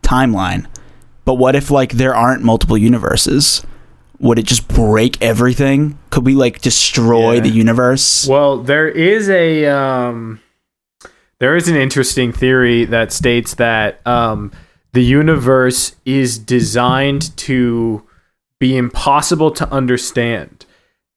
timeline. 0.03 0.66
But 1.24 1.35
what 1.35 1.57
if 1.57 1.70
like 1.70 1.92
there 1.92 2.14
aren't 2.14 2.44
multiple 2.44 2.77
universes? 2.79 3.64
Would 4.20 4.38
it 4.38 4.44
just 4.44 4.68
break 4.68 5.20
everything? 5.22 5.98
Could 6.11 6.27
we 6.27 6.35
like 6.35 6.61
destroy 6.61 7.35
Yeah. 7.35 7.40
the 7.40 7.48
universe? 7.48 8.29
Well, 8.29 8.59
there 8.62 8.87
is 8.88 9.29
a 9.31 9.66
um, 9.66 10.40
there 11.44 11.57
is 11.57 11.68
an 11.68 11.76
interesting 11.76 12.33
theory 12.33 12.87
that 12.87 13.12
states 13.12 13.57
that 13.57 14.00
um, 14.07 14.50
the 14.94 15.04
universe 15.04 15.94
is 16.07 16.38
designed 16.38 17.37
to 17.37 18.02
be 18.59 18.78
impossible 18.78 19.50
to 19.50 19.70
understand. 19.70 20.64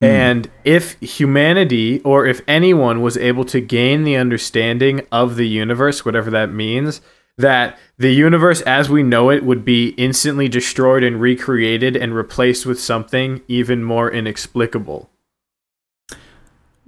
And 0.02 0.50
if 0.64 1.00
humanity 1.00 2.02
or 2.02 2.26
if 2.26 2.42
anyone 2.46 3.00
was 3.00 3.16
able 3.16 3.46
to 3.46 3.62
gain 3.62 4.04
the 4.04 4.16
understanding 4.16 5.06
of 5.10 5.36
the 5.36 5.48
universe, 5.48 6.04
whatever 6.04 6.30
that 6.32 6.52
means, 6.52 7.00
that 7.38 7.78
the 7.96 8.12
universe 8.12 8.60
as 8.60 8.90
we 8.90 9.02
know 9.02 9.30
it 9.30 9.44
would 9.44 9.64
be 9.64 9.94
instantly 9.96 10.46
destroyed 10.46 11.04
and 11.04 11.22
recreated 11.22 11.96
and 11.96 12.14
replaced 12.14 12.66
with 12.66 12.78
something 12.78 13.40
even 13.48 13.82
more 13.82 14.12
inexplicable. 14.12 15.08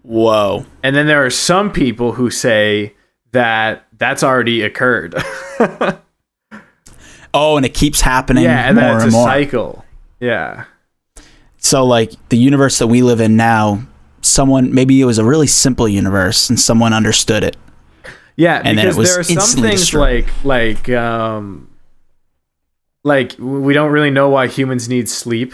Whoa. 0.03 0.66
And 0.83 0.94
then 0.94 1.07
there 1.07 1.24
are 1.24 1.31
some 1.31 1.72
people 1.72 2.12
who 2.12 2.29
say 2.29 2.96
that 3.33 3.87
that's 3.99 4.23
already 4.23 4.62
occurred. 4.62 5.14
Oh, 7.33 7.57
and 7.57 7.64
it 7.64 7.75
keeps 7.75 8.01
happening 8.01 8.43
yeah, 8.43 8.66
and 8.69 8.77
more 8.77 8.85
that's 8.87 9.05
and 9.05 9.12
a 9.12 9.16
more. 9.16 9.25
cycle. 9.25 9.85
Yeah. 10.19 10.64
So 11.59 11.85
like 11.87 12.12
the 12.29 12.37
universe 12.37 12.79
that 12.79 12.88
we 12.88 13.03
live 13.03 13.21
in 13.21 13.37
now, 13.37 13.85
someone 14.21 14.75
maybe 14.75 15.01
it 15.01 15.05
was 15.05 15.19
a 15.19 15.25
really 15.25 15.47
simple 15.47 15.88
universe 15.88 16.51
and 16.51 16.59
someone 16.59 16.93
understood 16.93 17.45
it. 17.45 17.57
Yeah, 18.37 18.61
And 18.64 18.77
then 18.77 18.87
because 18.87 18.97
it 18.97 18.99
was 18.99 19.11
there 19.11 19.21
are 19.21 19.23
some 19.23 19.62
things 19.62 19.81
destroyed. 19.83 20.25
like 20.43 20.45
like 20.45 20.88
um 20.88 21.71
like 23.05 23.37
we 23.38 23.73
don't 23.75 23.93
really 23.93 24.11
know 24.11 24.29
why 24.31 24.49
humans 24.49 24.88
need 24.88 25.09
sleep. 25.09 25.53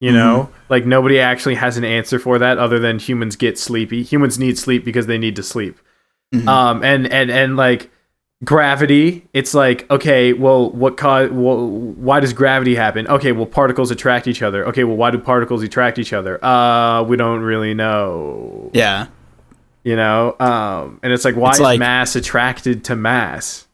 You 0.00 0.12
know? 0.12 0.44
Mm-hmm. 0.50 0.72
Like 0.72 0.86
nobody 0.86 1.18
actually 1.20 1.56
has 1.56 1.76
an 1.76 1.84
answer 1.84 2.18
for 2.18 2.38
that 2.38 2.56
other 2.56 2.78
than 2.78 2.98
humans 2.98 3.36
get 3.36 3.58
sleepy. 3.58 4.02
Humans 4.04 4.38
need 4.38 4.56
sleep 4.56 4.84
because 4.86 5.06
they 5.06 5.18
need 5.18 5.36
to 5.36 5.42
sleep. 5.42 5.78
Um, 6.46 6.84
and 6.84 7.06
and 7.06 7.30
and 7.30 7.56
like 7.56 7.90
gravity, 8.44 9.26
it's 9.32 9.54
like 9.54 9.90
okay, 9.90 10.32
well, 10.32 10.70
what 10.70 10.96
cause? 10.96 11.30
Well, 11.30 11.66
why 11.68 12.20
does 12.20 12.32
gravity 12.32 12.74
happen? 12.74 13.06
Okay, 13.08 13.32
well, 13.32 13.46
particles 13.46 13.90
attract 13.90 14.26
each 14.26 14.42
other. 14.42 14.66
Okay, 14.68 14.84
well, 14.84 14.96
why 14.96 15.10
do 15.10 15.18
particles 15.18 15.62
attract 15.62 15.98
each 15.98 16.12
other? 16.12 16.42
Uh, 16.44 17.02
we 17.04 17.16
don't 17.16 17.40
really 17.40 17.74
know. 17.74 18.70
Yeah. 18.74 19.06
You 19.84 19.96
know, 19.96 20.36
um, 20.38 21.00
and 21.02 21.12
it's 21.12 21.24
like 21.24 21.34
why 21.36 21.50
It's 21.50 21.58
is 21.58 21.62
like- 21.62 21.78
mass 21.78 22.14
attracted 22.14 22.84
to 22.84 22.96
mass? 22.96 23.66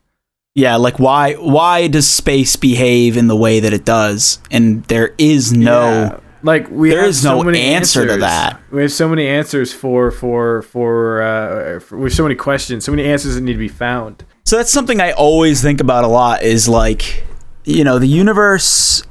Yeah, 0.55 0.77
like 0.77 1.01
why 1.01 1.33
why 1.35 1.89
does 1.89 2.09
space 2.09 2.55
behave 2.55 3.17
in 3.17 3.27
the 3.27 3.35
way 3.35 3.59
that 3.59 3.73
it 3.73 3.85
does? 3.85 4.39
And 4.53 4.85
there 4.85 5.13
is 5.19 5.53
no 5.53 5.89
Yeah. 5.91 6.21
Like 6.45 6.69
we 6.71 6.91
There 6.91 7.01
have 7.01 7.09
is 7.09 7.23
so 7.23 7.39
no 7.39 7.43
many 7.43 7.61
answer 7.61 8.05
to 8.07 8.13
answers. 8.13 8.21
that. 8.21 8.61
We 8.71 8.83
have 8.83 8.93
so 8.93 9.09
many 9.09 9.27
answers 9.27 9.73
for 9.73 10.11
for 10.11 10.63
for, 10.63 11.23
uh, 11.23 11.81
for 11.81 11.97
we 11.99 12.05
have 12.05 12.15
so 12.15 12.23
many 12.23 12.35
questions, 12.37 12.85
so 12.85 12.93
many 12.93 13.05
answers 13.09 13.35
that 13.35 13.41
need 13.41 13.55
to 13.55 13.59
be 13.59 13.69
found. 13.69 14.25
So 14.45 14.57
that's 14.59 14.71
something 14.71 15.01
I 15.01 15.13
always 15.13 15.63
think 15.63 15.81
about 15.81 16.05
a 16.05 16.09
lot 16.09 16.43
is 16.43 16.69
like, 16.69 17.25
you 17.65 17.83
know, 17.83 17.99
the 17.99 18.07
universe 18.09 19.03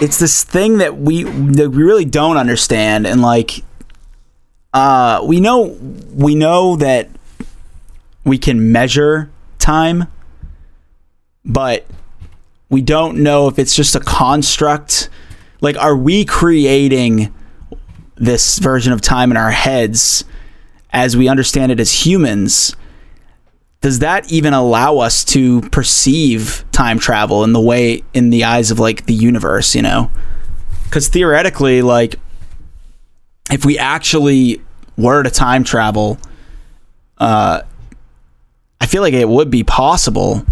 it's 0.00 0.18
this 0.18 0.42
thing 0.42 0.78
that 0.78 0.96
we 0.96 1.24
that 1.24 1.70
we 1.70 1.82
really 1.82 2.06
don't 2.06 2.38
understand 2.38 3.06
and 3.06 3.20
like 3.20 3.62
uh 4.72 5.20
we 5.22 5.38
know 5.38 5.76
we 6.14 6.34
know 6.34 6.76
that 6.76 7.10
we 8.24 8.38
can 8.38 8.72
measure 8.72 9.30
time 9.58 10.06
but 11.44 11.84
we 12.70 12.80
don't 12.80 13.18
know 13.18 13.48
if 13.48 13.58
it's 13.58 13.76
just 13.76 13.94
a 13.94 14.00
construct 14.00 15.10
like 15.62 15.78
are 15.78 15.96
we 15.96 16.26
creating 16.26 17.32
this 18.16 18.58
version 18.58 18.92
of 18.92 19.00
time 19.00 19.30
in 19.30 19.38
our 19.38 19.50
heads 19.50 20.24
as 20.90 21.16
we 21.16 21.28
understand 21.28 21.72
it 21.72 21.80
as 21.80 22.04
humans? 22.04 22.76
Does 23.80 24.00
that 24.00 24.30
even 24.30 24.52
allow 24.52 24.98
us 24.98 25.24
to 25.26 25.62
perceive 25.70 26.64
time 26.70 26.98
travel 26.98 27.42
in 27.42 27.52
the 27.52 27.60
way 27.60 28.02
in 28.12 28.30
the 28.30 28.44
eyes 28.44 28.70
of 28.70 28.78
like 28.78 29.06
the 29.06 29.14
universe 29.14 29.74
you 29.74 29.82
know? 29.82 30.10
Because 30.84 31.08
theoretically 31.08 31.80
like 31.80 32.16
if 33.50 33.64
we 33.64 33.78
actually 33.78 34.60
were 34.96 35.22
to 35.22 35.30
time 35.30 35.64
travel 35.64 36.18
uh 37.18 37.62
i 38.80 38.86
feel 38.86 39.02
like 39.02 39.14
it 39.14 39.28
would 39.28 39.50
be 39.50 39.64
possible 39.64 40.44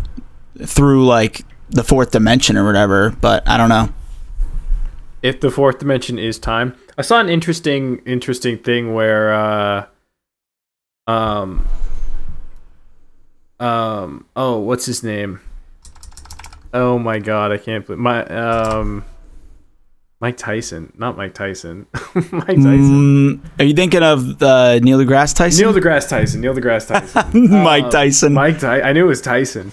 through 0.64 1.06
like 1.06 1.42
the 1.68 1.84
fourth 1.84 2.10
dimension 2.10 2.56
or 2.56 2.64
whatever 2.64 3.10
but 3.20 3.46
i 3.48 3.56
don't 3.56 3.68
know 3.68 3.88
If 5.22 5.40
the 5.40 5.50
fourth 5.50 5.78
dimension 5.78 6.18
is 6.18 6.38
time, 6.38 6.74
I 6.96 7.02
saw 7.02 7.20
an 7.20 7.28
interesting 7.28 8.00
interesting 8.06 8.56
thing 8.58 8.94
where 8.94 9.32
uh, 9.34 9.86
um 11.06 11.66
um 13.58 14.24
oh 14.36 14.58
what's 14.58 14.86
his 14.86 15.02
name? 15.02 15.40
Oh 16.72 16.98
my 16.98 17.18
god, 17.18 17.52
I 17.52 17.58
can't 17.58 17.86
believe 17.86 17.98
my 18.00 18.24
um 18.26 19.04
Mike 20.20 20.36
Tyson, 20.36 20.92
not 20.98 21.16
Mike 21.16 21.34
Tyson. 21.34 21.86
Mike 22.14 22.46
Tyson. 22.46 23.40
Mm, 23.40 23.40
are 23.58 23.64
you 23.64 23.74
thinking 23.74 24.02
of 24.02 24.42
uh, 24.42 24.78
neil 24.80 24.98
degrasse 24.98 25.34
tyson 25.34 25.64
Neil 25.64 25.74
deGrasse 25.74 26.08
Tyson. 26.08 26.40
Neil 26.42 26.54
deGrasse 26.54 26.88
Tyson. 26.88 27.50
mike 27.62 27.84
Um, 27.84 27.90
tyson 27.90 28.32
Mike 28.34 28.58
Ty- 28.58 28.82
I 28.82 28.92
knew 28.92 29.04
it 29.04 29.08
was 29.08 29.20
Tyson. 29.22 29.72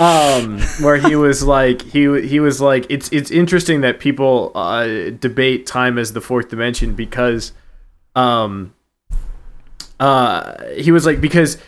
Um, 0.00 0.58
where 0.80 0.96
he 0.96 1.14
was 1.14 1.44
like 1.44 1.82
he 1.82 2.20
he 2.26 2.40
was 2.40 2.60
like 2.60 2.84
it's 2.90 3.08
it's 3.12 3.30
interesting 3.30 3.80
that 3.82 4.00
people 4.00 4.50
uh, 4.56 5.10
debate 5.20 5.66
time 5.66 5.98
as 5.98 6.12
the 6.14 6.20
fourth 6.20 6.48
dimension 6.48 6.94
because 6.94 7.52
um 8.16 8.74
uh 10.00 10.54
he 10.76 10.90
was 10.90 11.06
like 11.06 11.20
because 11.20 11.58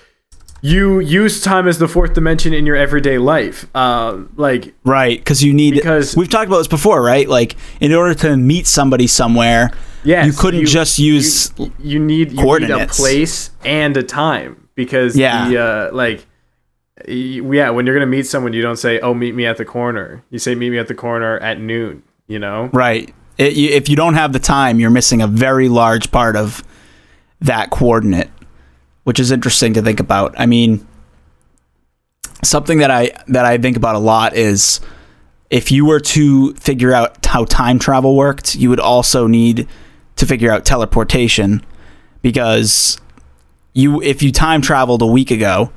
you 0.61 0.99
use 0.99 1.41
time 1.41 1.69
as 1.69 1.79
the 1.79 1.87
fourth 1.87 2.15
dimension 2.15 2.53
in 2.53 2.67
your 2.67 2.75
everyday 2.75 3.19
life. 3.19 3.65
Um, 3.77 4.33
like 4.37 4.75
Right, 4.85 5.19
because 5.21 5.45
you 5.45 5.55
need 5.55 5.75
Because- 5.75 6.17
we've 6.17 6.29
talked 6.31 6.49
about 6.49 6.59
this 6.59 6.67
before, 6.69 7.03
right? 7.03 7.29
Like 7.29 7.55
in 7.79 7.93
order 7.93 8.15
to 8.15 8.37
meet 8.37 8.67
somebody 8.67 9.07
somewhere, 9.07 9.71
yes, 10.03 10.27
you 10.27 10.33
couldn't 10.33 10.67
just 10.67 10.99
use 10.99 11.53
you, 11.59 11.73
you 11.79 11.99
need 12.01 12.33
you 12.33 12.59
need 12.59 12.71
a 12.71 12.87
place 12.89 13.51
and 13.65 13.97
a 13.97 14.03
time 14.03 14.69
because 14.75 15.17
Yeah. 15.17 15.49
the 15.49 15.59
uh, 15.63 15.91
like 15.95 16.27
yeah 17.07 17.71
when 17.71 17.87
you're 17.87 17.95
gonna 17.95 18.07
meet 18.07 18.27
someone 18.27 18.53
you 18.53 18.63
don't 18.63 18.77
say 18.77 18.99
oh 19.01 19.15
meet 19.15 19.35
me 19.35 19.47
at 19.47 19.57
the 19.57 19.65
corner 19.65 20.23
you 20.31 20.39
say 20.39 20.55
meet 20.55 20.71
me 20.71 20.79
at 20.79 20.89
the 20.89 20.95
corner 20.95 21.39
at 21.39 21.61
noon 21.61 22.03
you 22.27 22.39
know 22.39 22.69
right. 22.73 23.15
It, 23.39 23.53
you, 23.55 23.69
if 23.71 23.89
you 23.89 23.97
don't 23.97 24.15
have 24.15 24.33
the 24.33 24.39
time, 24.39 24.81
you're 24.81 24.91
missing 24.91 25.21
a 25.21 25.27
very 25.27 25.69
large 25.69 26.11
part 26.11 26.37
of 26.37 26.65
that 27.41 27.71
coordinate, 27.71 28.31
which 29.05 29.21
is 29.21 29.31
interesting 29.31 29.75
to 29.75 29.83
think 29.83 30.01
about. 30.01 30.35
I 30.39 30.47
mean, 30.47 30.87
something 32.43 32.79
that 32.79 32.91
I 32.91 33.11
that 33.29 33.45
I 33.45 33.59
think 33.59 33.77
about 33.77 33.95
a 33.95 34.01
lot 34.01 34.35
is 34.35 34.81
if 35.51 35.71
you 35.71 35.85
were 35.85 36.01
to 36.01 36.55
figure 36.55 36.93
out 36.93 37.25
how 37.27 37.45
time 37.45 37.79
travel 37.79 38.17
worked, 38.17 38.55
you 38.55 38.71
would 38.71 38.81
also 38.81 39.27
need 39.27 39.69
to 40.17 40.27
figure 40.27 40.51
out 40.51 40.65
teleportation 40.65 41.65
because 42.23 42.99
you 43.75 44.01
if 44.01 44.23
you 44.23 44.33
time 44.33 44.63
traveled 44.63 45.03
a 45.03 45.07
week 45.07 45.31
ago, 45.31 45.71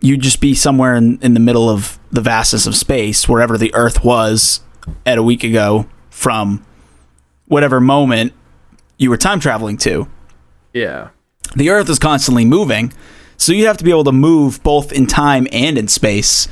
you'd 0.00 0.20
just 0.20 0.40
be 0.40 0.54
somewhere 0.54 0.94
in, 0.96 1.18
in 1.22 1.34
the 1.34 1.40
middle 1.40 1.68
of 1.68 1.98
the 2.10 2.20
vastness 2.20 2.66
of 2.66 2.74
space, 2.74 3.28
wherever 3.28 3.56
the 3.58 3.72
Earth 3.74 4.04
was 4.04 4.60
at 5.06 5.18
a 5.18 5.22
week 5.22 5.44
ago 5.44 5.86
from 6.10 6.64
whatever 7.46 7.80
moment 7.80 8.32
you 8.98 9.10
were 9.10 9.16
time 9.16 9.40
traveling 9.40 9.76
to. 9.78 10.08
yeah 10.72 11.08
The 11.56 11.70
Earth 11.70 11.88
is 11.88 11.98
constantly 11.98 12.44
moving, 12.44 12.92
so 13.36 13.52
you 13.52 13.66
have 13.66 13.76
to 13.78 13.84
be 13.84 13.90
able 13.90 14.04
to 14.04 14.12
move 14.12 14.62
both 14.62 14.92
in 14.92 15.06
time 15.06 15.46
and 15.52 15.76
in 15.78 15.88
space 15.88 16.48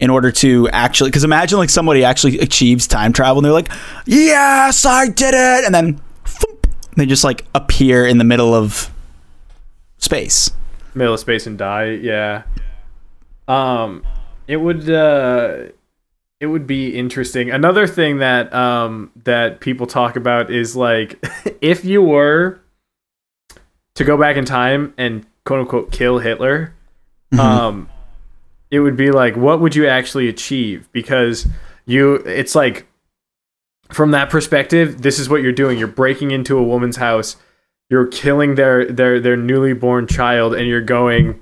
in 0.00 0.10
order 0.10 0.30
to 0.32 0.68
actually. 0.70 1.10
Because 1.10 1.24
imagine 1.24 1.58
like 1.58 1.70
somebody 1.70 2.04
actually 2.04 2.38
achieves 2.38 2.86
time 2.86 3.12
travel 3.12 3.38
and 3.38 3.44
they're 3.44 3.52
like, 3.52 3.70
"Yes, 4.06 4.84
I 4.84 5.08
did 5.08 5.34
it," 5.34 5.64
and 5.64 5.74
then 5.74 6.00
thump, 6.24 6.66
they 6.96 7.06
just 7.06 7.24
like 7.24 7.44
appear 7.54 8.06
in 8.06 8.18
the 8.18 8.24
middle 8.24 8.54
of 8.54 8.90
space. 9.98 10.50
middle 10.94 11.14
of 11.14 11.20
space 11.20 11.46
and 11.46 11.58
die 11.58 11.90
yeah 12.02 12.42
um 13.48 14.02
it 14.46 14.56
would 14.56 14.88
uh 14.88 15.66
it 16.38 16.46
would 16.46 16.66
be 16.66 16.96
interesting. 16.96 17.50
Another 17.50 17.86
thing 17.86 18.18
that 18.18 18.52
um 18.52 19.10
that 19.24 19.60
people 19.60 19.86
talk 19.86 20.16
about 20.16 20.50
is 20.50 20.76
like 20.76 21.24
if 21.60 21.84
you 21.84 22.02
were 22.02 22.60
to 23.94 24.04
go 24.04 24.16
back 24.16 24.36
in 24.36 24.44
time 24.44 24.92
and 24.98 25.26
quote 25.44 25.60
unquote 25.60 25.90
kill 25.90 26.18
hitler 26.18 26.74
um 27.38 27.88
it 28.70 28.80
would 28.80 28.96
be 28.96 29.10
like 29.10 29.36
what 29.36 29.60
would 29.60 29.74
you 29.74 29.86
actually 29.86 30.28
achieve? 30.28 30.88
Because 30.92 31.46
you 31.86 32.14
it's 32.16 32.54
like 32.54 32.86
from 33.92 34.10
that 34.10 34.28
perspective 34.28 35.02
this 35.02 35.18
is 35.18 35.28
what 35.28 35.42
you're 35.42 35.52
doing. 35.52 35.78
You're 35.78 35.88
breaking 35.88 36.30
into 36.32 36.58
a 36.58 36.62
woman's 36.62 36.96
house. 36.96 37.36
You're 37.88 38.08
killing 38.08 38.56
their 38.56 38.84
their 38.84 39.20
their 39.20 39.36
newly 39.36 39.72
born 39.72 40.06
child 40.06 40.54
and 40.54 40.66
you're 40.66 40.80
going 40.80 41.40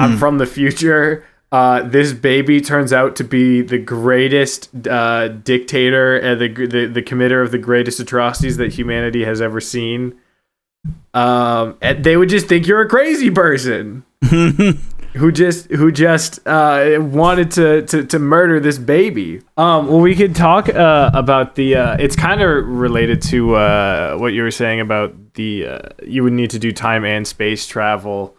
i'm 0.00 0.12
Mm. 0.16 0.18
from 0.18 0.38
the 0.38 0.46
future 0.46 1.24
uh, 1.52 1.82
this 1.82 2.12
baby 2.12 2.60
turns 2.60 2.92
out 2.92 3.16
to 3.16 3.24
be 3.24 3.60
the 3.60 3.78
greatest 3.78 4.68
uh, 4.86 5.26
dictator 5.28 6.16
and 6.16 6.40
the, 6.40 6.48
the 6.66 6.86
the 6.86 7.02
committer 7.02 7.42
of 7.42 7.50
the 7.50 7.58
greatest 7.58 7.98
atrocities 7.98 8.56
that 8.56 8.72
humanity 8.74 9.24
has 9.24 9.40
ever 9.40 9.60
seen. 9.60 10.14
Um, 11.12 11.76
and 11.82 12.04
they 12.04 12.16
would 12.16 12.28
just 12.28 12.46
think 12.46 12.68
you're 12.68 12.80
a 12.82 12.88
crazy 12.88 13.30
person 13.32 14.04
who 14.30 15.32
just 15.32 15.68
who 15.72 15.90
just 15.90 16.38
uh, 16.46 16.98
wanted 17.00 17.50
to, 17.52 17.82
to 17.82 18.04
to 18.04 18.18
murder 18.20 18.60
this 18.60 18.78
baby. 18.78 19.42
Um, 19.56 19.88
well, 19.88 19.98
we 20.00 20.14
could 20.14 20.36
talk 20.36 20.68
uh, 20.68 21.10
about 21.12 21.56
the. 21.56 21.74
Uh, 21.74 21.96
it's 21.98 22.14
kind 22.14 22.40
of 22.42 22.64
related 22.64 23.20
to 23.22 23.56
uh, 23.56 24.16
what 24.18 24.32
you 24.34 24.42
were 24.42 24.52
saying 24.52 24.78
about 24.80 25.34
the. 25.34 25.66
Uh, 25.66 25.78
you 26.06 26.22
would 26.22 26.32
need 26.32 26.50
to 26.50 26.60
do 26.60 26.70
time 26.70 27.04
and 27.04 27.26
space 27.26 27.66
travel 27.66 28.36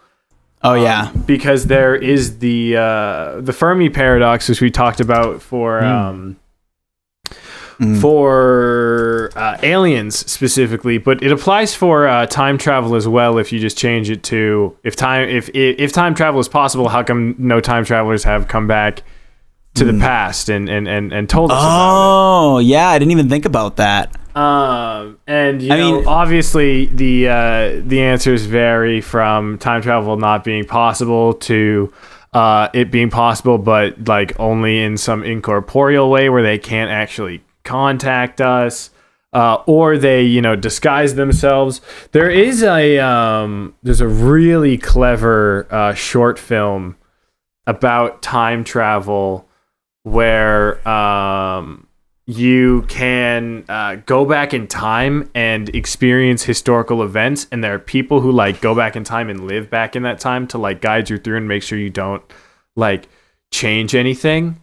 Oh 0.64 0.74
yeah, 0.74 1.10
because 1.26 1.66
there 1.66 1.94
is 1.94 2.38
the 2.38 2.76
uh, 2.76 3.40
the 3.40 3.52
Fermi 3.52 3.90
paradox, 3.90 4.48
which 4.48 4.60
we 4.60 4.70
talked 4.70 5.00
about 5.00 5.42
for 5.42 5.82
um, 5.84 6.36
Mm. 7.80 8.00
for 8.00 9.30
uh, 9.34 9.56
aliens 9.62 10.30
specifically, 10.30 10.98
but 10.98 11.20
it 11.22 11.32
applies 11.32 11.74
for 11.74 12.06
uh, 12.06 12.26
time 12.26 12.56
travel 12.56 12.94
as 12.94 13.08
well. 13.08 13.38
If 13.38 13.50
you 13.50 13.58
just 13.58 13.76
change 13.76 14.08
it 14.08 14.22
to 14.24 14.76
if 14.84 14.94
time 14.94 15.28
if 15.28 15.48
if, 15.48 15.80
if 15.80 15.92
time 15.92 16.14
travel 16.14 16.38
is 16.38 16.48
possible, 16.48 16.88
how 16.90 17.02
come 17.02 17.34
no 17.38 17.60
time 17.60 17.84
travelers 17.84 18.22
have 18.24 18.46
come 18.46 18.68
back 18.68 19.02
to 19.74 19.84
the 19.84 19.98
past 19.98 20.48
and 20.48 20.68
and 20.68 20.86
and, 20.86 21.12
and 21.12 21.28
told 21.28 21.50
us 21.50 21.56
about 21.58 21.70
Oh 22.54 22.58
yeah, 22.58 22.88
I 22.88 22.98
didn't 23.00 23.12
even 23.12 23.28
think 23.28 23.46
about 23.46 23.76
that. 23.78 24.14
Um, 24.34 25.18
and 25.26 25.60
you 25.62 25.72
I 25.72 25.76
know, 25.78 25.96
mean- 25.98 26.06
obviously 26.08 26.86
the 26.86 27.28
uh, 27.28 27.80
the 27.84 28.00
answers 28.02 28.44
vary 28.46 29.00
from 29.00 29.58
time 29.58 29.82
travel 29.82 30.16
not 30.16 30.44
being 30.44 30.64
possible 30.64 31.34
to 31.34 31.92
uh, 32.32 32.68
it 32.72 32.90
being 32.90 33.10
possible, 33.10 33.58
but 33.58 34.08
like 34.08 34.38
only 34.40 34.82
in 34.82 34.96
some 34.96 35.22
incorporeal 35.22 36.10
way 36.10 36.28
where 36.30 36.42
they 36.42 36.58
can't 36.58 36.90
actually 36.90 37.42
contact 37.64 38.40
us. 38.40 38.90
uh, 39.34 39.62
or 39.66 39.96
they 39.96 40.22
you 40.22 40.42
know 40.42 40.54
disguise 40.56 41.14
themselves. 41.14 41.80
There 42.12 42.30
is 42.30 42.62
a 42.62 42.98
um, 42.98 43.74
there's 43.82 44.00
a 44.02 44.08
really 44.08 44.76
clever 44.78 45.66
uh, 45.70 45.94
short 45.94 46.38
film 46.38 46.96
about 47.66 48.20
time 48.22 48.64
travel 48.64 49.48
where 50.04 50.86
um, 50.88 51.86
you 52.26 52.82
can 52.82 53.64
uh, 53.68 53.96
go 54.06 54.24
back 54.24 54.54
in 54.54 54.66
time 54.68 55.28
and 55.34 55.74
experience 55.74 56.44
historical 56.44 57.02
events 57.02 57.48
and 57.50 57.64
there 57.64 57.74
are 57.74 57.80
people 57.80 58.20
who 58.20 58.30
like 58.30 58.60
go 58.60 58.74
back 58.74 58.94
in 58.94 59.02
time 59.02 59.28
and 59.28 59.46
live 59.46 59.68
back 59.68 59.96
in 59.96 60.04
that 60.04 60.20
time 60.20 60.46
to 60.46 60.58
like 60.58 60.80
guide 60.80 61.10
you 61.10 61.18
through 61.18 61.36
and 61.36 61.48
make 61.48 61.62
sure 61.62 61.78
you 61.78 61.90
don't 61.90 62.22
like 62.76 63.08
change 63.50 63.94
anything. 63.94 64.60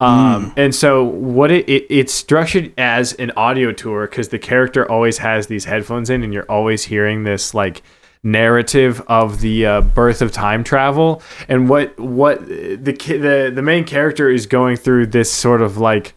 Um, 0.00 0.52
and 0.56 0.74
so 0.74 1.04
what 1.04 1.52
it, 1.52 1.68
it 1.68 1.86
it's 1.88 2.12
structured 2.12 2.72
as 2.76 3.12
an 3.14 3.30
audio 3.36 3.70
tour 3.70 4.08
because 4.08 4.30
the 4.30 4.38
character 4.38 4.90
always 4.90 5.18
has 5.18 5.46
these 5.46 5.66
headphones 5.66 6.10
in 6.10 6.24
and 6.24 6.34
you're 6.34 6.50
always 6.50 6.82
hearing 6.82 7.22
this 7.22 7.54
like 7.54 7.82
narrative 8.24 9.00
of 9.02 9.40
the 9.40 9.64
uh, 9.64 9.80
birth 9.80 10.20
of 10.20 10.32
time 10.32 10.64
travel. 10.64 11.22
And 11.46 11.68
what 11.68 11.96
what 12.00 12.44
the 12.48 12.76
the 12.76 13.52
the 13.54 13.62
main 13.62 13.84
character 13.84 14.28
is 14.28 14.46
going 14.46 14.76
through 14.76 15.06
this 15.06 15.30
sort 15.30 15.62
of 15.62 15.76
like 15.78 16.14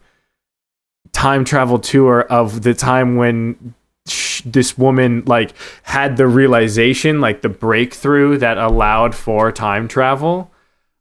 time 1.16 1.46
travel 1.46 1.78
tour 1.78 2.20
of 2.24 2.60
the 2.60 2.74
time 2.74 3.16
when 3.16 3.74
sh- 4.06 4.42
this 4.44 4.76
woman 4.76 5.22
like 5.24 5.54
had 5.82 6.18
the 6.18 6.26
realization 6.26 7.22
like 7.22 7.40
the 7.40 7.48
breakthrough 7.48 8.36
that 8.36 8.58
allowed 8.58 9.14
for 9.14 9.50
time 9.50 9.88
travel. 9.88 10.50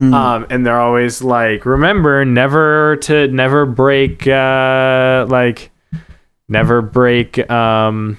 Um 0.01 0.47
and 0.49 0.65
they're 0.65 0.79
always 0.79 1.21
like 1.21 1.65
remember 1.65 2.23
never 2.23 2.95
to 3.01 3.27
never 3.27 3.65
break 3.65 4.25
uh 4.25 5.25
like 5.27 5.71
never 6.47 6.81
break 6.81 7.49
um 7.51 8.15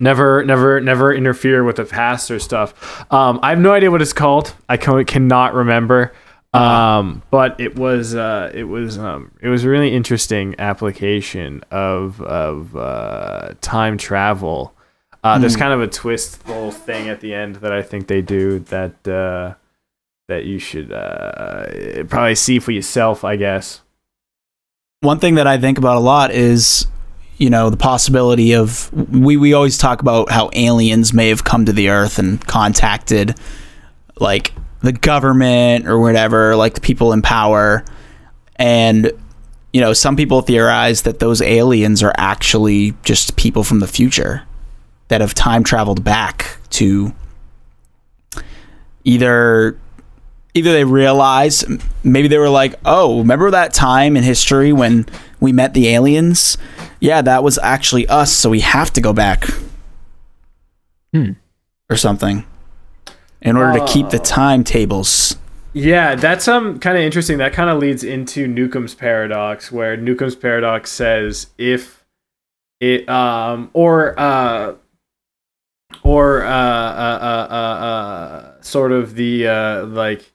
never 0.00 0.44
never 0.44 0.80
never 0.80 1.14
interfere 1.14 1.62
with 1.62 1.76
the 1.76 1.84
past 1.84 2.32
or 2.32 2.40
stuff. 2.40 3.04
Um 3.12 3.38
i 3.44 3.50
have 3.50 3.60
no 3.60 3.72
idea 3.72 3.92
what 3.92 4.02
it's 4.02 4.12
called. 4.12 4.54
I 4.68 4.76
can, 4.76 5.04
cannot 5.04 5.54
remember 5.54 6.12
um 6.54 7.22
but 7.30 7.58
it 7.58 7.76
was 7.76 8.14
uh 8.14 8.50
it 8.54 8.64
was 8.64 8.98
um 8.98 9.30
it 9.40 9.48
was 9.48 9.64
a 9.64 9.68
really 9.70 9.94
interesting 9.94 10.54
application 10.58 11.62
of 11.70 12.20
of 12.20 12.76
uh 12.76 13.54
time 13.62 13.96
travel. 13.96 14.74
Uh 15.24 15.38
there's 15.38 15.56
kind 15.56 15.72
of 15.72 15.80
a 15.80 15.86
twist 15.86 16.40
twistful 16.42 16.70
thing 16.70 17.08
at 17.08 17.20
the 17.20 17.32
end 17.32 17.56
that 17.56 17.72
i 17.72 17.80
think 17.80 18.06
they 18.06 18.20
do 18.20 18.58
that 18.58 19.08
uh 19.08 19.54
that 20.28 20.44
you 20.44 20.58
should 20.58 20.92
uh 20.92 22.04
probably 22.08 22.34
see 22.34 22.58
for 22.58 22.72
yourself 22.72 23.24
i 23.24 23.36
guess. 23.36 23.80
One 25.00 25.18
thing 25.18 25.34
that 25.34 25.48
I 25.48 25.58
think 25.58 25.78
about 25.78 25.96
a 25.96 26.00
lot 26.00 26.30
is, 26.30 26.86
you 27.36 27.50
know, 27.50 27.70
the 27.70 27.76
possibility 27.76 28.54
of 28.54 28.88
we 29.12 29.36
we 29.36 29.52
always 29.52 29.76
talk 29.76 30.00
about 30.00 30.30
how 30.30 30.48
aliens 30.52 31.12
may 31.12 31.28
have 31.28 31.42
come 31.42 31.64
to 31.66 31.72
the 31.72 31.88
Earth 31.88 32.20
and 32.20 32.40
contacted, 32.46 33.34
like 34.20 34.52
the 34.82 34.92
government 34.92 35.86
or 35.86 35.98
whatever, 35.98 36.56
like 36.56 36.74
the 36.74 36.80
people 36.80 37.12
in 37.12 37.22
power, 37.22 37.84
and 38.56 39.12
you 39.72 39.80
know, 39.80 39.92
some 39.92 40.16
people 40.16 40.42
theorize 40.42 41.02
that 41.02 41.18
those 41.18 41.40
aliens 41.40 42.02
are 42.02 42.12
actually 42.18 42.94
just 43.04 43.36
people 43.36 43.64
from 43.64 43.80
the 43.80 43.86
future 43.86 44.42
that 45.08 45.20
have 45.20 45.34
time 45.34 45.64
traveled 45.64 46.04
back 46.04 46.58
to 46.70 47.14
either 49.04 49.78
either 50.54 50.72
they 50.72 50.84
realize 50.84 51.64
maybe 52.04 52.28
they 52.28 52.38
were 52.38 52.50
like, 52.50 52.74
"Oh, 52.84 53.18
remember 53.18 53.50
that 53.50 53.72
time 53.72 54.16
in 54.16 54.22
history 54.22 54.72
when 54.72 55.06
we 55.40 55.52
met 55.52 55.74
the 55.74 55.88
aliens? 55.88 56.58
Yeah, 57.00 57.22
that 57.22 57.42
was 57.42 57.58
actually 57.62 58.06
us, 58.08 58.30
so 58.32 58.50
we 58.50 58.60
have 58.60 58.92
to 58.92 59.00
go 59.00 59.12
back." 59.12 59.48
Hmm. 61.14 61.32
Or 61.88 61.96
something. 61.96 62.44
In 63.42 63.56
order 63.56 63.78
to 63.78 63.86
keep 63.86 64.10
the 64.10 64.18
timetables. 64.18 65.36
Yeah, 65.72 66.14
that's 66.14 66.48
um 66.48 66.78
kind 66.78 66.96
of 66.96 67.02
interesting. 67.02 67.38
That 67.38 67.52
kind 67.52 67.70
of 67.70 67.78
leads 67.78 68.04
into 68.04 68.46
Newcomb's 68.46 68.94
paradox, 68.94 69.72
where 69.72 69.96
Newcomb's 69.96 70.36
paradox 70.36 70.90
says 70.90 71.48
if 71.56 72.04
it 72.80 73.08
um 73.08 73.70
or 73.72 74.18
uh 74.18 74.74
or 76.02 76.44
uh 76.44 76.48
uh 76.48 77.18
uh, 77.22 77.46
uh, 77.50 77.54
uh 77.54 78.60
sort 78.60 78.92
of 78.92 79.14
the 79.14 79.46
uh 79.46 79.86
like 79.86 80.32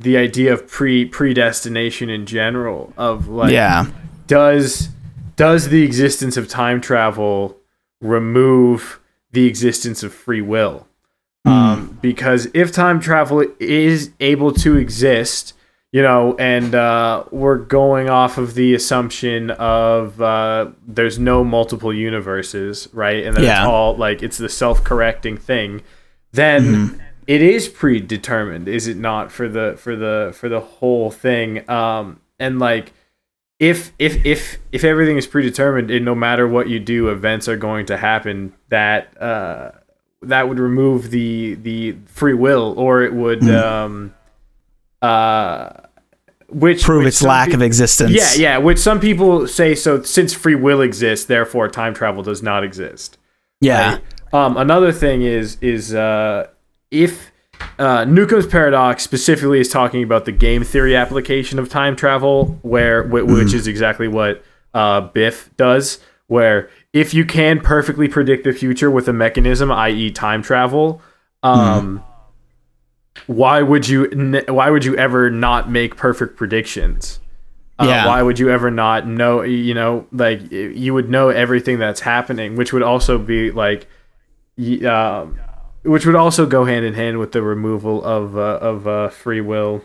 the 0.00 0.16
idea 0.16 0.52
of 0.52 0.68
pre 0.68 1.06
predestination 1.06 2.10
in 2.10 2.26
general 2.26 2.92
of 2.96 3.28
like 3.28 3.52
yeah. 3.52 3.86
does 4.26 4.88
does 5.36 5.68
the 5.68 5.82
existence 5.82 6.36
of 6.36 6.48
time 6.48 6.80
travel 6.80 7.56
remove 8.00 9.00
the 9.30 9.46
existence 9.46 10.02
of 10.02 10.12
free 10.12 10.42
will 10.42 10.86
because 12.02 12.48
if 12.52 12.72
time 12.72 13.00
travel 13.00 13.44
is 13.58 14.10
able 14.20 14.52
to 14.52 14.76
exist 14.76 15.54
you 15.92 16.02
know 16.02 16.34
and 16.38 16.74
uh, 16.74 17.22
we're 17.30 17.56
going 17.58 18.08
off 18.10 18.38
of 18.38 18.54
the 18.54 18.74
assumption 18.74 19.50
of 19.52 20.20
uh, 20.20 20.70
there's 20.86 21.18
no 21.18 21.44
multiple 21.44 21.92
universes 21.94 22.88
right? 22.92 23.24
And 23.24 23.36
that 23.36 23.42
Yeah. 23.42 23.62
it's 23.62 23.68
all 23.68 23.96
like 23.96 24.22
it's 24.22 24.38
the 24.38 24.48
self-correcting 24.48 25.36
thing 25.38 25.82
then 26.32 27.02
it 27.26 27.42
is 27.42 27.68
predetermined 27.68 28.68
is 28.68 28.88
it 28.88 28.96
not 28.96 29.30
for 29.30 29.48
the 29.48 29.74
for 29.78 29.94
the 29.96 30.32
for 30.34 30.48
the 30.48 30.60
whole 30.60 31.10
thing? 31.10 31.68
Um 31.70 32.20
and 32.38 32.58
like 32.58 32.92
if 33.58 33.92
if 33.98 34.24
if 34.24 34.58
if 34.72 34.82
everything 34.82 35.16
is 35.18 35.26
predetermined 35.26 35.90
and 35.90 36.04
no 36.04 36.14
matter 36.14 36.48
what 36.48 36.68
you 36.68 36.80
do 36.80 37.10
events 37.10 37.48
are 37.48 37.56
going 37.56 37.86
to 37.86 37.96
happen 37.98 38.54
that 38.70 39.20
uh 39.22 39.70
that 40.22 40.48
would 40.48 40.58
remove 40.58 41.10
the 41.10 41.54
the 41.62 41.96
free 42.06 42.34
will 42.34 42.74
or 42.78 43.02
it 43.02 43.12
would 43.12 43.42
um 43.50 44.14
uh 45.00 45.70
which 46.48 46.82
Prove 46.84 47.00
which 47.04 47.08
its 47.14 47.22
lack 47.22 47.48
peop- 47.48 47.56
of 47.56 47.62
existence. 47.62 48.12
yeah 48.12 48.32
yeah 48.36 48.58
which 48.58 48.78
some 48.78 49.00
people 49.00 49.46
say 49.48 49.74
so 49.74 50.02
since 50.02 50.34
free 50.34 50.54
will 50.54 50.80
exists 50.82 51.26
therefore 51.26 51.68
time 51.68 51.94
travel 51.94 52.22
does 52.22 52.42
not 52.42 52.62
exist 52.62 53.18
Yeah. 53.60 53.94
right? 53.94 54.02
Um, 54.34 54.56
another 54.56 54.92
thing 54.92 55.22
is 55.22 55.58
is 55.60 55.94
uh, 55.94 56.46
if 56.90 57.30
uh, 57.78 58.04
Newcomb's 58.06 58.46
paradox 58.46 59.02
specifically 59.02 59.60
is 59.60 59.68
talking 59.68 60.02
about 60.02 60.24
the 60.24 60.32
game 60.32 60.64
theory 60.64 60.96
application 60.96 61.58
of 61.58 61.68
time 61.68 61.94
travel, 61.96 62.58
where 62.62 63.02
wh- 63.04 63.26
which 63.26 63.52
is 63.52 63.66
exactly 63.66 64.08
what 64.08 64.42
uh, 64.74 65.02
Biff 65.02 65.50
does. 65.58 66.00
Where 66.28 66.70
if 66.92 67.14
you 67.14 67.24
can 67.24 67.60
perfectly 67.60 68.08
predict 68.08 68.44
the 68.44 68.52
future 68.52 68.90
with 68.90 69.08
a 69.08 69.12
mechanism, 69.12 69.70
i.e., 69.72 70.10
time 70.10 70.42
travel, 70.42 71.00
um, 71.42 72.04
why 73.26 73.62
would 73.62 73.88
you 73.88 74.42
why 74.48 74.70
would 74.70 74.84
you 74.84 74.96
ever 74.96 75.30
not 75.30 75.70
make 75.70 75.96
perfect 75.96 76.36
predictions? 76.36 77.20
Uh, 77.78 77.86
Yeah. 77.86 78.06
Why 78.06 78.22
would 78.22 78.38
you 78.38 78.50
ever 78.50 78.70
not 78.70 79.06
know? 79.06 79.42
You 79.42 79.74
know, 79.74 80.06
like 80.12 80.50
you 80.52 80.94
would 80.94 81.08
know 81.08 81.28
everything 81.30 81.78
that's 81.78 82.00
happening, 82.00 82.56
which 82.56 82.72
would 82.72 82.82
also 82.82 83.18
be 83.18 83.50
like, 83.50 83.86
um, 84.86 85.38
which 85.82 86.06
would 86.06 86.14
also 86.14 86.46
go 86.46 86.64
hand 86.64 86.84
in 86.84 86.94
hand 86.94 87.18
with 87.18 87.32
the 87.32 87.42
removal 87.42 88.04
of 88.04 88.36
uh, 88.36 88.58
of 88.60 88.86
uh, 88.86 89.08
free 89.08 89.40
will. 89.40 89.82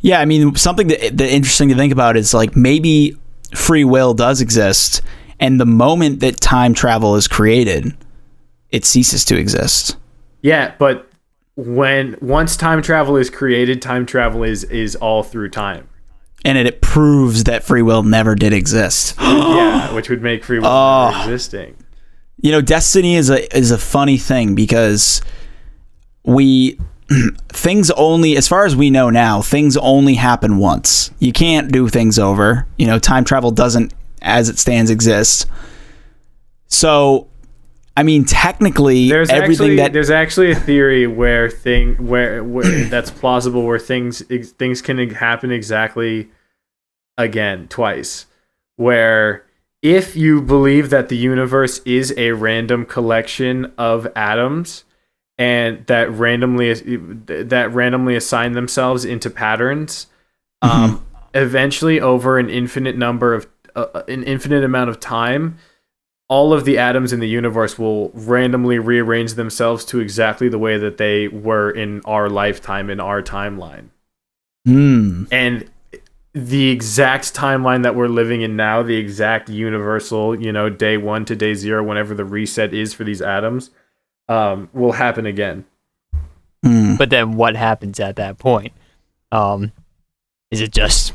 Yeah, 0.00 0.20
I 0.20 0.26
mean, 0.26 0.54
something 0.54 0.86
that, 0.88 1.16
that 1.16 1.28
interesting 1.28 1.68
to 1.70 1.74
think 1.74 1.92
about 1.92 2.16
is 2.16 2.32
like 2.32 2.54
maybe 2.54 3.16
free 3.54 3.82
will 3.84 4.14
does 4.14 4.40
exist, 4.40 5.02
and 5.40 5.60
the 5.60 5.66
moment 5.66 6.20
that 6.20 6.40
time 6.40 6.74
travel 6.74 7.16
is 7.16 7.28
created, 7.28 7.96
it 8.70 8.84
ceases 8.84 9.24
to 9.26 9.38
exist. 9.38 9.96
Yeah, 10.42 10.74
but 10.78 11.08
when 11.56 12.16
once 12.20 12.56
time 12.56 12.82
travel 12.82 13.16
is 13.16 13.30
created, 13.30 13.82
time 13.82 14.06
travel 14.06 14.44
is 14.44 14.64
is 14.64 14.96
all 14.96 15.22
through 15.22 15.50
time. 15.50 15.88
And 16.44 16.56
it, 16.56 16.66
it 16.66 16.80
proves 16.80 17.44
that 17.44 17.64
free 17.64 17.82
will 17.82 18.04
never 18.04 18.34
did 18.36 18.52
exist. 18.52 19.16
yeah, 19.20 19.92
which 19.92 20.08
would 20.08 20.22
make 20.22 20.44
free 20.44 20.58
will 20.58 20.66
Oh. 20.66 20.70
never 21.10 21.16
ah. 21.16 21.24
existing. 21.24 21.76
you 22.40 22.52
know, 22.52 22.60
destiny 22.60 23.16
is 23.16 23.28
a 23.30 23.56
is 23.56 23.70
a 23.70 23.78
funny 23.78 24.18
thing 24.18 24.54
because 24.54 25.20
we 26.24 26.78
things 27.48 27.90
only 27.92 28.36
as 28.36 28.46
far 28.46 28.66
as 28.66 28.76
we 28.76 28.90
know 28.90 29.10
now, 29.10 29.42
things 29.42 29.76
only 29.78 30.14
happen 30.14 30.58
once. 30.58 31.10
You 31.18 31.32
can't 31.32 31.72
do 31.72 31.88
things 31.88 32.18
over. 32.18 32.66
You 32.76 32.86
know, 32.86 32.98
time 32.98 33.24
travel 33.24 33.50
doesn't 33.50 33.92
as 34.22 34.48
it 34.48 34.58
stands 34.58 34.90
exists. 34.90 35.46
So 36.66 37.28
I 37.98 38.04
mean, 38.04 38.24
technically, 38.24 39.08
There's 39.08 39.28
everything 39.28 39.52
actually 39.52 39.76
that 39.76 39.92
there's 39.92 40.10
actually 40.10 40.52
a 40.52 40.54
theory 40.54 41.08
where 41.08 41.50
thing 41.50 41.96
where, 42.06 42.44
where 42.44 42.84
that's 42.88 43.10
plausible 43.10 43.64
where 43.64 43.80
things 43.80 44.22
ex- 44.30 44.52
things 44.52 44.80
can 44.80 45.10
happen 45.10 45.50
exactly 45.50 46.28
again 47.18 47.66
twice 47.66 48.26
where 48.76 49.44
if 49.82 50.14
you 50.14 50.40
believe 50.40 50.90
that 50.90 51.08
the 51.08 51.16
universe 51.16 51.80
is 51.84 52.14
a 52.16 52.30
random 52.30 52.86
collection 52.86 53.72
of 53.76 54.06
atoms 54.14 54.84
and 55.36 55.84
that 55.86 56.08
randomly 56.12 56.72
that 56.72 57.72
randomly 57.72 58.14
assign 58.14 58.52
themselves 58.52 59.04
into 59.04 59.28
patterns 59.28 60.06
um, 60.62 61.04
eventually 61.34 62.00
over 62.00 62.38
an 62.38 62.48
infinite 62.48 62.96
number 62.96 63.34
of 63.34 63.48
a, 63.78 64.04
an 64.08 64.24
infinite 64.24 64.64
amount 64.64 64.90
of 64.90 65.00
time, 65.00 65.58
all 66.28 66.52
of 66.52 66.64
the 66.64 66.78
atoms 66.78 67.12
in 67.12 67.20
the 67.20 67.28
universe 67.28 67.78
will 67.78 68.10
randomly 68.10 68.78
rearrange 68.78 69.34
themselves 69.34 69.84
to 69.86 69.98
exactly 69.98 70.48
the 70.48 70.58
way 70.58 70.76
that 70.76 70.98
they 70.98 71.28
were 71.28 71.70
in 71.70 72.02
our 72.04 72.28
lifetime 72.28 72.90
in 72.90 73.00
our 73.00 73.22
timeline. 73.22 73.88
Hmm. 74.66 75.24
And 75.30 75.70
the 76.34 76.68
exact 76.68 77.34
timeline 77.34 77.82
that 77.82 77.94
we're 77.94 78.08
living 78.08 78.42
in 78.42 78.56
now, 78.56 78.82
the 78.82 78.96
exact 78.96 79.48
universal, 79.48 80.38
you 80.38 80.52
know, 80.52 80.68
day 80.68 80.98
one 80.98 81.24
to 81.24 81.34
day 81.34 81.54
zero, 81.54 81.82
whenever 81.82 82.14
the 82.14 82.24
reset 82.24 82.74
is 82.74 82.92
for 82.92 83.04
these 83.04 83.22
atoms, 83.22 83.70
um, 84.28 84.68
will 84.74 84.92
happen 84.92 85.24
again. 85.24 85.64
Hmm. 86.62 86.96
But 86.96 87.10
then 87.10 87.36
what 87.36 87.56
happens 87.56 87.98
at 87.98 88.16
that 88.16 88.38
point? 88.38 88.72
Um, 89.32 89.72
is 90.50 90.60
it 90.60 90.72
just 90.72 91.14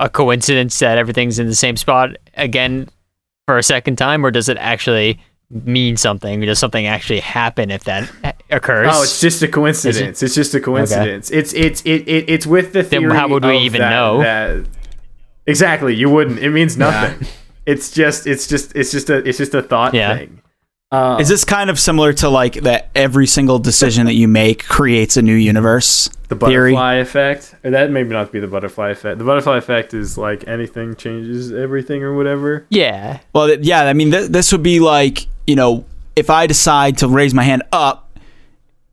a 0.00 0.08
coincidence 0.08 0.78
that 0.80 0.98
everything's 0.98 1.38
in 1.38 1.46
the 1.46 1.54
same 1.54 1.76
spot 1.76 2.16
again 2.34 2.88
for 3.46 3.58
a 3.58 3.62
second 3.62 3.96
time, 3.96 4.24
or 4.24 4.30
does 4.30 4.48
it 4.48 4.56
actually 4.58 5.20
mean 5.50 5.96
something? 5.96 6.40
Does 6.40 6.58
something 6.58 6.86
actually 6.86 7.20
happen 7.20 7.70
if 7.70 7.84
that 7.84 8.10
occurs? 8.50 8.88
Oh, 8.90 9.02
it's 9.02 9.20
just 9.20 9.42
a 9.42 9.48
coincidence. 9.48 10.22
It's 10.22 10.34
just 10.34 10.54
a 10.54 10.60
coincidence. 10.60 11.30
It's 11.30 11.52
it's 11.52 11.80
it, 11.82 12.08
it 12.08 12.28
it's 12.28 12.46
with 12.46 12.72
the 12.72 12.82
Then 12.82 13.02
theory. 13.02 13.14
how 13.14 13.28
would 13.28 13.44
we 13.44 13.56
of 13.56 13.62
even 13.62 13.80
that- 13.80 13.90
know? 13.90 14.18
that- 14.22 14.66
exactly, 15.46 15.94
you 15.94 16.08
wouldn't. 16.10 16.38
It 16.38 16.50
means 16.50 16.76
nothing. 16.76 17.26
It's 17.66 17.90
just 17.90 18.26
it's 18.26 18.46
just 18.46 18.74
it's 18.74 18.90
just 18.90 19.08
a 19.10 19.18
it's 19.28 19.38
just 19.38 19.54
a 19.54 19.62
thought 19.62 19.94
Yeah. 19.94 20.16
thing. 20.18 20.40
Um, 20.94 21.20
Is 21.20 21.28
this 21.28 21.44
kind 21.44 21.70
of 21.70 21.78
similar 21.80 22.12
to 22.14 22.28
like 22.28 22.54
that 22.62 22.90
every 22.94 23.26
single 23.26 23.58
decision 23.58 24.06
that 24.06 24.14
you 24.14 24.28
make 24.28 24.64
creates 24.64 25.16
a 25.16 25.22
new 25.22 25.34
universe 25.34 26.08
the 26.28 26.36
theory? 26.36 26.72
butterfly 26.72 26.94
effect? 26.96 27.54
Or 27.64 27.70
that 27.70 27.90
may 27.90 28.02
not 28.04 28.30
be 28.32 28.40
the 28.40 28.46
butterfly 28.46 28.90
effect. 28.90 29.18
The 29.18 29.24
butterfly 29.24 29.56
effect 29.56 29.94
is 29.94 30.16
like 30.18 30.46
anything 30.46 30.94
changes 30.96 31.52
everything 31.52 32.02
or 32.02 32.14
whatever. 32.16 32.66
yeah. 32.70 33.20
Well, 33.32 33.48
th- 33.48 33.60
yeah, 33.60 33.82
I 33.84 33.92
mean, 33.92 34.10
th- 34.10 34.30
this 34.30 34.52
would 34.52 34.62
be 34.62 34.80
like, 34.80 35.26
you 35.46 35.56
know, 35.56 35.84
if 36.16 36.30
I 36.30 36.46
decide 36.46 36.98
to 36.98 37.08
raise 37.08 37.34
my 37.34 37.42
hand 37.42 37.62
up 37.72 38.18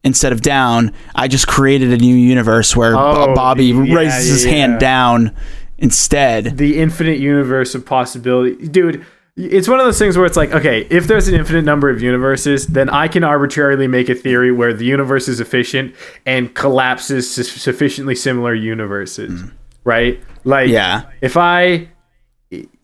instead 0.03 0.31
of 0.33 0.41
down, 0.41 0.93
I 1.13 1.27
just 1.27 1.47
created 1.47 1.91
a 1.93 1.97
new 1.97 2.15
universe 2.15 2.75
where 2.75 2.93
B- 2.93 2.99
Oh, 2.99 3.35
Bobby 3.35 3.65
yeah, 3.67 3.93
raises 3.95 4.27
his 4.29 4.45
yeah, 4.45 4.51
hand 4.51 4.79
down 4.79 5.35
instead. 5.77 6.57
the 6.57 6.79
infinite 6.79 7.19
universe 7.19 7.75
of 7.75 7.85
possibility 7.85 8.67
dude 8.67 9.05
it's 9.43 9.67
one 9.67 9.79
of 9.79 9.85
those 9.85 9.97
things 9.97 10.17
where 10.17 10.25
it's 10.25 10.37
like 10.37 10.51
okay 10.51 10.85
if 10.89 11.07
there's 11.07 11.27
an 11.27 11.35
infinite 11.35 11.63
number 11.63 11.89
of 11.89 12.01
universes 12.01 12.67
then 12.67 12.89
i 12.89 13.07
can 13.07 13.23
arbitrarily 13.23 13.87
make 13.87 14.09
a 14.09 14.15
theory 14.15 14.51
where 14.51 14.73
the 14.73 14.85
universe 14.85 15.27
is 15.27 15.39
efficient 15.39 15.95
and 16.25 16.53
collapses 16.53 17.29
su- 17.33 17.43
sufficiently 17.43 18.13
similar 18.15 18.53
universes 18.53 19.41
right 19.83 20.19
like 20.43 20.69
Yeah. 20.69 21.03
if 21.21 21.37
i 21.37 21.87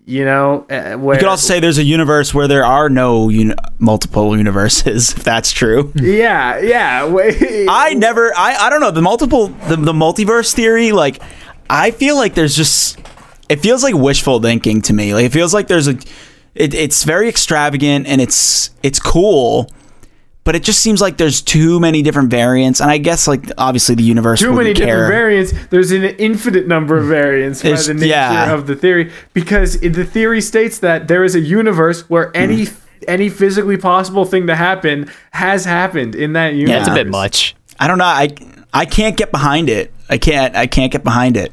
you 0.05 0.23
know 0.23 0.65
uh, 0.69 0.93
where, 0.97 1.15
You 1.15 1.19
could 1.19 1.27
also 1.27 1.45
say 1.53 1.59
there's 1.59 1.77
a 1.77 1.83
universe 1.83 2.33
where 2.33 2.47
there 2.47 2.63
are 2.65 2.89
no 2.89 3.27
uni- 3.27 3.55
multiple 3.77 4.37
universes, 4.37 5.11
if 5.17 5.23
that's 5.23 5.51
true. 5.51 5.91
yeah 5.95 6.57
yeah 6.59 7.03
I 7.69 7.93
never, 7.93 8.31
I, 8.35 8.55
I 8.55 8.69
don't 8.69 8.79
know, 8.79 8.91
the 8.91 9.01
multiple, 9.01 9.47
the, 9.67 9.75
the 9.75 9.91
multiverse 9.91 10.53
theory, 10.53 10.93
like, 10.93 11.21
I 11.69 11.91
feel 11.91 12.15
like 12.15 12.35
there's 12.35 12.55
just, 12.55 12.97
it 13.49 13.57
feels 13.57 13.83
like 13.83 13.95
wishful 13.95 14.41
thinking 14.41 14.81
to 14.83 14.93
me. 14.93 15.13
Like, 15.13 15.25
it 15.25 15.33
feels 15.33 15.53
like 15.53 15.67
there's 15.67 15.89
a, 15.89 15.97
it, 16.59 16.73
it's 16.73 17.03
very 17.03 17.27
extravagant 17.29 18.07
and 18.07 18.19
it's, 18.21 18.71
it's 18.83 18.99
cool, 18.99 19.69
but 20.43 20.55
it 20.55 20.63
just 20.63 20.81
seems 20.81 21.01
like 21.01 21.17
there's 21.17 21.41
too 21.41 21.79
many 21.79 22.01
different 22.01 22.29
variants. 22.29 22.79
And 22.79 22.89
I 22.89 22.97
guess, 22.99 23.27
like, 23.27 23.45
obviously 23.57 23.95
the 23.95 24.03
universe 24.03 24.39
too 24.39 24.53
many 24.53 24.73
care. 24.73 24.85
different 24.85 25.11
variants. 25.11 25.53
There's 25.69 25.91
an 25.91 26.03
infinite 26.03 26.67
number 26.67 26.97
of 26.97 27.05
variants 27.05 27.61
by 27.63 27.69
It's- 27.69 27.87
the 27.87 27.93
nature 27.95 28.07
yeah. 28.07 28.53
of 28.53 28.67
the 28.67 28.75
theory, 28.75 29.11
because 29.33 29.79
the 29.79 30.05
theory 30.05 30.41
states 30.41 30.79
that 30.79 31.07
there 31.07 31.23
is 31.23 31.35
a 31.35 31.41
universe 31.41 32.09
where 32.09 32.31
any 32.35 32.65
Hmm. 32.65 32.73
any 33.07 33.29
physically 33.29 33.77
possible 33.77 34.25
thing 34.25 34.47
to 34.47 34.55
happen 34.55 35.09
has 35.31 35.65
happened 35.65 36.15
in 36.15 36.33
that 36.33 36.55
universe. 36.55 36.87
That's 36.87 36.89
a 36.89 37.03
bit 37.03 37.07
much. 37.07 37.55
I 37.79 37.87
don't 37.87 37.97
know. 37.99 38.05
I, 38.05 38.29
I 38.73 38.85
can't 38.85 39.15
get 39.15 39.31
behind 39.31 39.69
it. 39.69 39.93
I 40.09 40.17
can't, 40.17 40.55
I 40.55 40.65
can't 40.65 40.91
get 40.91 41.03
behind 41.03 41.37
it. 41.37 41.51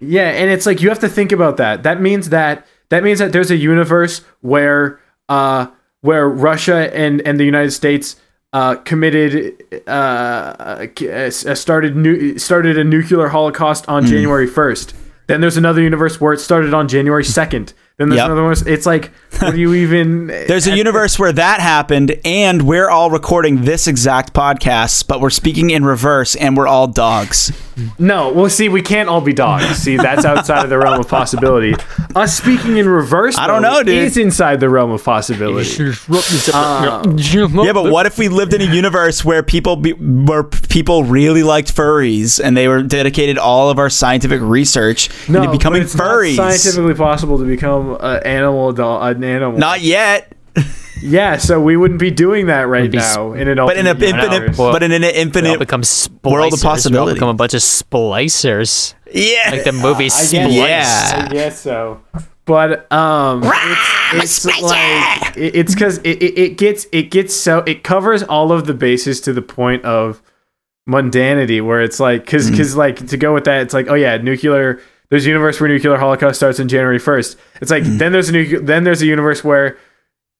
Yeah, 0.00 0.28
and 0.30 0.50
it's 0.50 0.66
like 0.66 0.80
you 0.82 0.88
have 0.88 0.98
to 1.00 1.08
think 1.08 1.30
about 1.30 1.58
that. 1.58 1.82
That 1.84 2.00
means 2.00 2.30
that 2.30 2.66
that 2.88 3.02
means 3.02 3.18
that 3.18 3.32
there's 3.32 3.50
a 3.50 3.56
universe 3.56 4.22
where 4.40 5.00
uh 5.28 5.66
where 6.00 6.28
Russia 6.28 6.94
and 6.94 7.20
and 7.22 7.38
the 7.40 7.44
United 7.44 7.70
States 7.72 8.16
uh 8.52 8.76
committed 8.76 9.62
uh 9.86 9.90
uh, 9.90 11.30
started 11.30 11.96
nu- 11.96 12.38
started 12.38 12.78
a 12.78 12.84
nuclear 12.84 13.28
holocaust 13.28 13.88
on 13.88 14.06
January 14.06 14.46
1st. 14.48 14.92
Then 15.26 15.40
there's 15.40 15.56
another 15.56 15.80
universe 15.80 16.20
where 16.20 16.32
it 16.34 16.40
started 16.40 16.74
on 16.74 16.86
January 16.88 17.24
2nd. 17.24 17.72
Then 17.96 18.08
there's 18.08 18.18
Yep. 18.18 18.26
another 18.26 18.42
one. 18.42 18.56
It's 18.66 18.86
like, 18.86 19.12
what 19.38 19.52
do 19.52 19.60
you 19.60 19.72
even? 19.84 20.26
There's 20.26 20.66
a 20.66 20.76
universe 20.76 21.16
where 21.18 21.32
that 21.32 21.60
happened, 21.60 22.16
and 22.24 22.62
we're 22.62 22.90
all 22.90 23.08
recording 23.10 23.64
this 23.64 23.86
exact 23.86 24.32
podcast, 24.34 25.06
but 25.06 25.20
we're 25.20 25.30
speaking 25.30 25.70
in 25.70 25.84
reverse, 25.84 26.34
and 26.34 26.56
we're 26.56 26.66
all 26.68 26.86
dogs. 26.88 27.52
No, 27.98 28.30
well, 28.32 28.48
see, 28.48 28.68
we 28.68 28.82
can't 28.82 29.08
all 29.08 29.20
be 29.20 29.32
dogs. 29.32 29.64
See, 29.78 29.96
that's 29.96 30.24
outside 30.24 30.62
of 30.62 30.70
the 30.70 30.78
realm 30.78 31.00
of 31.00 31.08
possibility. 31.08 31.74
Us 32.14 32.36
speaking 32.38 32.76
in 32.76 32.88
reverse, 32.88 33.36
I 33.36 33.48
don't 33.48 33.62
though, 33.62 33.78
know, 33.78 33.82
dude. 33.82 33.96
is 34.04 34.16
inside 34.16 34.60
the 34.60 34.68
realm 34.68 34.92
of 34.92 35.02
possibility. 35.02 35.84
Um, 36.52 37.16
yeah, 37.18 37.72
but 37.72 37.90
what 37.90 38.06
if 38.06 38.16
we 38.16 38.28
lived 38.28 38.54
in 38.54 38.60
a 38.60 38.72
universe 38.72 39.24
where 39.24 39.42
people 39.42 39.74
be, 39.74 39.90
where 39.94 40.44
people 40.44 41.02
really 41.02 41.42
liked 41.42 41.74
furries, 41.74 42.38
and 42.40 42.56
they 42.56 42.68
were 42.68 42.80
dedicated 42.80 43.38
all 43.38 43.70
of 43.70 43.80
our 43.80 43.90
scientific 43.90 44.40
research 44.40 45.08
into 45.26 45.50
becoming 45.50 45.80
but 45.80 45.86
it's 45.86 45.96
furries? 45.96 46.36
Not 46.36 46.52
scientifically 46.52 46.94
possible 46.94 47.38
to 47.38 47.44
become 47.44 47.83
an 47.92 48.22
animal, 48.24 48.70
adult, 48.70 49.02
an 49.16 49.24
animal. 49.24 49.58
Not 49.58 49.80
yet, 49.80 50.32
yeah, 51.02 51.36
so 51.36 51.60
we 51.60 51.76
wouldn't 51.76 52.00
be 52.00 52.10
doing 52.10 52.46
that 52.46 52.62
right 52.68 52.90
be 52.90 52.96
now 52.98 53.32
in 53.32 53.48
an 53.48 53.56
but 53.58 53.76
in 53.76 53.86
an 53.86 54.00
infinite. 54.02 54.56
Well, 54.56 54.72
but 54.72 54.82
in 54.82 54.92
an 54.92 55.02
infinite 55.04 55.58
become 55.58 55.82
splicers. 55.82 56.30
world 56.32 56.52
of 56.54 56.92
We 56.92 56.98
all 56.98 57.12
become 57.12 57.28
a 57.28 57.34
bunch 57.34 57.54
of 57.54 57.60
splicers. 57.60 58.94
yeah. 59.12 59.50
Like 59.50 59.64
the 59.64 59.72
movie 59.72 60.04
I 60.06 60.08
Splice. 60.08 60.30
guess, 60.54 61.12
Yeah. 61.12 61.26
I 61.26 61.32
guess 61.32 61.60
so. 61.60 62.00
But 62.46 62.90
um, 62.92 63.42
it's, 64.12 64.44
it's 64.44 64.62
like 64.62 65.36
it- 65.36 65.56
it's 65.56 65.74
because 65.74 65.96
it, 65.98 66.22
it, 66.22 66.38
it 66.38 66.58
gets 66.58 66.86
it 66.92 67.10
gets 67.10 67.34
so 67.34 67.58
it 67.66 67.82
covers 67.82 68.22
all 68.22 68.52
of 68.52 68.66
the 68.66 68.74
bases 68.74 69.20
to 69.22 69.32
the 69.32 69.40
point 69.42 69.82
of 69.84 70.20
mundanity, 70.88 71.64
where 71.64 71.80
it's 71.80 71.98
like 72.00 72.24
because 72.24 72.50
because 72.50 72.76
like 72.76 73.06
to 73.08 73.16
go 73.16 73.32
with 73.34 73.44
that, 73.44 73.62
it's 73.62 73.72
like 73.74 73.88
oh 73.88 73.94
yeah, 73.94 74.16
nuclear. 74.18 74.80
There's 75.10 75.26
a 75.26 75.28
universe 75.28 75.60
where 75.60 75.68
nuclear 75.68 75.96
holocaust 75.96 76.36
starts 76.36 76.58
on 76.58 76.68
January 76.68 76.98
1st. 76.98 77.36
It's 77.60 77.70
like 77.70 77.84
hmm. 77.84 77.98
then 77.98 78.12
there's 78.12 78.28
a 78.28 78.32
nu- 78.32 78.60
then 78.60 78.84
there's 78.84 79.02
a 79.02 79.06
universe 79.06 79.44
where 79.44 79.76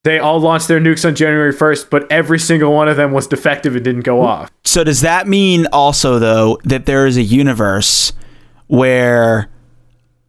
they 0.04 0.18
all 0.18 0.38
launched 0.38 0.68
their 0.68 0.80
nukes 0.80 1.06
on 1.06 1.14
January 1.14 1.52
1st, 1.52 1.88
but 1.90 2.10
every 2.12 2.38
single 2.38 2.72
one 2.72 2.88
of 2.88 2.96
them 2.96 3.12
was 3.12 3.26
defective 3.26 3.74
and 3.74 3.84
didn't 3.84 4.02
go 4.02 4.22
off. 4.22 4.50
So 4.64 4.84
does 4.84 5.00
that 5.00 5.26
mean 5.26 5.66
also 5.72 6.18
though 6.18 6.58
that 6.64 6.86
there 6.86 7.06
is 7.06 7.16
a 7.16 7.22
universe 7.22 8.12
where 8.66 9.48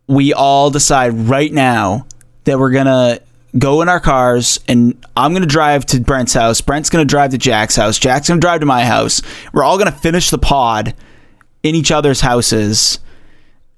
we 0.08 0.34
all 0.34 0.70
decide 0.70 1.14
right 1.14 1.52
now 1.52 2.06
that 2.46 2.60
we're 2.60 2.72
gonna 2.72 3.20
go 3.58 3.82
in 3.82 3.90
our 3.90 4.00
cars 4.00 4.60
and 4.68 4.96
I'm 5.18 5.34
gonna 5.34 5.46
drive 5.46 5.86
to 5.88 6.00
Brent's 6.00 6.34
house, 6.34 6.62
Brent's 6.62 6.90
gonna 6.90 7.06
drive 7.06 7.32
to 7.32 7.38
Jack's 7.38 7.76
house, 7.76 7.98
Jack's 7.98 8.28
gonna 8.28 8.42
drive 8.42 8.60
to 8.62 8.66
my 8.66 8.86
house. 8.86 9.22
We're 9.54 9.64
all 9.64 9.78
gonna 9.78 9.92
finish 9.92 10.30
the 10.30 10.38
pod 10.38 10.94
in 11.64 11.76
each 11.76 11.92
other's 11.92 12.22
houses 12.22 13.00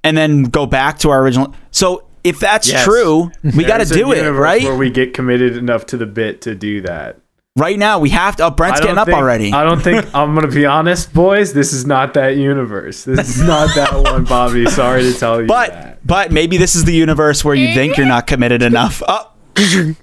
and 0.03 0.17
then 0.17 0.43
go 0.43 0.65
back 0.65 0.99
to 0.99 1.09
our 1.09 1.21
original 1.21 1.53
so 1.71 2.03
if 2.23 2.39
that's 2.39 2.69
Yes. 2.69 2.83
true, 2.83 3.31
we 3.55 3.63
got 3.63 3.77
to 3.77 3.85
do 3.85 4.11
it, 4.11 4.29
right? 4.29 4.61
Where 4.63 4.75
we 4.75 4.89
get 4.89 5.13
committed 5.13 5.55
enough 5.55 5.85
to 5.87 5.97
the 5.97 6.05
bit 6.05 6.41
to 6.41 6.55
do 6.55 6.81
that. 6.81 7.17
right 7.55 7.79
now, 7.79 7.99
we 7.99 8.09
have 8.09 8.35
to. 8.37 8.45
Oh, 8.45 8.49
Brent's 8.49 8.81
I 8.81 8.83
don't 8.85 8.95
getting 8.95 9.13
up 9.13 9.17
already. 9.19 9.53
I 9.53 9.63
don't 9.63 9.81
think 9.81 10.05
I'm 10.15 10.35
gonna 10.35 10.47
be 10.49 10.65
honest, 10.65 11.13
boys. 11.13 11.53
This 11.53 11.71
is 11.73 11.85
not 11.85 12.13
that 12.15 12.35
universe. 12.35 13.05
This 13.05 13.29
is 13.37 13.41
not 13.47 13.73
that 13.75 13.93
one, 13.93 14.25
Bobby. 14.25 14.65
Sorry 14.65 15.03
to 15.03 15.13
tell 15.17 15.39
you 15.41 15.47
But 15.47 15.69
that. 15.71 16.05
but 16.07 16.31
maybe 16.31 16.57
this 16.57 16.75
is 16.75 16.83
the 16.83 16.93
universe 16.93 17.45
where 17.45 17.55
you 17.55 17.73
think 17.73 17.95
you're 17.97 18.05
not 18.07 18.27
committed 18.27 18.61
enough. 18.61 19.01
Oh, 19.59 19.95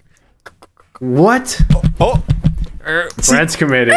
What? 1.01 1.61
oh 2.01 2.23
er, 2.87 3.09
Brent's 3.29 3.57
committed. 3.57 3.95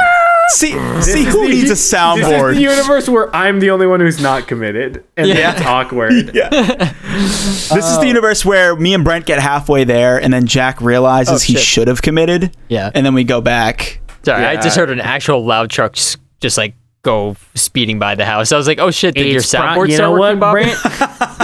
See, 0.50 0.74
This 0.74 1.14
see 1.14 1.24
who 1.24 1.44
the- 1.44 1.50
needs 1.54 1.70
a 1.70 1.74
soundboard? 1.74 2.20
This 2.20 2.52
is 2.52 2.56
the 2.56 2.62
universe 2.62 3.10
where 3.10 3.36
I'm 3.36 3.60
the 3.60 3.70
only 3.72 3.88
one 3.88 4.00
who's 4.00 4.22
not 4.22 4.48
committed, 4.48 5.04
and 5.16 5.28
Yeah. 5.28 5.36
that's 5.36 5.62
awkward. 5.66 6.14
yeah. 6.34 6.50
this 6.50 7.70
is 7.86 7.98
the 7.98 8.02
uh, 8.02 8.04
universe 8.04 8.46
where 8.46 8.76
me 8.76 8.94
and 8.94 9.04
Brent 9.04 9.26
get 9.26 9.40
halfway 9.40 9.84
there, 9.84 10.22
and 10.22 10.34
then 10.34 10.46
Jack 10.48 10.82
realizes 10.82 11.44
Oh, 11.44 11.46
he 11.46 11.56
should 11.58 11.88
have 11.88 12.02
committed. 12.02 12.56
Yeah. 12.70 12.92
and 12.94 13.06
then 13.06 13.14
we 13.14 13.24
go 13.24 13.42
back. 13.42 14.00
Sorry, 14.24 14.44
I 14.46 14.56
just 14.62 14.76
heard 14.76 14.90
an 14.90 15.00
actual 15.00 15.46
loud 15.46 15.70
truck 15.70 15.94
just, 15.94 16.18
just 16.42 16.58
like 16.58 16.74
go 17.02 17.38
speeding 17.56 17.98
by 18.00 18.16
the 18.16 18.26
house. 18.26 18.52
I 18.52 18.58
was 18.58 18.68
like, 18.68 18.80
oh 18.80 18.92
shit, 18.92 19.16
did 19.16 19.28
your 19.28 19.42
soundboard 19.42 19.94
start 19.94 20.20
working, 20.20 20.40
Bob? 20.40 20.58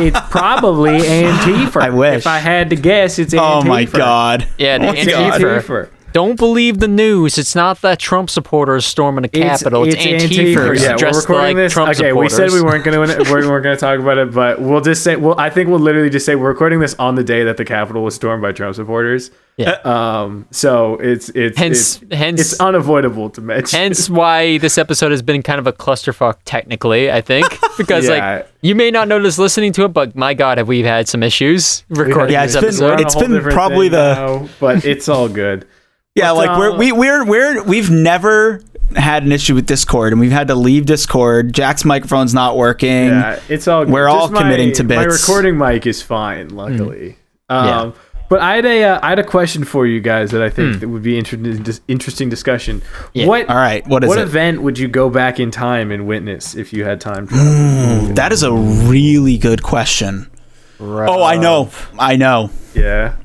it's 0.03 0.19
probably 0.29 0.99
Antifa. 0.99 1.81
I 1.81 1.89
wish. 1.91 2.17
If 2.17 2.27
I 2.27 2.39
had 2.39 2.71
to 2.71 2.75
guess, 2.75 3.19
it's 3.19 3.33
Antifa. 3.33 3.63
Oh 3.63 3.67
my 3.67 3.85
god! 3.85 4.47
Yeah, 4.57 4.79
the 4.79 4.89
Oh 4.89 4.93
my 4.93 5.03
God. 5.05 5.41
Antifa. 5.41 5.89
Don't 6.13 6.37
believe 6.37 6.77
the 6.79 6.87
news. 6.87 7.37
It's 7.37 7.55
not 7.55 7.81
that 7.81 7.97
Trump 7.99 8.29
supporters 8.29 8.85
storming 8.85 9.23
the 9.23 9.27
Capitol. 9.29 9.83
It's, 9.83 9.95
Antifa 9.95 10.79
Yeah, 10.79 10.91
we're 10.91 10.97
dressed 10.97 11.21
recording 11.27 11.57
like 11.57 11.65
this. 11.65 11.73
Trump 11.73 11.89
okay, 11.89 12.13
we 12.13 12.29
said 12.29 12.51
we 12.51 12.61
weren't 12.61 12.83
going 12.83 13.07
to 13.07 13.17
we 13.23 13.31
weren't 13.47 13.63
going 13.63 13.75
to 13.75 13.77
talk 13.77 13.99
about 13.99 14.17
it, 14.19 14.31
but 14.33 14.61
we'll 14.61 14.79
just 14.81 15.03
say 15.03 15.15
well, 15.15 15.35
I 15.39 15.49
think 15.49 15.69
we'll 15.69 15.79
literally 15.79 16.09
just 16.11 16.25
say 16.25 16.35
we're 16.35 16.49
recording 16.49 16.79
this 16.79 16.93
on 16.95 17.15
the 17.15 17.23
day 17.23 17.43
that 17.45 17.57
the 17.57 17.65
Capitol 17.65 18.03
was 18.03 18.13
stormed 18.15 18.41
by 18.43 18.51
Trump 18.51 18.75
supporters. 18.75 19.31
Yeah. 19.57 19.71
Um. 19.83 20.47
So 20.51 20.95
it's 20.97 21.29
it's 21.29 21.57
Hence, 21.57 22.01
it's, 22.01 22.15
hence, 22.15 22.39
it's 22.41 22.59
unavoidable 22.59 23.29
to 23.31 23.41
mention. 23.41 23.79
hence 23.79 24.09
why 24.09 24.57
this 24.59 24.77
episode 24.77 25.11
has 25.11 25.21
been 25.21 25.41
kind 25.43 25.59
of 25.59 25.67
a 25.67 25.73
clusterfuck 25.73 26.37
technically. 26.45 27.11
I 27.11 27.21
think 27.21 27.45
because 27.77 28.07
Yeah. 28.07 28.35
like 28.37 28.51
you 28.61 28.75
may 28.75 28.91
not 28.91 29.07
notice 29.07 29.37
listening 29.39 29.71
to 29.73 29.85
it, 29.85 29.89
but 29.89 30.15
my 30.15 30.33
God, 30.35 30.57
have 30.59 30.67
we 30.67 30.83
had 30.83 31.07
some 31.07 31.23
issues 31.23 31.83
recording 31.89 32.33
Yeah, 32.33 32.45
this 32.45 32.55
it's 32.55 32.79
been- 32.79 32.89
episode? 32.89 32.99
it's 33.01 33.15
been 33.15 33.41
probably 33.51 33.89
the- 33.89 34.49
but 34.59 34.85
it's 34.85 35.09
all 35.09 35.27
good. 35.27 35.67
Yeah, 36.15 36.29
But, 36.33 36.35
like 36.37 36.57
we're 36.59 36.71
uh, 36.71 36.77
we, 36.77 36.91
we're 36.91 37.25
we're 37.25 37.63
we've 37.63 37.89
never 37.89 38.61
had 38.95 39.23
an 39.23 39.31
issue 39.31 39.55
with 39.55 39.65
Discord, 39.65 40.13
and 40.13 40.19
we've 40.21 40.31
had 40.31 40.47
to 40.49 40.55
leave 40.55 40.85
Discord. 40.85 41.53
Jack's 41.53 41.83
microphone's 41.83 42.33
not 42.35 42.55
working. 42.55 43.07
Yeah, 43.07 43.39
it's 43.49 43.67
all. 43.67 43.85
We're 43.85 44.07
all 44.07 44.29
my- 44.29 44.41
committing 44.41 44.73
to 44.73 44.83
bits. 44.83 44.97
My 44.97 45.05
recording 45.05 45.57
mic 45.57 45.87
is 45.87 46.01
fine, 46.03 46.49
luckily. 46.49 47.17
Um, 47.49 47.65
Yeah. 47.67 47.91
But 48.29 48.39
I 48.41 48.55
had 48.55 48.65
a 48.65 48.83
uh, 48.83 48.99
I 49.03 49.09
had 49.09 49.19
a 49.19 49.23
question 49.23 49.63
for 49.63 49.85
you 49.85 49.99
guys 50.01 50.31
that 50.31 50.41
I 50.41 50.49
think 50.49 50.79
that 50.79 50.87
would 50.87 51.03
be 51.03 51.17
interesting 51.19 51.65
interesting 51.87 52.29
discussion. 52.29 52.81
Yeah. 53.13 53.27
What 53.27 53.47
All 53.49 53.55
right, 53.55 53.85
what 53.87 54.03
is 54.03 54.07
what 54.07 54.17
it? 54.17 54.21
event 54.23 54.61
would 54.63 54.79
you 54.79 54.87
go 54.87 55.09
back 55.09 55.39
in 55.39 55.51
time 55.51 55.91
and 55.91 56.07
witness 56.07 56.55
if 56.55 56.73
you 56.73 56.83
had 56.85 56.99
time? 57.01 57.27
To? 57.27 58.11
That 58.15 58.31
is 58.31 58.41
a 58.41 58.51
really 58.51 59.37
good 59.37 59.61
question. 59.61 60.31
Oh, 60.79 61.23
I 61.23 61.37
know, 61.37 61.69
I 61.99 62.15
know. 62.15 62.49
yeah. 62.73 63.15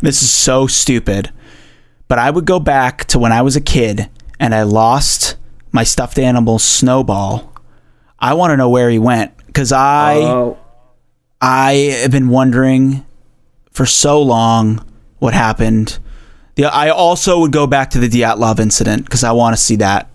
This 0.00 0.22
is 0.22 0.30
so 0.30 0.66
stupid. 0.66 1.30
But 2.08 2.18
I 2.18 2.30
would 2.30 2.44
go 2.44 2.60
back 2.60 3.04
to 3.06 3.18
when 3.18 3.32
I 3.32 3.42
was 3.42 3.56
a 3.56 3.60
kid 3.60 4.08
and 4.38 4.54
I 4.54 4.62
lost 4.62 5.36
my 5.72 5.84
stuffed 5.84 6.18
animal 6.18 6.58
Snowball. 6.58 7.52
I 8.18 8.34
want 8.34 8.50
to 8.52 8.56
know 8.56 8.68
where 8.70 8.90
he 8.90 8.98
went 8.98 9.36
because 9.46 9.72
I 9.72 10.16
Oh, 10.22 10.58
I 11.40 11.72
have 12.02 12.10
been 12.10 12.28
wondering 12.28 13.04
for 13.70 13.86
so 13.86 14.22
long 14.22 14.84
what 15.18 15.34
happened. 15.34 15.98
Yeah, 16.56 16.68
I 16.68 16.90
also 16.90 17.40
would 17.40 17.52
go 17.52 17.66
back 17.66 17.90
to 17.90 17.98
the 17.98 18.08
Dyatlov 18.08 18.60
incident 18.60 19.04
because 19.04 19.24
I 19.24 19.32
want 19.32 19.56
to 19.56 19.60
see 19.60 19.76
that. 19.76 20.08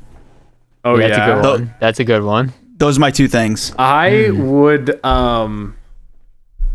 oh 0.86 0.98
That's 0.98 1.18
yeah. 1.18 1.24
a 1.32 1.36
good 1.36 1.44
Tho- 1.44 1.52
one. 1.56 1.74
That's 1.80 2.00
a 2.00 2.04
good 2.06 2.24
one. 2.24 2.54
Those 2.78 2.98
are 2.98 3.02
my 3.02 3.12
two 3.12 3.28
things. 3.28 3.74
I 3.78 4.30
would 4.32 5.04
um 5.06 5.76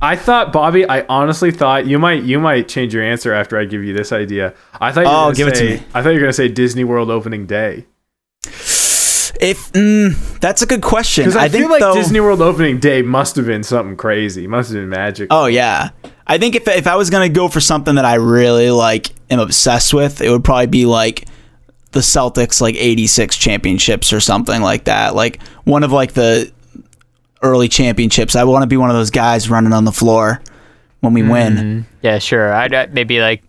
I 0.00 0.16
thought 0.16 0.52
Bobby, 0.52 0.86
I 0.86 1.02
honestly 1.08 1.50
thought 1.50 1.86
you 1.86 1.98
might 1.98 2.24
you 2.24 2.38
might 2.38 2.68
change 2.68 2.92
your 2.92 3.02
answer 3.02 3.32
after 3.32 3.58
I 3.58 3.64
give 3.64 3.84
you 3.84 3.94
this 3.94 4.12
idea. 4.12 4.54
I 4.80 4.92
thought 4.92 5.02
you 5.02 5.10
Oh, 5.10 5.32
give 5.32 5.48
it 5.48 5.52
to 5.52 5.56
say, 5.56 5.76
me. 5.76 5.82
I 5.94 6.02
thought 6.02 6.10
you 6.10 6.16
were 6.16 6.20
gonna 6.20 6.32
say 6.32 6.48
Disney 6.48 6.84
World 6.84 7.10
opening 7.10 7.46
day. 7.46 7.86
If 9.40 9.72
mm, 9.72 10.38
that's 10.40 10.62
a 10.62 10.66
good 10.66 10.82
question, 10.82 11.30
I, 11.36 11.44
I, 11.44 11.48
think 11.48 11.64
feel 11.64 11.70
like 11.70 11.80
though, 11.80 11.94
Disney 11.94 12.20
World 12.20 12.40
opening 12.40 12.78
day 12.78 13.02
must 13.02 13.36
have 13.36 13.46
been 13.46 13.62
something 13.62 13.96
crazy. 13.96 14.46
Must 14.46 14.70
have 14.70 14.80
been 14.80 14.88
magic. 14.88 15.28
Oh 15.30 15.46
yeah, 15.46 15.90
I 16.26 16.38
think 16.38 16.54
if 16.54 16.68
if 16.68 16.86
I 16.86 16.96
was 16.96 17.10
gonna 17.10 17.28
go 17.28 17.48
for 17.48 17.60
something 17.60 17.96
that 17.96 18.04
I 18.04 18.14
really 18.14 18.70
like 18.70 19.10
am 19.30 19.40
obsessed 19.40 19.92
with, 19.92 20.20
it 20.20 20.30
would 20.30 20.44
probably 20.44 20.68
be 20.68 20.86
like 20.86 21.26
the 21.90 22.00
Celtics 22.00 22.60
like 22.60 22.76
'86 22.76 23.36
championships 23.36 24.12
or 24.12 24.20
something 24.20 24.62
like 24.62 24.84
that. 24.84 25.14
Like 25.14 25.42
one 25.64 25.82
of 25.82 25.92
like 25.92 26.12
the 26.12 26.52
early 27.44 27.68
championships. 27.68 28.34
I 28.34 28.44
want 28.44 28.62
to 28.62 28.66
be 28.66 28.76
one 28.76 28.90
of 28.90 28.96
those 28.96 29.10
guys 29.10 29.48
running 29.50 29.72
on 29.72 29.84
the 29.84 29.92
floor 29.92 30.40
when 31.00 31.12
we 31.12 31.22
win. 31.22 31.86
Yeah, 32.02 32.18
sure. 32.18 32.52
I'd 32.52 32.74
uh, 32.74 32.86
maybe 32.90 33.20
like 33.20 33.42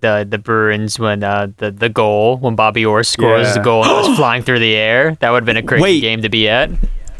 the 0.00 0.26
the 0.28 0.38
Bruins 0.38 0.98
when 0.98 1.24
uh, 1.24 1.48
the 1.56 1.70
the 1.70 1.88
goal 1.88 2.36
when 2.38 2.54
Bobby 2.54 2.84
Orr 2.84 3.02
scores 3.02 3.48
Yeah. 3.48 3.54
the 3.54 3.60
goal 3.60 3.82
and 3.84 3.92
it 3.92 4.08
was 4.10 4.16
flying 4.18 4.42
through 4.42 4.60
the 4.60 4.74
air. 4.76 5.16
That 5.20 5.30
would 5.30 5.42
have 5.42 5.46
been 5.46 5.56
a 5.56 5.62
crazy 5.62 5.82
Wait. 5.82 6.00
game 6.00 6.22
to 6.22 6.28
be 6.28 6.48
at. 6.48 6.70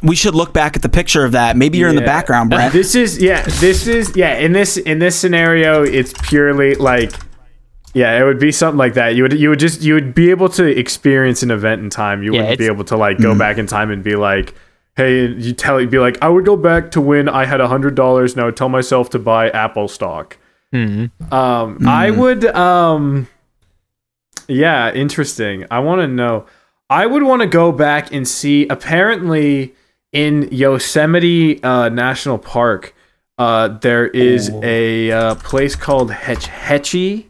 We 0.02 0.16
should 0.16 0.34
look 0.34 0.54
back 0.54 0.76
at 0.76 0.82
the 0.82 0.88
picture 0.88 1.24
of 1.26 1.32
that. 1.32 1.58
Maybe 1.58 1.76
you're 1.76 1.90
in 1.90 1.96
the 1.96 2.00
background, 2.00 2.48
Brent. 2.50 2.72
This 2.72 2.94
is 2.94 3.20
yeah. 3.20 3.42
This 3.60 3.86
is 3.86 4.16
yeah. 4.16 4.38
In 4.38 4.52
this 4.52 4.76
in 4.78 4.98
this 4.98 5.14
scenario, 5.16 5.82
it's 5.82 6.14
purely 6.22 6.74
like 6.74 7.12
yeah. 7.92 8.18
It 8.18 8.24
would 8.24 8.38
be 8.38 8.50
something 8.52 8.78
like 8.78 8.94
that. 8.94 9.14
You 9.14 9.24
would 9.24 9.32
you 9.38 9.50
would 9.50 9.58
just 9.58 9.82
you 9.82 9.92
would 9.94 10.14
be 10.14 10.30
able 10.30 10.48
to 10.50 10.64
experience 10.64 11.42
an 11.42 11.50
event 11.50 11.82
in 11.82 11.90
time. 11.90 12.22
You 12.22 12.32
Yeah, 12.34 12.40
wouldn't 12.42 12.58
be 12.58 12.66
able 12.66 12.84
to 12.84 12.96
like 12.96 13.18
go 13.18 13.36
back 13.38 13.58
in 13.58 13.66
time 13.66 13.90
and 13.90 14.02
be 14.02 14.16
like. 14.16 14.54
Hey, 14.96 15.28
you 15.28 15.52
tell 15.52 15.80
you'd 15.80 15.90
be 15.90 15.98
like, 15.98 16.18
I 16.20 16.28
would 16.28 16.44
go 16.44 16.56
back 16.56 16.90
to 16.92 17.00
when 17.00 17.28
I 17.28 17.44
had 17.46 17.60
a 17.60 17.68
hundred 17.68 17.94
dollars, 17.94 18.32
and 18.32 18.42
I 18.42 18.44
would 18.46 18.56
tell 18.56 18.68
myself 18.68 19.10
to 19.10 19.18
buy 19.18 19.48
Apple 19.50 19.88
stock. 19.88 20.36
Um, 21.32 21.88
I 21.88 22.10
would, 22.10 22.44
um, 22.44 23.26
yeah, 24.48 24.92
interesting. 24.92 25.64
I 25.70 25.78
want 25.80 26.00
to 26.00 26.08
know. 26.08 26.46
I 26.88 27.06
would 27.06 27.22
want 27.22 27.40
to 27.42 27.48
go 27.48 27.72
back 27.72 28.12
and 28.12 28.26
see. 28.26 28.66
Apparently, 28.68 29.74
in 30.12 30.48
Yosemite 30.50 31.62
uh, 31.62 31.88
National 31.88 32.36
Park, 32.38 32.94
uh, 33.38 33.68
there 33.68 34.08
is 34.08 34.50
a 34.62 35.12
uh, 35.12 35.34
place 35.36 35.76
called 35.76 36.10
Hetch 36.10 36.46
Hetchy. 36.46 37.28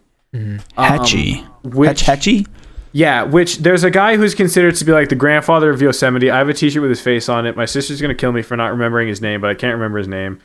Hetchy, 0.76 1.44
which- 1.62 1.88
Hetch 1.88 2.02
Hetchy. 2.02 2.46
Yeah, 2.92 3.22
which 3.22 3.58
there's 3.58 3.84
a 3.84 3.90
guy 3.90 4.16
who's 4.16 4.34
considered 4.34 4.74
to 4.76 4.84
be 4.84 4.92
like 4.92 5.08
the 5.08 5.14
grandfather 5.14 5.70
of 5.70 5.80
Yosemite. 5.80 6.30
I 6.30 6.38
have 6.38 6.48
a 6.48 6.54
T-shirt 6.54 6.82
with 6.82 6.90
his 6.90 7.00
face 7.00 7.28
on 7.28 7.46
it. 7.46 7.56
My 7.56 7.64
sister's 7.64 8.00
gonna 8.00 8.14
kill 8.14 8.32
me 8.32 8.42
for 8.42 8.56
not 8.56 8.72
remembering 8.72 9.08
his 9.08 9.20
name, 9.20 9.40
but 9.40 9.50
I 9.50 9.54
can't 9.54 9.74
remember 9.74 9.98
his 9.98 10.08
name. 10.08 10.40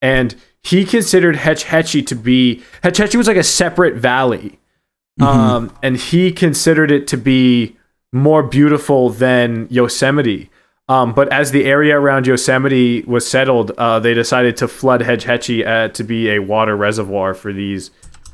And 0.00 0.34
he 0.62 0.84
considered 0.84 1.36
Hetch 1.36 1.64
Hetchy 1.64 2.02
to 2.06 2.14
be 2.14 2.62
Hetch 2.82 2.96
Hetchy 2.96 3.18
was 3.18 3.26
like 3.26 3.36
a 3.36 3.42
separate 3.42 3.96
valley, 3.96 4.58
um, 5.20 5.74
and 5.82 5.96
he 5.96 6.32
considered 6.32 6.90
it 6.90 7.06
to 7.08 7.18
be 7.18 7.76
more 8.12 8.42
beautiful 8.42 9.10
than 9.10 9.66
Yosemite. 9.70 10.50
Um, 10.88 11.12
but 11.12 11.32
as 11.32 11.52
the 11.52 11.66
area 11.66 11.96
around 11.96 12.26
Yosemite 12.26 13.02
was 13.02 13.28
settled, 13.28 13.70
uh, 13.78 14.00
they 14.00 14.12
decided 14.14 14.56
to 14.56 14.66
flood 14.66 15.02
Hetch 15.02 15.24
Hetchy 15.24 15.64
uh, 15.64 15.88
to 15.88 16.02
be 16.02 16.30
a 16.30 16.40
water 16.40 16.76
reservoir 16.76 17.34
for 17.34 17.52
these 17.52 17.90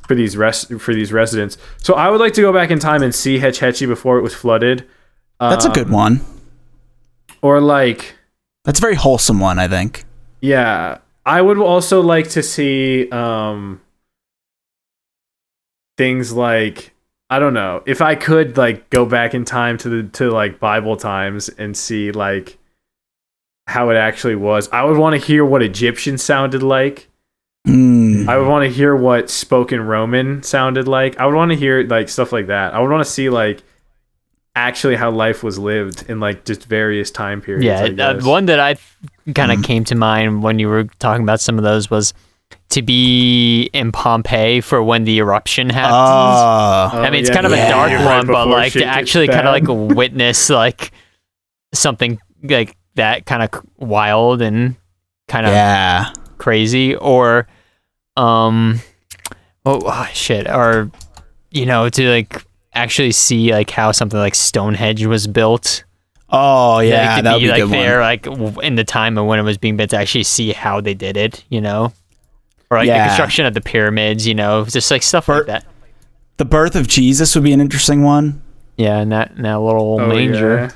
for 0.07 0.15
these 0.15 0.37
res- 0.37 0.65
for 0.79 0.95
these 0.95 1.13
residents. 1.13 1.59
So 1.79 1.95
I 1.95 2.09
would 2.09 2.21
like 2.21 2.33
to 2.35 2.41
go 2.41 2.53
back 2.53 2.71
in 2.71 2.79
time 2.79 3.03
and 3.03 3.15
see 3.15 3.39
Hetch 3.39 3.59
Hetchy 3.61 3.87
before 3.87 4.19
it 4.19 4.23
was 4.23 4.35
flooded, 4.35 4.87
That's 5.41 5.65
a 5.65 5.71
good 5.71 5.91
one. 5.91 6.21
or 7.43 7.61
like 7.61 8.15
That's 8.65 8.79
a 8.79 8.83
very 8.83 8.95
wholesome 8.95 9.41
one, 9.41 9.59
I 9.59 9.69
think. 9.69 10.05
yeah. 10.41 10.99
I 11.29 11.43
would 11.43 11.59
also 11.59 12.03
like 12.03 12.29
to 12.31 12.43
see 12.43 13.11
um, 13.11 13.81
things 15.99 16.33
like 16.33 16.93
I 17.29 17.41
don't 17.41 17.55
know 17.55 17.83
if 17.85 18.01
I 18.01 18.15
could 18.15 18.57
like 18.57 18.89
go 18.91 19.05
back 19.05 19.35
in 19.35 19.45
time 19.45 19.77
to 19.79 19.89
the 19.89 20.03
to 20.11 20.31
like 20.31 20.61
Bible 20.61 20.97
times 20.97 21.49
and 21.49 21.77
see 21.77 22.13
like 22.13 22.59
how 23.67 23.91
it 23.91 23.97
actually 23.97 24.37
was. 24.37 24.69
I 24.71 24.85
would 24.85 24.97
want 24.99 25.21
to 25.21 25.27
hear 25.27 25.45
what 25.45 25.63
Egyptian 25.63 26.19
sounded 26.19 26.63
like. 26.63 27.09
Mm. 27.67 28.29
I 28.29 28.39
would 28.39 28.49
want 28.49 28.65
to 28.65 28.71
hear 28.73 28.95
what 28.95 29.29
spoken 29.29 29.81
Roman 29.81 30.43
sounded 30.43 30.87
like. 30.87 31.19
I 31.19 31.27
would 31.27 31.35
want 31.35 31.51
to 31.51 31.57
hear 31.57 31.83
like 31.83 32.09
stuff 32.09 32.33
like 32.33 32.47
that. 32.47 32.75
I 32.75 32.81
would 32.81 32.91
want 32.91 33.05
to 33.05 33.11
see 33.11 33.29
like 33.29 33.63
actually 34.55 34.97
how 34.97 35.11
life 35.11 35.43
was 35.43 35.59
lived 35.59 36.09
in 36.09 36.21
like 36.21 36.45
just 36.45 36.65
various 36.65 37.11
time 37.11 37.41
periods. 37.41 37.97
Yeah, 37.97 38.09
uh, 38.09 38.21
one 38.23 38.47
that 38.47 38.61
I 38.61 38.77
kind 39.35 39.53
of 39.53 39.63
came 39.63 39.85
to 39.85 39.95
mind 39.95 40.43
when 40.43 40.59
you 40.59 40.69
were 40.69 40.85
talking 40.99 41.23
about 41.23 41.41
some 41.41 41.59
of 41.59 41.65
those 41.65 41.91
was 41.91 42.15
to 42.71 42.83
be 42.83 43.65
in 43.73 43.91
Pompeii 43.93 44.61
for 44.61 44.83
when 44.83 45.05
the 45.05 45.19
eruption 45.19 45.69
happened. 45.69 45.95
Oh, 45.95 46.99
Oh, 46.99 47.03
I 47.03 47.11
mean, 47.11 47.21
it's 47.21 47.29
yeah, 47.29 47.35
kind 47.35 47.47
of 47.47 47.53
a 47.53 47.57
yeah, 47.57 47.71
dark 47.71 47.91
right 47.91 48.05
one, 48.19 48.27
but 48.29 48.49
like 48.49 48.73
to 48.75 48.85
actually 48.85 49.27
kind 49.27 49.47
of 49.47 49.53
like 49.53 49.97
witness 49.97 50.49
like 50.51 50.93
something 51.75 52.19
like 52.43 52.77
that 52.95 53.27
kind 53.27 53.43
of 53.43 53.51
wild 53.77 54.41
and 54.41 54.77
kind 55.29 55.47
of 55.47 55.53
yeah. 55.53 56.13
Crazy 56.39 56.95
or 56.97 57.47
um 58.17 58.81
oh, 59.65 59.81
ah, 59.87 60.09
shit 60.13 60.49
or 60.49 60.91
you 61.51 61.67
know 61.67 61.89
to 61.89 62.09
like 62.11 62.45
actually 62.75 63.13
see 63.13 63.53
like 63.53 63.71
how 63.71 63.93
something 63.93 64.19
like 64.19 64.35
Stonehenge 64.35 65.05
was 65.07 65.27
built 65.27 65.85
Oh, 66.29 66.75
like, 66.77 66.89
yeah. 66.89 67.17
to 67.19 67.23
that 67.23 67.33
would 67.35 67.39
be 67.41 67.45
be 67.47 67.51
like 67.53 67.63
good 67.63 67.71
there 67.71 68.01
one. 68.01 68.55
like 68.55 68.65
in 68.65 68.75
the 68.75 68.83
time 68.85 69.17
of 69.17 69.27
when 69.27 69.39
it 69.39 69.43
was 69.43 69.59
being 69.59 69.77
built 69.77 69.91
to 69.91 69.97
actually 69.97 70.25
see 70.25 70.53
how 70.53 70.81
they 70.81 70.95
did 70.95 71.17
it 71.17 71.45
you 71.51 71.61
know 71.61 71.93
or 72.71 72.79
like 72.79 72.87
Yeah. 72.89 73.05
the 73.05 73.09
construction 73.09 73.47
of 73.47 73.55
the 73.55 73.61
pyramids 73.61 74.27
you 74.27 74.35
know 74.35 74.65
just 74.65 74.91
like 74.91 75.03
stuff 75.03 75.27
For- 75.27 75.39
like 75.39 75.47
that 75.47 75.65
The 76.39 76.45
birth 76.45 76.75
of 76.75 76.89
Jesus 76.89 77.35
would 77.35 77.45
be 77.45 77.53
an 77.53 77.61
interesting 77.61 78.03
one. 78.03 78.43
yeah 78.77 78.99
and 78.99 79.13
that 79.13 79.33
and 79.37 79.45
that 79.45 79.61
little 79.61 80.01
Oh, 80.01 80.09
manger 80.09 80.57
yeah. 80.57 80.71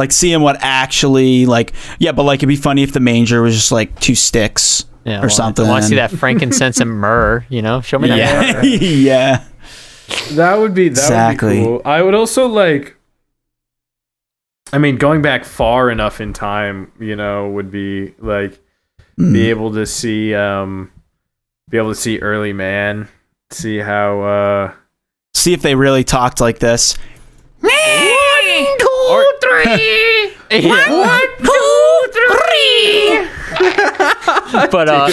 Like 0.00 0.12
seeing 0.12 0.40
what 0.40 0.56
actually 0.60 1.46
like 1.46 1.72
yeah, 1.98 2.12
but 2.12 2.24
like 2.24 2.38
it'd 2.40 2.48
be 2.48 2.56
funny 2.56 2.82
if 2.82 2.92
the 2.92 3.00
manger 3.00 3.42
was 3.42 3.54
just 3.54 3.70
like 3.70 3.98
two 4.00 4.14
sticks 4.14 4.84
Yeah, 5.04 5.18
or 5.18 5.20
well, 5.22 5.30
something. 5.30 5.66
I 5.66 5.68
want 5.68 5.82
to 5.84 5.88
see 5.88 5.96
that 5.96 6.10
frankincense 6.10 6.80
and 6.80 6.90
myrrh. 6.90 7.44
You 7.50 7.62
know, 7.62 7.80
show 7.82 7.98
me 7.98 8.08
that. 8.08 8.16
Yeah, 8.18 8.52
myrrh. 8.54 8.64
yeah. 8.64 9.44
That 10.32 10.58
would 10.58 10.74
be 10.74 10.88
that 10.88 10.98
Exactly. 10.98 11.58
would 11.58 11.60
be 11.60 11.64
cool. 11.66 11.82
I 11.84 12.02
would 12.02 12.14
also 12.14 12.46
like 12.48 12.96
I 14.72 14.78
mean 14.78 14.96
going 14.96 15.20
back 15.22 15.44
far 15.44 15.90
enough 15.90 16.20
in 16.20 16.32
time, 16.32 16.90
you 16.98 17.14
know, 17.16 17.48
would 17.50 17.70
be 17.70 18.14
like 18.18 18.58
Mm. 19.18 19.32
be 19.34 19.50
able 19.50 19.72
to 19.74 19.84
see 19.84 20.34
um 20.34 20.90
be 21.68 21.76
able 21.76 21.90
to 21.90 21.94
see 22.00 22.18
early 22.20 22.52
man, 22.54 23.08
see 23.50 23.76
how 23.78 24.20
uh 24.22 24.72
see 25.34 25.52
if 25.52 25.60
they 25.62 25.74
really 25.74 26.04
talked 26.04 26.40
like 26.40 26.58
this. 26.58 26.96
but 34.70 34.88
uh, 34.88 35.10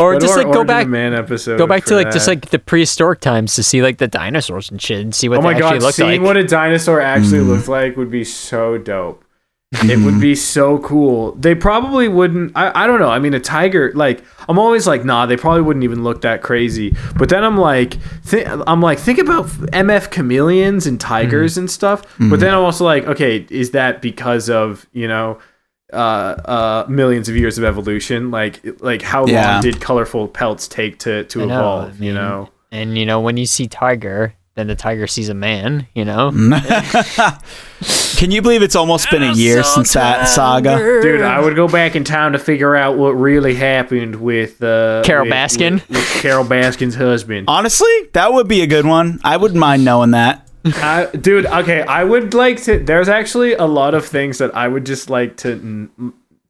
or 0.00 0.12
Go 0.14 0.18
to 0.18 0.26
just 0.26 0.32
our 0.38 0.44
like 0.44 0.52
go 0.52 0.58
Origin 0.58 0.66
back, 0.66 0.84
of 0.84 0.90
Man 0.90 1.14
episode. 1.14 1.58
go 1.58 1.66
back 1.66 1.84
to 1.84 1.90
for 1.90 1.94
like 1.96 2.10
just 2.12 2.26
that. 2.26 2.32
like 2.32 2.50
the 2.50 2.58
prehistoric 2.58 3.20
times 3.20 3.54
to 3.54 3.62
see 3.62 3.82
like 3.82 3.98
the 3.98 4.08
dinosaurs 4.08 4.70
and 4.70 4.80
shit 4.80 5.00
and 5.00 5.14
see 5.14 5.28
what 5.28 5.38
Oh 5.38 5.42
they 5.42 5.48
my 5.48 5.52
actually 5.54 5.78
god, 5.78 5.82
looked 5.82 5.94
seeing 5.96 6.20
like. 6.22 6.26
what 6.26 6.36
a 6.36 6.44
dinosaur 6.44 7.00
actually 7.00 7.38
Mm-hmm. 7.38 7.50
looked 7.50 7.68
like 7.68 7.96
would 7.96 8.10
be 8.10 8.24
so 8.24 8.78
dope. 8.78 9.24
It 9.70 9.98
would 10.02 10.18
be 10.18 10.34
so 10.34 10.78
cool. 10.78 11.32
They 11.32 11.54
probably 11.54 12.08
wouldn't. 12.08 12.52
I, 12.56 12.84
I 12.84 12.86
don't 12.86 12.98
know. 13.00 13.10
I 13.10 13.18
mean, 13.18 13.34
a 13.34 13.40
tiger. 13.40 13.92
Like 13.94 14.24
I'm 14.48 14.58
always 14.58 14.86
like, 14.86 15.04
nah. 15.04 15.26
They 15.26 15.36
probably 15.36 15.60
wouldn't 15.60 15.84
even 15.84 16.02
look 16.02 16.22
that 16.22 16.40
crazy. 16.42 16.96
But 17.16 17.28
then 17.28 17.44
I'm 17.44 17.58
like, 17.58 17.98
th- 18.26 18.46
I'm 18.66 18.80
like, 18.80 18.98
think 18.98 19.18
about 19.18 19.44
MF 19.46 20.10
chameleons 20.10 20.86
and 20.86 20.98
tigers 20.98 21.52
Mm-hmm. 21.52 21.60
and 21.60 21.70
stuff. 21.70 22.02
But 22.18 22.40
then 22.40 22.54
I'm 22.54 22.62
also 22.64 22.84
like, 22.86 23.04
okay, 23.04 23.46
is 23.50 23.72
that 23.72 24.00
because 24.00 24.48
of 24.48 24.86
you 24.94 25.06
know, 25.06 25.38
uh, 25.92 25.96
uh, 25.96 26.86
millions 26.88 27.28
of 27.28 27.36
years 27.36 27.58
of 27.58 27.64
evolution? 27.64 28.30
Like, 28.30 28.60
like 28.80 29.02
how 29.02 29.26
Yeah. 29.26 29.52
long 29.52 29.62
did 29.62 29.82
colorful 29.82 30.28
pelts 30.28 30.66
take 30.66 30.98
to 31.00 31.24
to 31.24 31.42
I 31.42 31.44
know, 31.44 31.54
evolve? 31.58 32.00
I 32.00 32.04
you 32.06 32.14
know. 32.14 32.48
And 32.72 32.96
you 32.96 33.04
know 33.04 33.20
when 33.20 33.36
you 33.36 33.44
see 33.44 33.66
tiger, 33.66 34.32
then 34.54 34.66
the 34.66 34.74
tiger 34.76 35.06
sees 35.06 35.28
a 35.28 35.34
man. 35.34 35.86
You 35.94 36.06
know. 36.06 36.30
Can 38.18 38.32
you 38.32 38.42
believe 38.42 38.62
it's 38.62 38.74
almost 38.74 39.10
been 39.12 39.22
a 39.22 39.32
year 39.32 39.62
since 39.62 39.92
that 39.94 40.26
saga? 40.28 40.76
Dude, 41.00 41.20
I 41.22 41.40
would 41.40 41.54
go 41.54 41.68
back 41.68 41.94
in 41.94 42.02
time 42.02 42.32
to 42.32 42.38
figure 42.40 42.74
out 42.74 42.98
what 42.98 43.10
really 43.10 43.54
happened 43.54 44.16
with 44.16 44.60
uh, 44.62 45.02
Carole 45.04 45.24
with- 45.26 45.32
Baskin? 45.32 45.74
with- 45.74 45.88
with 45.90 46.08
Carole 46.20 46.44
Baskin's 46.44 46.96
husband. 46.96 47.44
Honestly, 47.48 47.88
that 48.14 48.32
would 48.32 48.48
be 48.48 48.60
a 48.62 48.66
good 48.66 48.84
one. 48.86 49.20
I 49.22 49.36
wouldn't 49.36 49.60
mind 49.60 49.84
knowing 49.84 50.10
that. 50.10 50.48
I, 50.64 51.06
dude, 51.06 51.46
okay, 51.46 51.82
I 51.82 52.02
would 52.02 52.34
like 52.34 52.60
to. 52.64 52.78
There's 52.80 53.08
actually 53.08 53.54
a 53.54 53.64
lot 53.66 53.94
of 53.94 54.04
things 54.04 54.38
that 54.38 54.54
I 54.56 54.66
would 54.66 54.84
just 54.84 55.08
like 55.08 55.36
to 55.38 55.88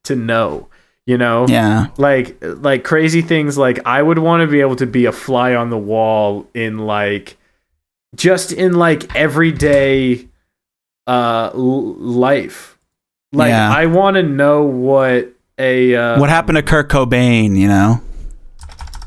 to 0.05 0.15
know. 0.15 0.67
You 1.05 1.17
know, 1.19 1.45
Yeah. 1.47 1.87
like 1.97 2.37
like 2.41 2.83
crazy 2.83 3.21
things. 3.21 3.57
Like 3.57 3.79
I 3.85 4.01
would 4.01 4.17
want 4.19 4.41
to 4.41 4.47
be 4.47 4.59
able 4.61 4.75
to 4.77 4.87
be 4.87 5.05
a 5.05 5.11
fly 5.11 5.53
on 5.55 5.69
the 5.69 5.77
wall 5.77 6.47
in 6.55 6.79
like 6.79 7.37
just 8.15 8.51
in 8.51 8.73
like 8.73 9.15
everyday 9.15 10.27
uh 11.09 11.51
l- 11.53 11.95
life. 11.95 12.77
Like 13.33 13.49
Yeah. 13.49 13.71
I 13.71 13.85
want 13.87 14.15
to 14.15 14.23
know 14.23 14.63
what 14.63 15.33
a 15.57 15.95
uh, 15.95 16.19
What 16.19 16.29
happened 16.29 16.55
to 16.57 16.63
Kurt 16.63 16.89
Cobain, 16.89 17.55
you 17.55 17.67
know? 17.67 18.01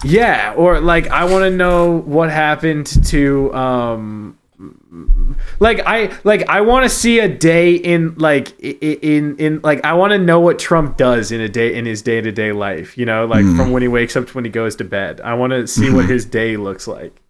Yeah, 0.05 0.55
or 0.57 0.81
like 0.81 1.07
I 1.09 1.25
want 1.25 1.45
to 1.45 1.51
know 1.51 2.01
what 2.01 2.31
happened 2.31 2.87
to 3.07 3.55
um 3.55 4.37
like 5.61 5.81
I 5.87 6.13
like 6.25 6.49
I 6.49 6.61
want 6.61 6.85
to 6.85 6.89
see 6.91 7.21
a 7.21 7.29
day 7.29 7.75
in 7.75 8.15
like 8.17 8.59
in 8.61 9.37
in 9.39 9.61
like 9.63 9.85
I 9.85 9.93
want 9.95 10.13
to 10.13 10.19
know 10.19 10.41
what 10.41 10.59
Trump 10.59 10.97
does 10.97 11.33
in 11.33 11.41
a 11.41 11.49
day 11.49 11.75
in 11.75 11.87
his 11.87 12.03
day-to-day 12.03 12.53
life, 12.53 12.99
you 12.99 13.07
know, 13.07 13.25
like 13.27 13.45
from 13.57 13.71
when 13.73 13.83
he 13.83 13.89
wakes 13.89 14.17
up 14.17 14.27
to 14.27 14.33
when 14.35 14.45
he 14.45 14.51
goes 14.51 14.77
to 14.77 14.85
bed. 14.85 15.21
I 15.21 15.35
want 15.35 15.53
to 15.53 15.67
see 15.67 15.91
what 15.91 16.07
his 16.07 16.25
day 16.25 16.57
looks 16.57 16.87
like. 16.87 17.22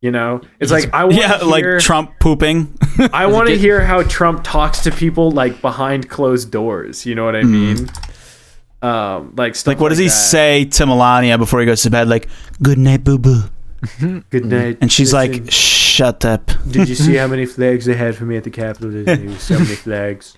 You 0.00 0.12
know? 0.12 0.40
It's 0.60 0.70
like 0.70 0.92
I 0.94 1.04
want 1.04 1.16
Yeah, 1.20 1.38
to 1.38 1.44
like 1.44 1.64
hear, 1.64 1.80
Trump 1.80 2.18
pooping. 2.20 2.72
I 3.12 3.26
want 3.26 3.48
to 3.48 3.56
hear 3.58 3.84
how 3.84 4.02
Trump 4.04 4.44
talks 4.44 4.80
to 4.84 4.90
people 4.92 5.30
like 5.32 5.60
behind 5.60 6.08
closed 6.08 6.50
doors, 6.52 7.04
you 7.04 7.14
know 7.14 7.24
what 7.24 7.34
I 7.36 7.42
mean? 7.42 7.88
Um 8.80 9.34
like 9.36 9.56
stuff 9.56 9.72
like, 9.72 9.80
what 9.80 9.88
does 9.88 9.98
he 9.98 10.06
that. 10.06 10.10
say 10.10 10.64
to 10.66 10.86
Melania 10.86 11.36
before 11.36 11.58
he 11.60 11.66
goes 11.66 11.82
to 11.82 11.90
bed? 11.90 12.08
Like, 12.08 12.28
good 12.62 12.78
night, 12.78 13.02
boo 13.04 13.18
boo. 13.18 13.42
Good 14.30 14.44
night. 14.44 14.78
And 14.80 14.90
she's 14.92 15.12
Listen. 15.12 15.42
like, 15.44 15.52
shut 15.52 16.24
up. 16.24 16.50
Did 16.68 16.88
you 16.88 16.96
see 16.96 17.14
how 17.14 17.28
many 17.28 17.46
flags 17.46 17.84
they 17.84 17.94
had 17.94 18.16
for 18.16 18.24
me 18.24 18.36
at 18.36 18.42
the 18.42 18.50
Capitol? 18.50 18.90
There 18.90 19.16
was 19.24 19.40
so 19.40 19.54
many 19.54 19.76
flags. 19.76 20.36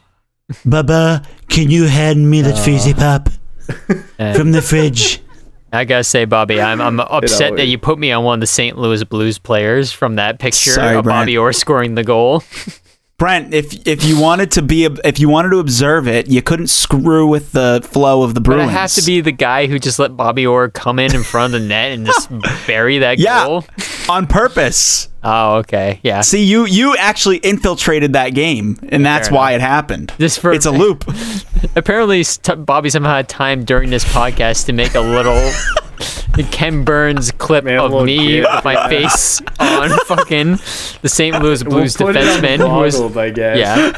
Baba, 0.66 1.22
can 1.48 1.70
you 1.70 1.84
hand 1.84 2.30
me 2.30 2.42
that 2.42 2.58
fizzy 2.58 2.92
pop 2.92 3.30
And 4.18 4.36
from 4.36 4.52
the 4.52 4.60
fridge? 4.60 5.22
I 5.72 5.84
gotta 5.84 6.04
say, 6.04 6.24
Bobby, 6.24 6.60
I'm 6.60 6.80
I'm 6.80 7.00
upset 7.00 7.56
that 7.56 7.66
you 7.66 7.78
put 7.78 7.98
me 7.98 8.12
on 8.12 8.24
one 8.24 8.34
of 8.34 8.40
the 8.40 8.46
St. 8.46 8.76
Louis 8.78 9.02
Blues 9.04 9.38
players 9.38 9.92
from 9.92 10.16
that 10.16 10.38
picture 10.38 10.70
Sorry, 10.72 10.96
of 10.96 11.04
Brent. 11.04 11.20
Bobby 11.22 11.36
Orr 11.38 11.52
scoring 11.52 11.94
the 11.94 12.04
goal. 12.04 12.42
Brent, 13.18 13.52
if 13.52 13.86
if 13.86 14.02
you 14.02 14.18
wanted 14.18 14.50
to 14.52 14.62
be, 14.62 14.86
if 15.04 15.20
you 15.20 15.28
wanted 15.28 15.50
to 15.50 15.58
observe 15.58 16.08
it, 16.08 16.28
you 16.28 16.40
couldn't 16.40 16.68
screw 16.68 17.26
with 17.26 17.52
the 17.52 17.86
flow 17.86 18.22
of 18.22 18.32
the 18.34 18.40
But 18.40 18.44
Bruins. 18.54 18.70
I 18.70 18.72
have 18.72 18.94
to 18.94 19.02
be 19.04 19.20
the 19.20 19.30
guy 19.30 19.66
who 19.66 19.78
just 19.78 19.98
let 19.98 20.16
Bobby 20.16 20.46
Orr 20.46 20.70
come 20.70 20.98
in 20.98 21.14
in 21.14 21.22
front 21.22 21.54
of 21.54 21.60
the 21.60 21.66
net 21.68 21.92
and 21.92 22.06
just 22.06 22.30
bury 22.66 22.98
that 23.00 23.18
Yeah. 23.18 23.44
goal. 23.44 23.64
On 24.10 24.26
purpose. 24.26 25.08
Oh, 25.22 25.56
okay, 25.56 26.00
yeah. 26.02 26.20
See, 26.22 26.44
you 26.44 26.66
you 26.66 26.96
actually 26.96 27.38
infiltrated 27.38 28.12
that 28.14 28.30
game, 28.30 28.78
and 28.88 29.04
that's 29.04 29.28
Fair 29.28 29.36
why 29.36 29.52
it 29.52 29.60
happened. 29.60 30.12
Just 30.18 30.40
for 30.40 30.52
It's 30.52 30.66
a 30.66 30.70
loop. 30.70 31.04
apparently 31.76 32.22
st- 32.22 32.64
Bobby 32.66 32.90
somehow 32.90 33.16
had 33.16 33.28
time 33.28 33.64
during 33.64 33.90
this 33.90 34.04
podcast 34.04 34.66
to 34.66 34.72
make 34.72 34.94
a 34.94 35.00
little 35.00 35.52
Ken 36.50 36.84
Burns 36.84 37.30
clip 37.32 37.64
Man, 37.64 37.78
of 37.78 38.04
me 38.04 38.18
kid. 38.18 38.46
with 38.50 38.64
my 38.64 38.88
face 38.88 39.40
on 39.58 39.90
fucking 40.06 40.52
the 41.02 41.08
St. 41.08 41.42
Louis 41.42 41.62
Blues 41.62 41.98
We'll 41.98 42.08
put 42.08 42.16
it 42.16 42.26
on 42.28 42.40
defenseman 42.42 42.58
who 42.58 42.80
was 42.80 43.16
I 43.16 43.30
guess. 43.30 43.58
yeah. 43.58 43.92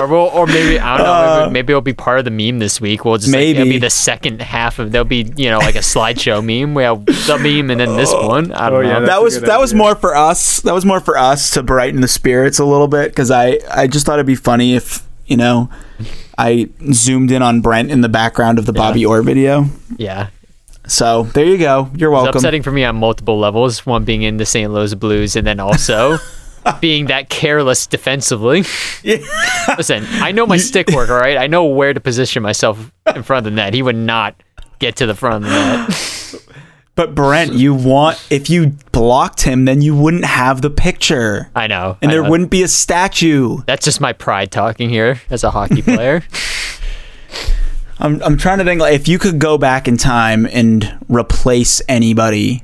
Or, 0.00 0.06
we'll, 0.06 0.26
or 0.28 0.46
maybe 0.46 0.78
I 0.78 0.96
don't 0.96 1.06
know. 1.06 1.40
Maybe, 1.44 1.52
maybe 1.52 1.72
it'll 1.72 1.80
be 1.80 1.92
part 1.94 2.18
of 2.18 2.24
the 2.24 2.30
meme 2.30 2.58
this 2.58 2.80
week. 2.80 3.04
We'll 3.04 3.16
just 3.18 3.32
like, 3.32 3.40
it'll 3.40 3.62
Uh, 3.62 3.64
Maybe. 3.64 3.76
be 3.76 3.78
the 3.78 3.90
second 3.90 4.42
half 4.42 4.78
of 4.78 4.92
there'll 4.92 5.04
be 5.06 5.30
you 5.36 5.48
know 5.50 5.58
like 5.58 5.74
a 5.76 5.78
slideshow 5.80 6.44
meme. 6.44 6.74
We 6.74 6.82
have 6.82 7.04
the 7.06 7.38
meme 7.38 7.70
and 7.70 7.80
then 7.80 7.96
this 7.96 8.12
one. 8.12 8.52
I 8.52 8.68
don't 8.70 8.84
Oh, 8.84 8.88
know. 8.88 9.00
that's 9.00 9.08
that 9.08 9.22
was 9.22 9.38
good 9.38 9.48
that 9.48 9.60
was 9.60 9.72
more 9.74 9.94
for 9.94 10.14
us. 10.14 10.60
That 10.60 10.74
was 10.74 10.84
more 10.84 11.00
for 11.00 11.16
us 11.16 11.50
to 11.52 11.62
brighten 11.62 12.00
the 12.00 12.08
spirits 12.08 12.58
a 12.58 12.64
little 12.64 12.88
bit 12.88 13.10
because 13.10 13.30
I 13.30 13.58
I 13.70 13.86
just 13.86 14.06
thought 14.06 14.14
it'd 14.14 14.26
be 14.26 14.34
funny 14.36 14.74
if 14.74 15.06
you 15.26 15.36
know 15.36 15.70
I 16.38 16.68
zoomed 16.92 17.30
in 17.30 17.42
on 17.42 17.60
Brent 17.62 17.90
in 17.90 18.02
the 18.02 18.08
background 18.10 18.58
of 18.58 18.66
the 18.66 18.72
Bobby 18.72 19.06
Orr 19.06 19.22
video. 19.22 19.66
yeah, 19.96 20.28
So 20.86 21.22
there 21.32 21.46
you 21.46 21.56
go. 21.58 21.90
You're 21.96 22.10
welcome. 22.10 22.28
it's 22.28 22.34
welcome. 22.34 22.38
upsetting 22.38 22.62
for 22.62 22.70
me 22.72 22.84
on 22.84 22.96
multiple 22.96 23.38
levels. 23.38 23.86
One 23.86 24.04
being 24.04 24.22
in 24.22 24.36
the 24.36 24.44
St. 24.46 24.70
Louis 24.70 24.92
Blues, 24.94 25.34
and 25.36 25.46
then 25.46 25.58
also. 25.60 26.18
being 26.80 27.06
that 27.06 27.28
careless 27.28 27.86
defensively. 27.86 28.60
Listen, 29.76 30.04
I 30.06 30.32
know 30.32 30.46
my 30.46 30.56
stick 30.56 30.90
work, 30.90 31.10
all 31.10 31.18
right? 31.18 31.36
I 31.36 31.46
know 31.46 31.64
where 31.64 31.92
to 31.92 32.00
position 32.00 32.42
myself 32.42 32.90
in 33.14 33.22
front 33.22 33.46
of 33.46 33.52
the 33.52 33.56
net. 33.56 33.74
He 33.74 33.82
would 33.82 33.96
not 33.96 34.42
get 34.78 34.96
to 34.96 35.06
the 35.06 35.14
front 35.14 35.44
of 35.44 35.50
the 35.50 35.56
net. 35.56 36.42
But 36.94 37.14
Brent, 37.14 37.52
you 37.52 37.74
want 37.74 38.24
if 38.30 38.48
you 38.48 38.68
blocked 38.90 39.42
him, 39.42 39.66
then 39.66 39.82
you 39.82 39.94
wouldn't 39.94 40.24
have 40.24 40.62
the 40.62 40.70
picture, 40.70 41.50
I 41.54 41.66
know. 41.66 41.98
and 42.00 42.10
I 42.10 42.14
there 42.14 42.22
know. 42.22 42.30
wouldn't 42.30 42.50
be 42.50 42.62
a 42.62 42.68
statue. 42.68 43.58
That's 43.66 43.84
just 43.84 44.00
my 44.00 44.14
pride 44.14 44.50
talking 44.50 44.88
here 44.88 45.20
as 45.28 45.44
a 45.44 45.50
hockey 45.50 45.82
player. 45.82 46.22
I'm 47.98 48.22
I'm 48.22 48.38
trying 48.38 48.58
to 48.58 48.64
think 48.64 48.80
like 48.80 48.94
if 48.94 49.08
you 49.08 49.18
could 49.18 49.38
go 49.38 49.58
back 49.58 49.86
in 49.88 49.98
time 49.98 50.46
and 50.50 50.98
replace 51.08 51.82
anybody 51.86 52.62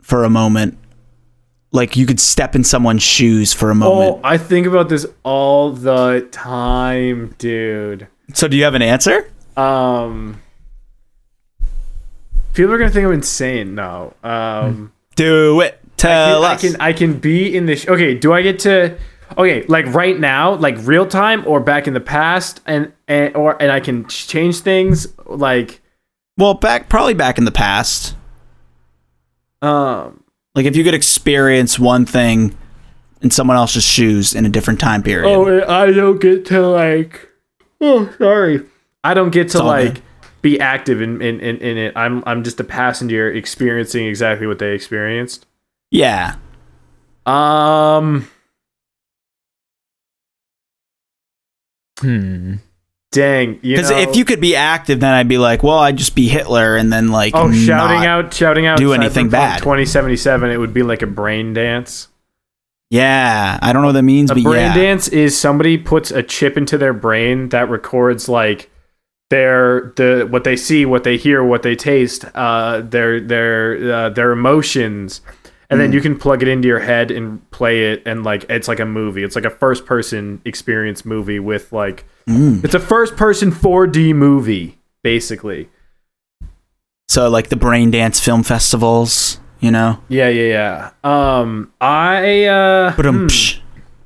for 0.00 0.24
a 0.24 0.30
moment, 0.30 0.77
like 1.72 1.96
you 1.96 2.06
could 2.06 2.20
step 2.20 2.54
in 2.54 2.64
someone's 2.64 3.02
shoes 3.02 3.52
for 3.52 3.70
a 3.70 3.74
moment. 3.74 4.16
Oh, 4.16 4.20
I 4.24 4.38
think 4.38 4.66
about 4.66 4.88
this 4.88 5.06
all 5.22 5.72
the 5.72 6.26
time, 6.30 7.34
dude. 7.38 8.06
So 8.34 8.48
do 8.48 8.56
you 8.56 8.64
have 8.64 8.74
an 8.74 8.82
answer? 8.82 9.30
Um, 9.56 10.40
people 12.54 12.72
are 12.72 12.78
gonna 12.78 12.90
think 12.90 13.06
I'm 13.06 13.12
insane. 13.12 13.74
No. 13.74 14.14
Um, 14.22 14.92
Do 15.16 15.60
it. 15.60 15.80
I, 15.82 15.88
Tell 15.96 16.42
can, 16.42 16.50
I 16.50 16.56
can 16.56 16.80
I 16.80 16.92
can 16.92 17.18
be 17.18 17.56
in 17.56 17.66
this. 17.66 17.88
Okay, 17.88 18.14
do 18.14 18.32
I 18.32 18.42
get 18.42 18.60
to? 18.60 18.96
Okay, 19.36 19.64
like 19.66 19.86
right 19.86 20.18
now, 20.18 20.54
like 20.54 20.76
real 20.82 21.04
time, 21.06 21.42
or 21.46 21.58
back 21.60 21.88
in 21.88 21.94
the 21.94 22.00
past, 22.00 22.60
and 22.66 22.92
and 23.08 23.34
or 23.36 23.60
and 23.60 23.72
I 23.72 23.80
can 23.80 24.06
change 24.06 24.60
things. 24.60 25.08
Like, 25.26 25.80
well, 26.36 26.54
back 26.54 26.88
probably 26.88 27.14
back 27.14 27.36
in 27.36 27.44
the 27.44 27.50
past. 27.50 28.14
um, 29.60 30.22
Like 30.54 30.66
if 30.66 30.76
you 30.76 30.84
could 30.84 30.94
experience 30.94 31.78
one 31.78 32.06
thing 32.06 32.56
in 33.20 33.30
someone 33.30 33.56
else's 33.56 33.84
shoes 33.84 34.34
in 34.34 34.46
a 34.46 34.48
different 34.48 34.80
time 34.80 35.02
period. 35.02 35.28
oh, 35.28 35.64
I 35.68 35.92
don't 35.92 36.20
get 36.20 36.46
to 36.46 36.66
like. 36.66 37.28
Oh, 37.80 38.12
sorry. 38.18 38.62
I 39.04 39.14
don't 39.14 39.30
get 39.30 39.50
to 39.50 39.62
like 39.62 39.94
good. 39.94 40.02
be 40.42 40.60
active 40.60 41.00
in, 41.00 41.22
in, 41.22 41.40
in, 41.40 41.56
in 41.58 41.78
it. 41.78 41.92
I'm 41.96 42.22
I'm 42.26 42.42
just 42.44 42.60
a 42.60 42.64
passenger 42.64 43.30
experiencing 43.30 44.06
exactly 44.06 44.46
what 44.46 44.58
they 44.58 44.72
experienced. 44.72 45.46
yeah. 45.90 46.36
Um, 47.26 48.26
hmm. 52.00 52.54
Dang. 53.12 53.58
Because 53.62 53.90
if 53.90 54.16
you 54.16 54.24
could 54.24 54.40
be 54.40 54.56
active, 54.56 55.00
then 55.00 55.12
I'd 55.12 55.28
be 55.28 55.38
like, 55.38 55.62
well, 55.62 55.78
I'd 55.78 55.96
just 55.96 56.14
be 56.14 56.28
Hitler 56.28 56.76
and 56.76 56.92
then 56.92 57.08
like 57.08 57.34
oh 57.34 57.52
shouting 57.52 58.06
out, 58.06 58.32
shouting 58.32 58.66
out, 58.66 58.78
do 58.78 58.92
anything 58.92 59.28
bad. 59.28 59.58
2077, 59.58 60.50
it 60.50 60.56
would 60.56 60.74
be 60.74 60.82
like 60.82 61.02
a 61.02 61.06
brain 61.06 61.54
dance. 61.54 62.08
Yeah, 62.90 63.58
I 63.60 63.72
don't 63.72 63.82
know 63.82 63.88
what 63.88 63.92
that 63.92 64.02
means, 64.02 64.30
A 64.30 64.34
but 64.34 64.44
brain 64.44 64.62
yeah. 64.62 64.74
dance 64.74 65.08
is 65.08 65.38
somebody 65.38 65.76
puts 65.76 66.10
a 66.10 66.22
chip 66.22 66.56
into 66.56 66.78
their 66.78 66.94
brain 66.94 67.50
that 67.50 67.68
records 67.68 68.30
like 68.30 68.70
their 69.30 69.92
the 69.96 70.26
what 70.30 70.44
they 70.44 70.56
see, 70.56 70.86
what 70.86 71.04
they 71.04 71.18
hear, 71.18 71.44
what 71.44 71.62
they 71.62 71.76
taste, 71.76 72.24
uh, 72.34 72.80
their 72.80 73.20
their 73.20 73.92
uh, 73.92 74.08
their 74.08 74.32
emotions, 74.32 75.20
and 75.70 75.80
then 75.80 75.92
you 75.92 76.00
can 76.00 76.18
plug 76.18 76.42
it 76.42 76.48
into 76.48 76.66
your 76.66 76.80
head 76.80 77.10
and 77.10 77.48
play 77.50 77.92
it, 77.92 78.02
and 78.06 78.24
like 78.24 78.44
it's 78.48 78.68
like 78.68 78.80
a 78.80 78.86
movie. 78.86 79.22
It's 79.22 79.36
like 79.36 79.44
a 79.44 79.50
first 79.50 79.86
person 79.86 80.40
experience 80.44 81.04
movie 81.04 81.38
with 81.38 81.72
like 81.72 82.04
it's 82.26 82.74
a 82.74 82.80
first 82.80 83.16
person 83.16 83.50
4D 83.50 84.14
movie 84.14 84.78
basically. 85.02 85.68
So 87.08 87.28
like 87.30 87.48
the 87.48 87.56
brain 87.56 87.90
dance 87.90 88.20
film 88.20 88.42
festivals, 88.42 89.40
you 89.60 89.70
know. 89.70 90.00
Yeah, 90.08 90.28
yeah, 90.28 90.90
yeah. 91.04 91.40
Um, 91.40 91.72
I 91.80 92.44
uh, 92.44 92.94
But 92.96 93.06
um, 93.06 93.28
hmm. 93.28 93.60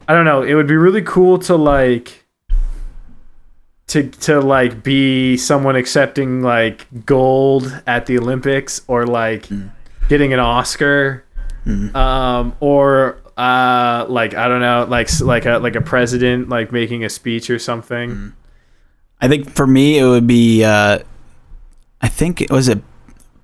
I 0.06 0.14
don't 0.14 0.24
know. 0.24 0.42
It 0.42 0.54
would 0.54 0.68
be 0.68 0.76
really 0.76 1.02
cool 1.02 1.38
to 1.40 1.56
like 1.56 2.24
to 3.88 4.08
to 4.08 4.40
like 4.40 4.82
be 4.82 5.36
someone 5.36 5.74
accepting 5.76 6.42
like 6.42 6.86
gold 7.04 7.82
at 7.86 8.06
the 8.06 8.18
Olympics 8.18 8.82
or 8.86 9.06
like 9.06 9.48
getting 10.08 10.32
an 10.32 10.38
Oscar, 10.38 11.24
um, 11.66 12.56
or 12.60 13.18
uh, 13.36 14.06
like 14.08 14.34
I 14.34 14.48
don't 14.48 14.60
know, 14.60 14.86
like 14.88 15.08
like 15.20 15.46
a 15.46 15.58
like 15.58 15.76
a 15.76 15.80
president 15.80 16.48
like 16.48 16.72
making 16.72 17.04
a 17.04 17.08
speech 17.08 17.50
or 17.50 17.58
something. 17.58 18.32
I 19.20 19.28
think 19.28 19.50
for 19.50 19.66
me 19.66 19.98
it 19.98 20.06
would 20.06 20.26
be. 20.26 20.64
Uh, 20.64 21.00
I 22.00 22.08
think 22.08 22.40
it 22.40 22.50
was 22.50 22.68
it 22.68 22.82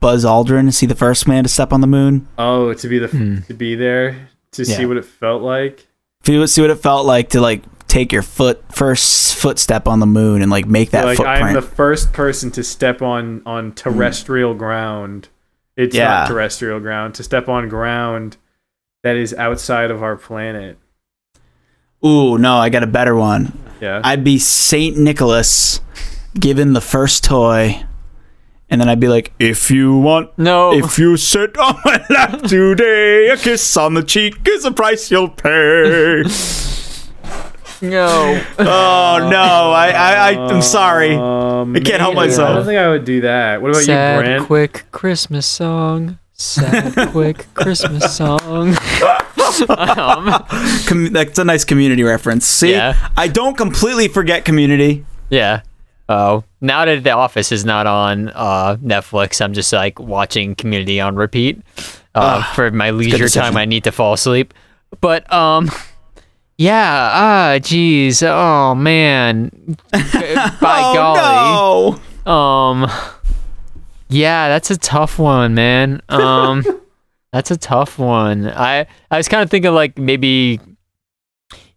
Buzz 0.00 0.24
Aldrin 0.24 0.66
to 0.66 0.72
see 0.72 0.86
the 0.86 0.94
first 0.94 1.28
man 1.28 1.44
to 1.44 1.48
step 1.48 1.72
on 1.72 1.80
the 1.80 1.86
moon. 1.86 2.28
Oh, 2.38 2.74
to 2.74 2.88
be 2.88 2.98
the 2.98 3.42
to 3.46 3.54
be 3.54 3.74
there 3.74 4.28
to 4.52 4.64
see 4.64 4.86
what 4.86 4.96
it 4.96 5.04
felt 5.04 5.42
like. 5.42 5.86
Feel 6.22 6.46
see 6.46 6.60
what 6.60 6.70
it 6.70 6.76
felt 6.76 7.06
like 7.06 7.30
to 7.30 7.40
like 7.40 7.62
take 7.86 8.12
your 8.12 8.22
foot 8.22 8.62
first 8.72 9.36
footstep 9.36 9.88
on 9.88 10.00
the 10.00 10.06
moon 10.06 10.42
and 10.42 10.50
like 10.50 10.66
make 10.66 10.90
that 10.90 11.04
like 11.04 11.16
footprint. 11.16 11.42
I'm 11.42 11.54
the 11.54 11.62
first 11.62 12.12
person 12.12 12.50
to 12.52 12.64
step 12.64 13.02
on 13.02 13.42
on 13.46 13.72
terrestrial 13.72 14.54
ground. 14.54 15.28
It's 15.78 15.94
Yeah. 15.96 16.08
not 16.08 16.28
terrestrial 16.28 16.80
ground 16.80 17.14
to 17.14 17.22
step 17.22 17.48
on 17.48 17.68
ground 17.68 18.36
that 19.04 19.16
is 19.16 19.32
outside 19.32 19.90
of 19.90 20.02
our 20.02 20.16
planet. 20.16 20.76
Ooh, 22.04 22.36
no, 22.36 22.56
I 22.56 22.68
got 22.68 22.82
a 22.82 22.86
better 22.88 23.14
one. 23.14 23.52
Yeah. 23.80 24.00
I'd 24.02 24.24
be 24.24 24.38
Saint 24.38 24.98
Nicholas 24.98 25.80
given 26.38 26.72
the 26.72 26.80
first 26.80 27.22
toy, 27.24 27.84
and 28.68 28.80
then 28.80 28.88
I'd 28.88 28.98
be 29.00 29.06
like, 29.08 29.32
"If 29.38 29.70
you 29.70 29.96
want, 29.96 30.30
No. 30.36 30.72
if 30.74 30.98
you 30.98 31.16
sit 31.16 31.56
on 31.56 31.76
my 31.84 32.04
lap 32.10 32.42
today, 32.42 33.28
a 33.28 33.36
kiss 33.36 33.76
on 33.76 33.94
the 33.94 34.02
cheek 34.02 34.34
is 34.48 34.64
a 34.64 34.72
price 34.72 35.10
you'll 35.12 35.28
pay." 35.28 36.24
no. 37.82 38.42
oh 38.58 39.28
no, 39.30 39.70
I, 39.72 39.90
I, 39.90 40.30
I 40.32 40.36
I'm 40.52 40.62
sorry. 40.62 41.14
Um, 41.14 41.74
I 41.76 41.80
can't 41.80 42.00
help 42.00 42.14
maybe. 42.14 42.28
myself. 42.28 42.50
I 42.50 42.54
don't 42.54 42.66
think 42.66 42.78
I 42.78 42.88
would 42.88 43.04
do 43.04 43.20
that. 43.22 43.62
What 43.62 43.70
about 43.70 43.82
Sad, 43.82 44.16
you, 44.18 44.22
Brent? 44.24 44.46
quick 44.46 44.84
Christmas 44.90 45.46
song. 45.46 46.18
Sad, 46.34 47.08
quick 47.12 47.46
Christmas 47.54 48.16
song. 48.16 48.76
um, 49.68 50.44
Com- 50.86 51.12
that's 51.12 51.38
a 51.38 51.44
nice 51.44 51.64
community 51.64 52.02
reference. 52.02 52.46
See, 52.46 52.72
Yeah. 52.72 53.08
I 53.16 53.28
don't 53.28 53.56
completely 53.56 54.08
forget 54.08 54.44
community. 54.44 55.04
yeah. 55.30 55.62
Oh, 56.10 56.44
now 56.62 56.86
that 56.86 57.04
The 57.04 57.10
Office 57.10 57.52
is 57.52 57.66
not 57.66 57.86
on 57.86 58.30
uh, 58.30 58.76
Netflix, 58.76 59.42
I'm 59.44 59.52
just 59.52 59.70
like 59.74 60.00
watching 60.00 60.54
Community 60.54 61.00
on 61.02 61.16
repeat 61.16 61.60
uh, 62.14 62.42
for 62.54 62.70
my 62.70 62.92
leisure 62.92 63.28
time. 63.28 63.58
I 63.58 63.66
need 63.66 63.84
to 63.84 63.92
fall 63.92 64.14
asleep. 64.14 64.54
But 65.02 65.30
um, 65.30 65.70
yeah. 66.58 67.10
Ah, 67.12 67.58
Jeez. 67.60 68.22
Oh 68.26 68.74
man. 68.74 69.50
By 69.92 70.92
golly. 70.94 71.98
oh, 72.26 72.30
Um 72.30 72.86
Yeah, 74.08 74.48
that's 74.48 74.70
a 74.70 74.76
tough 74.76 75.18
one, 75.18 75.54
man. 75.54 76.02
Um 76.08 76.64
that's 77.32 77.50
a 77.50 77.56
tough 77.56 77.98
one. 77.98 78.48
I 78.48 78.86
I 79.10 79.16
was 79.16 79.28
kind 79.28 79.42
of 79.42 79.50
thinking 79.50 79.72
like 79.72 79.96
maybe 79.98 80.60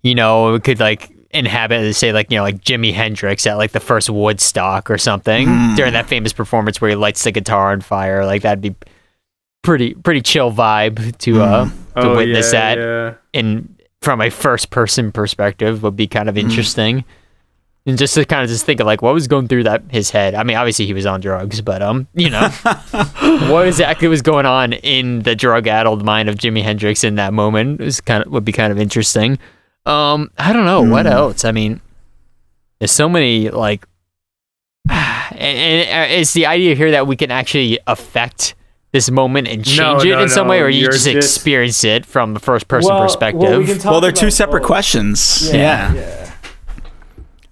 you 0.02 0.16
know, 0.16 0.56
it 0.56 0.64
could 0.64 0.80
like 0.80 1.12
inhabit 1.30 1.96
say 1.96 2.12
like, 2.12 2.32
you 2.32 2.38
know, 2.38 2.44
like 2.44 2.62
Jimi 2.62 2.92
Hendrix 2.94 3.46
at 3.48 3.58
like 3.58 3.72
the 3.72 3.80
first 3.80 4.10
Woodstock 4.10 4.90
or 4.90 4.98
something 4.98 5.46
during 5.76 5.94
that 5.94 6.08
famous 6.08 6.34
performance 6.34 6.82
where 6.82 6.90
he 6.90 6.96
lights 6.96 7.24
the 7.24 7.32
guitar 7.32 7.72
on 7.72 7.82
fire. 7.82 8.26
Like 8.26 8.42
that'd 8.42 8.62
be 8.62 8.76
pretty 9.62 9.94
pretty 9.94 10.22
chill 10.22 10.52
vibe 10.52 11.16
to 11.20 11.42
uh 11.44 11.66
to 11.66 11.72
Oh, 11.96 12.16
witness 12.18 12.52
yeah, 12.52 12.76
that 12.76 12.78
yeah. 12.80 13.14
in 13.40 13.76
from 14.02 14.22
a 14.22 14.30
first 14.30 14.70
person 14.70 15.12
perspective 15.12 15.84
would 15.84 15.96
be 15.96 16.08
kind 16.08 16.28
of 16.28 16.38
interesting. 16.38 17.06
And 17.86 17.98
just 17.98 18.14
to 18.14 18.26
kind 18.26 18.44
of 18.44 18.50
just 18.50 18.66
think 18.66 18.80
of 18.80 18.86
like 18.86 19.02
what 19.02 19.14
was 19.14 19.28
going 19.28 19.48
through 19.48 19.64
that 19.64 19.84
his 19.90 20.12
head. 20.12 20.36
I 20.36 20.44
mean, 20.44 20.56
obviously 20.56 20.86
he 20.86 20.94
was 20.94 21.08
on 21.08 21.20
drugs, 21.20 21.62
but 21.62 21.82
um, 21.82 22.08
you 22.14 22.30
know, 22.30 22.48
what 23.50 23.68
exactly 23.68 24.08
was 24.08 24.22
going 24.22 24.46
on 24.46 24.74
in 24.74 25.24
the 25.24 25.36
drug 25.36 25.68
addled 25.68 26.04
mind 26.06 26.30
of 26.30 26.36
Jimi 26.36 26.62
Hendrix 26.62 27.04
in 27.04 27.16
that 27.16 27.34
moment 27.34 27.82
is 27.82 28.00
kind 28.00 28.24
of 28.24 28.32
would 28.32 28.46
be 28.46 28.52
kind 28.52 28.72
of 28.72 28.80
interesting. 28.80 29.40
Um, 29.88 30.30
I 30.38 30.54
don't 30.54 30.66
know 30.66 30.84
what 30.84 31.08
else. 31.08 31.44
I 31.44 31.52
mean, 31.52 31.82
there's 32.78 32.92
so 32.92 33.10
many 33.10 33.50
like, 33.50 33.86
and, 34.90 35.40
and 35.40 36.12
uh, 36.12 36.14
it's 36.14 36.34
the 36.34 36.46
idea 36.46 36.76
here 36.76 36.92
that 36.92 37.08
we 37.08 37.16
can 37.16 37.32
actually 37.32 37.80
affect 37.88 38.54
this 38.92 39.10
moment 39.10 39.48
and 39.48 39.64
change 39.66 39.78
No, 39.80 40.00
it 40.00 40.06
no, 40.16 40.22
in 40.24 40.30
some 40.30 40.48
way, 40.48 40.60
or 40.62 40.68
you 40.70 40.82
you're 40.82 40.92
just, 40.92 41.06
just- 41.06 41.38
experience 41.38 41.84
it 41.84 42.06
from 42.06 42.34
the 42.34 42.40
first 42.40 42.68
person 42.68 42.94
Well- 42.94 43.04
perspective. 43.04 43.42
well, 43.42 43.60
we 43.60 43.76
well, 43.86 44.02
they're 44.02 44.12
two 44.12 44.32
separate 44.32 44.62
both. 44.62 44.68
questions. 44.68 45.50
Yeah. 45.54 45.94
yeah. 45.94 46.18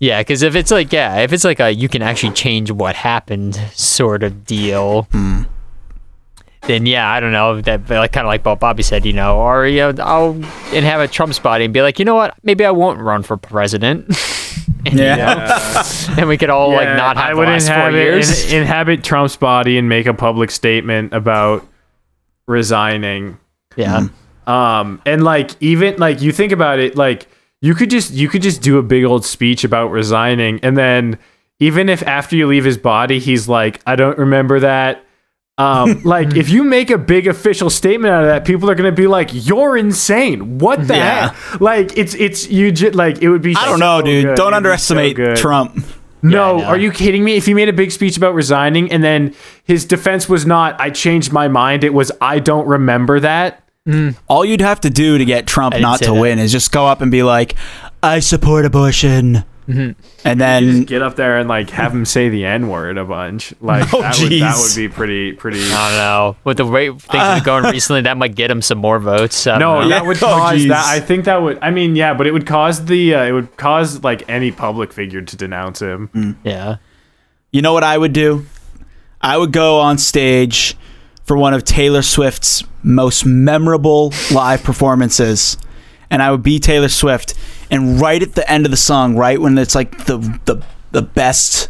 Yeah, 0.02 0.22
because 0.22 0.44
if 0.44 0.56
it's 0.56 0.72
like 0.72 0.94
yeah, 0.94 1.18
if 1.18 1.34
it's 1.34 1.44
like 1.44 1.60
a 1.60 1.72
you 1.72 1.90
can 1.90 2.02
actually 2.02 2.32
change 2.34 2.72
what 2.72 2.96
happened 2.96 3.56
sort 3.74 4.24
of 4.24 4.46
deal, 4.46 5.04
hmm. 5.12 5.42
then 6.68 6.86
yeah, 6.86 7.12
I 7.12 7.20
don't 7.20 7.34
know 7.34 7.60
that 7.60 7.90
like 7.90 8.14
kind 8.14 8.26
of 8.26 8.30
like 8.30 8.46
what 8.46 8.62
Bobby 8.62 8.82
said, 8.82 9.06
you 9.06 9.12
know, 9.12 9.38
or 9.38 9.68
you 9.68 9.92
know, 9.92 10.02
I'll 10.02 10.32
and 10.74 10.86
have 10.86 11.02
a 11.02 11.08
Trump's 11.10 11.40
body 11.40 11.66
and 11.66 11.74
be 11.74 11.82
like, 11.82 12.00
you 12.00 12.06
know 12.06 12.16
what, 12.16 12.34
maybe 12.44 12.64
I 12.64 12.72
won't 12.72 13.02
run 13.02 13.24
for 13.24 13.36
president, 13.36 14.06
and, 14.86 14.98
you 14.98 15.04
Yeah. 15.04 15.84
Know, 16.10 16.16
and 16.20 16.28
we 16.30 16.38
could 16.38 16.50
all 16.50 16.72
like 16.72 16.88
not 16.90 17.18
have 17.18 17.26
I 17.26 17.30
the 17.32 17.38
would 17.38 17.48
last 17.48 17.68
four 17.68 17.76
inhabit, 17.90 17.98
years. 17.98 18.52
in- 18.54 18.62
inhabit 18.62 19.04
Trump's 19.04 19.36
body 19.38 19.78
and 19.78 19.88
make 19.90 20.06
a 20.06 20.14
public 20.14 20.52
statement 20.52 21.14
about 21.14 21.66
resigning. 22.48 23.38
yeah, 23.76 24.08
Um, 24.48 25.02
and 25.06 25.24
like 25.24 25.52
even 25.62 25.98
like 25.98 26.22
you 26.22 26.32
think 26.32 26.52
about 26.52 26.80
it, 26.80 26.96
like 26.96 27.28
you 27.62 27.76
could 27.76 27.90
just 27.90 28.14
you 28.14 28.28
could 28.30 28.42
just 28.42 28.62
do 28.62 28.78
a 28.78 28.84
big 28.84 29.04
old 29.04 29.26
speech 29.26 29.64
about 29.64 29.88
resigning, 29.92 30.60
and 30.64 30.78
then 30.78 31.20
even 31.60 31.90
if 31.90 32.02
after 32.08 32.36
you 32.36 32.48
leave 32.48 32.64
his 32.66 32.78
body, 32.78 33.20
he's 33.20 33.48
like, 33.48 33.82
I 33.86 33.96
don't 33.96 34.18
remember 34.18 34.62
that. 34.62 35.04
Um, 35.58 36.02
like 36.06 36.36
if 36.38 36.50
you 36.50 36.64
make 36.64 36.90
a 36.90 36.98
big 36.98 37.28
official 37.28 37.70
statement 37.70 38.14
out 38.14 38.24
of 38.24 38.30
that, 38.30 38.46
people 38.46 38.70
are 38.72 38.76
gonna 38.76 38.94
be 38.94 39.08
like, 39.08 39.30
"You're 39.34 39.76
insane! 39.78 40.58
What 40.58 40.88
the 40.88 40.96
Yeah. 40.96 41.30
heck?" 41.34 41.60
Like 41.62 41.98
it's 41.98 42.16
it's 42.16 42.50
you 42.50 42.72
just 42.72 42.96
like 42.96 43.22
it 43.22 43.30
would 43.30 43.42
be. 43.42 43.56
I 43.56 43.66
don't 43.66 43.80
know, 43.80 44.02
dude. 44.02 44.24
good. 44.26 44.36
Don't 44.38 44.54
It'd 44.54 44.80
so 44.80 44.96
underestimate. 44.96 45.36
Trump. 45.38 45.86
No, 46.22 46.60
Yeah, 46.60 46.68
are 46.68 46.78
you 46.78 46.92
kidding 46.92 47.24
me? 47.24 47.36
If 47.36 47.46
he 47.46 47.54
made 47.54 47.70
a 47.70 47.74
big 47.74 47.92
speech 47.92 48.18
about 48.18 48.34
resigning 48.34 48.92
and 48.92 49.04
then 49.04 49.34
his 49.64 49.86
defense 49.86 50.28
was 50.28 50.46
not, 50.46 50.80
I 50.80 50.90
changed 50.90 51.32
my 51.32 51.48
mind, 51.48 51.84
it 51.84 51.94
was, 51.94 52.12
I 52.20 52.40
don't 52.40 52.68
remember 52.68 53.20
that. 53.22 53.64
All 54.28 54.46
you'd 54.46 54.62
have 54.62 54.82
to 54.82 54.90
do 54.92 55.18
to 55.18 55.26
get 55.26 55.48
Trump 55.48 55.74
didn't 55.74 55.98
to 56.00 56.14
that. 56.14 56.20
win 56.22 56.38
is 56.38 56.52
just 56.52 56.72
go 56.72 56.86
up 56.86 57.02
and 57.02 57.10
be 57.10 57.24
like, 57.24 57.56
"I 58.04 58.20
support 58.20 58.64
abortion," 58.66 59.44
Mm-hmm. 59.70 59.82
and 59.82 59.96
Just 60.24 60.38
then 60.40 60.84
get 60.86 61.02
up 61.04 61.16
there 61.16 61.38
and 61.38 61.48
like 61.48 61.70
have 61.70 61.94
him 61.94 62.04
say 62.04 62.28
the 62.30 62.44
N 62.46 62.70
word 62.70 62.98
a 62.98 63.06
bunch. 63.06 63.54
Like 63.62 63.88
Oh, 63.94 64.02
that, 64.02 64.18
would, 64.20 64.32
that 64.42 64.58
would 64.58 64.76
be 64.76 64.90
pretty, 64.90 65.34
pretty. 65.34 65.60
I 65.62 65.90
don't 65.90 65.98
know. 65.98 66.36
With 66.44 66.58
the 66.58 66.66
way 66.66 66.88
things 66.90 67.06
have 67.14 67.38
been 67.38 67.46
going 67.46 67.66
uh, 67.66 67.72
recently, 67.74 68.02
that 68.02 68.18
might 68.18 68.34
get 68.36 68.50
him 68.50 68.62
some 68.64 68.80
more 68.80 68.98
votes. 68.98 69.46
I 69.46 69.60
No, 69.60 69.82
know. 69.82 69.90
that 69.90 70.06
would 70.06 70.18
Oh, 70.24 70.28
cause 70.28 70.62
jeez. 70.62 70.70
that. 70.70 70.86
I 70.88 71.00
think 71.00 71.26
that 71.26 71.42
would. 71.42 71.60
I 71.62 71.70
mean, 71.70 71.96
yeah, 71.96 72.14
but 72.16 72.26
it 72.28 72.32
would 72.32 72.48
cause 72.48 72.84
the. 72.86 73.14
Uh, 73.16 73.24
it 73.26 73.32
would 73.32 73.56
cause 73.58 74.04
like 74.04 74.28
any 74.28 74.52
public 74.52 74.92
figure 74.92 75.22
to 75.22 75.36
denounce 75.38 75.82
him. 75.82 76.10
Mm. 76.16 76.36
yeah. 76.44 76.78
you 77.52 77.62
know 77.62 77.74
what 77.74 77.84
I 77.84 77.98
would 77.98 78.14
do? 78.14 78.46
I 79.22 79.38
would 79.38 79.52
go 79.52 79.80
on 79.80 79.98
stage 79.98 80.76
for 81.26 81.38
one 81.38 81.54
of 81.54 81.64
Taylor 81.64 82.02
Swift's 82.02 82.64
most 82.82 83.26
memorable 83.26 84.14
live 84.32 84.64
performances, 84.64 85.58
and 86.10 86.24
I 86.24 86.32
would 86.32 86.42
be 86.42 86.58
Taylor 86.60 86.90
Swift. 86.90 87.36
And 87.72 88.02
right 88.02 88.22
at 88.22 88.34
the 88.36 88.50
end 88.50 88.66
of 88.66 88.72
the 88.72 88.78
song, 88.78 89.16
right 89.16 89.40
when 89.40 89.58
it's 89.58 89.76
like 89.76 90.06
the 90.06 90.18
the 90.46 90.64
the 90.92 91.02
best 91.02 91.70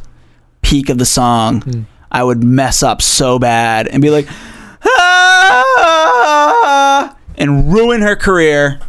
peak 0.61 0.89
of 0.89 0.97
the 0.97 1.05
song, 1.05 1.85
I 2.11 2.23
would 2.23 2.43
mess 2.43 2.83
up 2.83 3.01
so 3.01 3.37
bad 3.39 3.87
and 3.87 4.01
be 4.01 4.09
like, 4.09 4.27
ah, 5.79 7.15
and 7.37 7.71
ruin 7.73 8.01
her 8.01 8.15
career. 8.15 8.79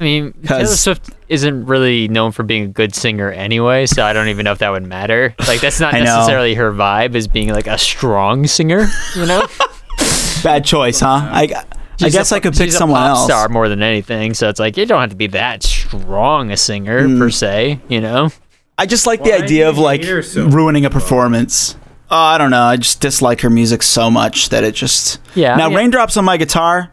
I 0.00 0.04
mean, 0.04 0.32
Taylor 0.44 0.66
Swift 0.66 1.10
isn't 1.28 1.66
really 1.66 2.06
known 2.08 2.30
for 2.32 2.44
being 2.44 2.62
a 2.64 2.68
good 2.68 2.94
singer 2.94 3.32
anyway, 3.32 3.86
so 3.86 4.04
I 4.04 4.12
don't 4.12 4.28
even 4.28 4.44
know 4.44 4.52
if 4.52 4.58
that 4.58 4.70
would 4.70 4.86
matter. 4.86 5.34
Like, 5.46 5.60
that's 5.60 5.80
not 5.80 5.92
necessarily 5.98 6.54
her 6.54 6.72
vibe 6.72 7.16
as 7.16 7.26
being 7.26 7.48
like 7.48 7.66
a 7.66 7.76
strong 7.78 8.46
singer, 8.46 8.86
you 9.16 9.26
know? 9.26 9.44
Bad 10.44 10.64
choice, 10.64 11.00
huh? 11.00 11.08
I, 11.32 11.64
I 12.06 12.10
guess 12.10 12.32
a- 12.32 12.36
I 12.36 12.40
could 12.40 12.52
pick 12.54 12.64
she's 12.66 12.74
a 12.74 12.78
someone 12.78 13.00
pop 13.00 13.08
else. 13.10 13.24
star 13.24 13.48
more 13.48 13.68
than 13.68 13.82
anything, 13.82 14.34
so 14.34 14.48
it's 14.48 14.60
like 14.60 14.76
you 14.76 14.86
don't 14.86 15.00
have 15.00 15.10
to 15.10 15.16
be 15.16 15.26
that 15.28 15.62
strong 15.62 16.50
a 16.50 16.56
singer 16.56 17.06
Hmm. 17.06 17.18
per 17.18 17.30
se, 17.30 17.80
you 17.88 18.00
know? 18.00 18.30
I 18.76 18.86
just 18.86 19.06
like 19.06 19.24
the 19.24 19.30
Why 19.30 19.38
do 19.38 19.44
idea 19.44 19.68
of 19.68 19.78
like 19.78 20.04
so 20.04 20.46
ruining 20.46 20.84
a 20.84 20.90
performance. 20.90 21.76
Oh, 22.10 22.16
I 22.16 22.38
don't 22.38 22.50
know. 22.50 22.62
I 22.62 22.76
just 22.76 23.00
dislike 23.00 23.40
her 23.42 23.50
music 23.50 23.82
so 23.82 24.10
much 24.10 24.48
that 24.50 24.64
it 24.64 24.74
just. 24.74 25.18
Yeah, 25.34 25.56
Now, 25.56 25.68
yeah. 25.68 25.76
raindrops 25.76 26.16
on 26.16 26.24
my 26.24 26.36
guitar. 26.38 26.90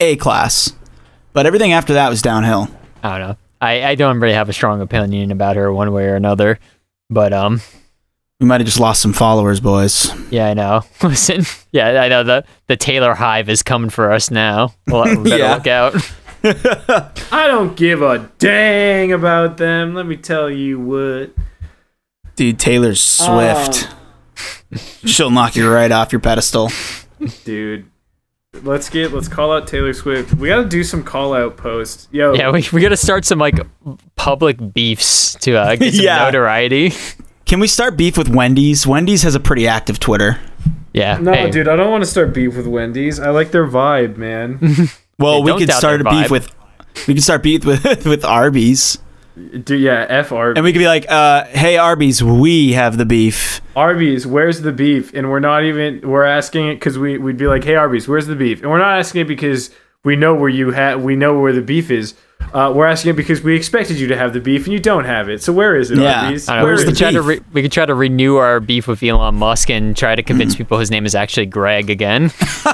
A 0.00 0.16
class. 0.16 0.72
But 1.32 1.46
everything 1.46 1.72
after 1.72 1.94
that 1.94 2.08
was 2.08 2.22
downhill. 2.22 2.68
I 3.04 3.18
don't 3.18 3.28
know. 3.28 3.36
I, 3.60 3.84
I 3.90 3.94
don't 3.94 4.18
really 4.18 4.34
have 4.34 4.48
a 4.48 4.52
strong 4.52 4.80
opinion 4.80 5.30
about 5.30 5.54
her 5.56 5.72
one 5.72 5.92
way 5.92 6.06
or 6.06 6.16
another. 6.16 6.58
But 7.08 7.32
um, 7.32 7.60
We 8.42 8.48
might 8.48 8.60
have 8.60 8.66
just 8.66 8.80
lost 8.80 9.00
some 9.00 9.12
followers, 9.12 9.60
boys. 9.60 10.10
yeah, 10.32 10.48
I 10.48 10.54
know. 10.54 10.82
Listen, 11.04 11.44
yeah, 11.70 12.02
I 12.02 12.08
know 12.08 12.24
the 12.24 12.44
the 12.66 12.76
Taylor 12.76 13.14
Hive 13.14 13.48
is 13.48 13.62
coming 13.62 13.88
for 13.88 14.10
us 14.10 14.32
now. 14.32 14.74
Well, 14.88 15.04
we 15.22 15.30
better 15.30 15.38
Yeah. 15.38 15.54
look 15.54 15.66
out. 15.68 16.12
I 17.32 17.46
don't 17.46 17.76
give 17.76 18.02
a 18.02 18.28
dang 18.40 19.12
about 19.12 19.58
them. 19.58 19.94
Let 19.94 20.06
me 20.06 20.16
tell 20.16 20.50
you 20.50 20.80
what. 20.80 21.30
Dude, 22.34 22.58
Taylor 22.58 22.96
Swift. 22.96 23.88
She'll 25.04 25.30
knock 25.30 25.54
you 25.54 25.70
right 25.72 25.92
off 25.92 26.10
your 26.10 26.20
pedestal. 26.20 26.70
dude. 27.44 27.86
Let's 28.64 28.90
get 28.90 29.12
let's 29.12 29.28
call 29.28 29.52
out 29.52 29.68
Taylor 29.68 29.92
Swift. 29.92 30.34
We 30.34 30.48
gotta 30.48 30.68
do 30.68 30.82
some 30.82 31.04
call 31.04 31.32
out 31.32 31.56
posts. 31.56 32.08
Yo, 32.10 32.34
Yeah, 32.34 32.50
we, 32.50 32.66
we 32.72 32.80
got 32.80 32.88
to 32.88 32.96
start 32.96 33.24
some 33.24 33.38
like 33.38 33.60
public 34.16 34.74
beefs 34.74 35.36
to 35.36 35.54
uh, 35.54 35.76
get 35.76 35.94
some 35.94 36.04
Yeah. 36.04 36.24
notoriety. 36.24 36.92
Can 37.52 37.60
we 37.60 37.66
start 37.66 37.98
beef 37.98 38.16
with 38.16 38.30
Wendy's? 38.30 38.86
Wendy's 38.86 39.24
has 39.24 39.34
a 39.34 39.40
pretty 39.40 39.68
active 39.68 40.00
Twitter. 40.00 40.40
Yeah. 40.94 41.18
no, 41.18 41.34
hey, 41.34 41.50
dude, 41.50 41.68
I 41.68 41.76
don't 41.76 41.90
want 41.90 42.02
to 42.02 42.08
start 42.08 42.32
beef 42.32 42.56
with 42.56 42.66
Wendy's. 42.66 43.20
I 43.20 43.28
like 43.28 43.50
their 43.50 43.66
vibe, 43.66 44.16
man. 44.16 44.58
Well, 45.18 45.34
Hey, 45.34 45.42
we 45.42 45.50
don't 45.50 45.58
could 45.58 45.70
start 45.72 46.00
a 46.00 46.04
their 46.04 46.12
beef 46.14 46.30
with 46.30 46.50
we 47.06 47.12
could 47.12 47.22
start 47.22 47.42
beef 47.42 47.66
with 47.66 47.84
with 48.06 48.24
Arby's. 48.24 48.96
dude, 49.36 49.82
yeah, 49.82 50.06
F 50.08 50.32
Arby's. 50.32 50.56
And 50.56 50.64
we 50.64 50.72
could 50.72 50.78
be 50.78 50.86
like, 50.86 51.04
uh, 51.10 51.44
hey 51.44 51.76
Arby's, 51.76 52.24
we 52.24 52.72
have 52.72 52.96
the 52.96 53.04
beef. 53.04 53.60
Arby's, 53.76 54.26
where's 54.26 54.62
the 54.62 54.72
beef? 54.72 55.12
And 55.12 55.30
we're 55.30 55.38
not 55.38 55.62
even 55.62 56.00
we're 56.00 56.24
asking 56.24 56.68
it 56.68 56.76
because 56.76 56.98
we 56.98 57.18
we'd 57.18 57.36
be 57.36 57.46
like, 57.46 57.64
hey 57.64 57.74
Arby's, 57.74 58.08
where's 58.08 58.28
the 58.28 58.34
beef? 58.34 58.62
And 58.62 58.70
we're 58.70 58.78
not 58.78 58.98
asking 58.98 59.20
it 59.20 59.28
because 59.28 59.70
we 60.04 60.16
know 60.16 60.34
where 60.34 60.48
you 60.48 60.70
have 60.70 61.02
we 61.02 61.16
know 61.16 61.38
where 61.38 61.52
the 61.52 61.60
beef 61.60 61.90
is. 61.90 62.14
Uh, 62.52 62.72
we're 62.74 62.86
asking 62.86 63.10
it 63.10 63.16
because 63.16 63.42
we 63.42 63.56
expected 63.56 63.98
you 63.98 64.06
to 64.08 64.16
have 64.16 64.32
the 64.32 64.40
beef 64.40 64.64
and 64.64 64.72
you 64.72 64.78
don't 64.78 65.04
have 65.04 65.28
it. 65.28 65.42
So 65.42 65.52
where 65.52 65.74
is 65.76 65.90
it, 65.90 65.98
Yeah. 65.98 66.24
Arby's? 66.26 66.48
Know, 66.48 66.54
Where 66.54 66.62
we, 66.64 66.68
Where's 66.70 66.80
could 66.84 66.92
is 66.92 66.98
the 66.98 67.04
try 67.04 67.12
to 67.12 67.18
beef? 67.20 67.28
re- 67.28 67.40
we 67.52 67.62
could 67.62 67.72
try 67.72 67.86
to 67.86 67.94
renew 67.94 68.36
our 68.36 68.60
beef 68.60 68.86
with 68.88 69.02
Elon 69.02 69.36
Musk 69.36 69.70
and 69.70 69.96
try 69.96 70.14
to 70.14 70.22
convince 70.22 70.54
people 70.54 70.78
his 70.78 70.90
name 70.90 71.06
is 71.06 71.14
actually 71.14 71.46
Greg 71.46 71.88
again. 71.90 72.30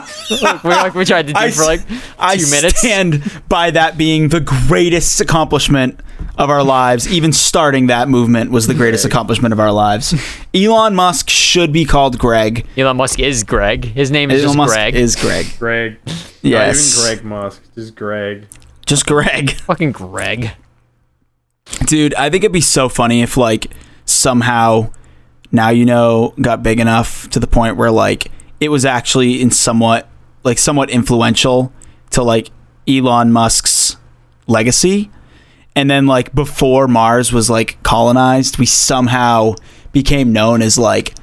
like, 0.43 0.65
we, 0.65 0.71
like 0.71 0.95
we 0.95 1.05
tried 1.05 1.27
to 1.29 1.33
do 1.33 1.39
I 1.39 1.51
for 1.51 1.63
like 1.65 1.81
I 2.19 2.37
two 2.37 2.51
minutes. 2.51 2.79
stand 2.81 3.43
by 3.49 3.71
that 3.71 3.97
being 3.97 4.29
the 4.29 4.41
greatest 4.41 5.21
accomplishment 5.21 6.01
of 6.37 6.51
our 6.51 6.65
lives. 6.65 7.07
Even 7.13 7.33
starting 7.33 7.87
that 7.89 8.09
movement 8.09 8.51
was 8.51 8.67
the 8.67 8.75
greatest 8.75 9.05
accomplishment 9.05 9.53
of 9.53 9.61
our 9.61 9.73
lives. 9.73 10.15
Elon 10.55 10.95
Musk 10.97 11.31
should 11.31 11.73
be 11.73 11.85
called 11.85 12.19
Greg. 12.19 12.67
Elon 12.77 12.97
Musk 12.97 13.19
is 13.21 13.45
Greg. 13.45 13.85
His 13.85 14.11
name 14.11 14.31
is 14.31 14.43
Elon 14.43 14.49
just 14.49 14.57
Musk 14.57 14.75
Greg. 14.75 14.95
is 14.97 15.17
Greg. 15.17 15.47
Greg? 15.59 15.99
Yes. 16.43 16.97
Not 16.97 17.05
even 17.13 17.19
Greg 17.19 17.25
Musk, 17.31 17.63
just 17.75 17.95
Greg. 17.95 18.47
Just 18.89 19.05
Greg. 19.05 19.51
Fucking 19.61 19.93
Greg. 19.93 20.53
Dude, 21.87 22.15
I 22.15 22.31
think 22.31 22.43
it'd 22.43 22.53
be 22.53 22.63
so 22.63 22.89
funny 22.89 23.21
if 23.21 23.37
like 23.37 23.67
somehow 24.07 24.91
now 25.53 25.69
you 25.69 25.85
know 25.85 26.33
got 26.41 26.63
big 26.63 26.81
enough 26.81 27.29
to 27.31 27.39
the 27.39 27.47
point 27.47 27.77
where 27.77 27.91
like 27.91 28.33
it 28.61 28.71
was 28.71 28.87
actually 28.87 29.43
in 29.43 29.51
somewhat 29.51 30.09
like 30.43 30.57
somewhat 30.57 30.89
influential 30.89 31.71
to 32.11 32.23
like 32.23 32.51
Elon 32.89 33.31
Musk's 33.31 33.99
legacy. 34.47 35.11
And 35.77 35.91
then 35.91 36.07
like 36.07 36.35
before 36.35 36.89
Mars 36.89 37.31
was 37.31 37.51
like 37.51 37.81
colonized, 37.83 38.59
we 38.59 38.65
somehow 38.65 39.55
became 39.93 40.33
known 40.33 40.63
as 40.63 40.79
like 40.79 41.15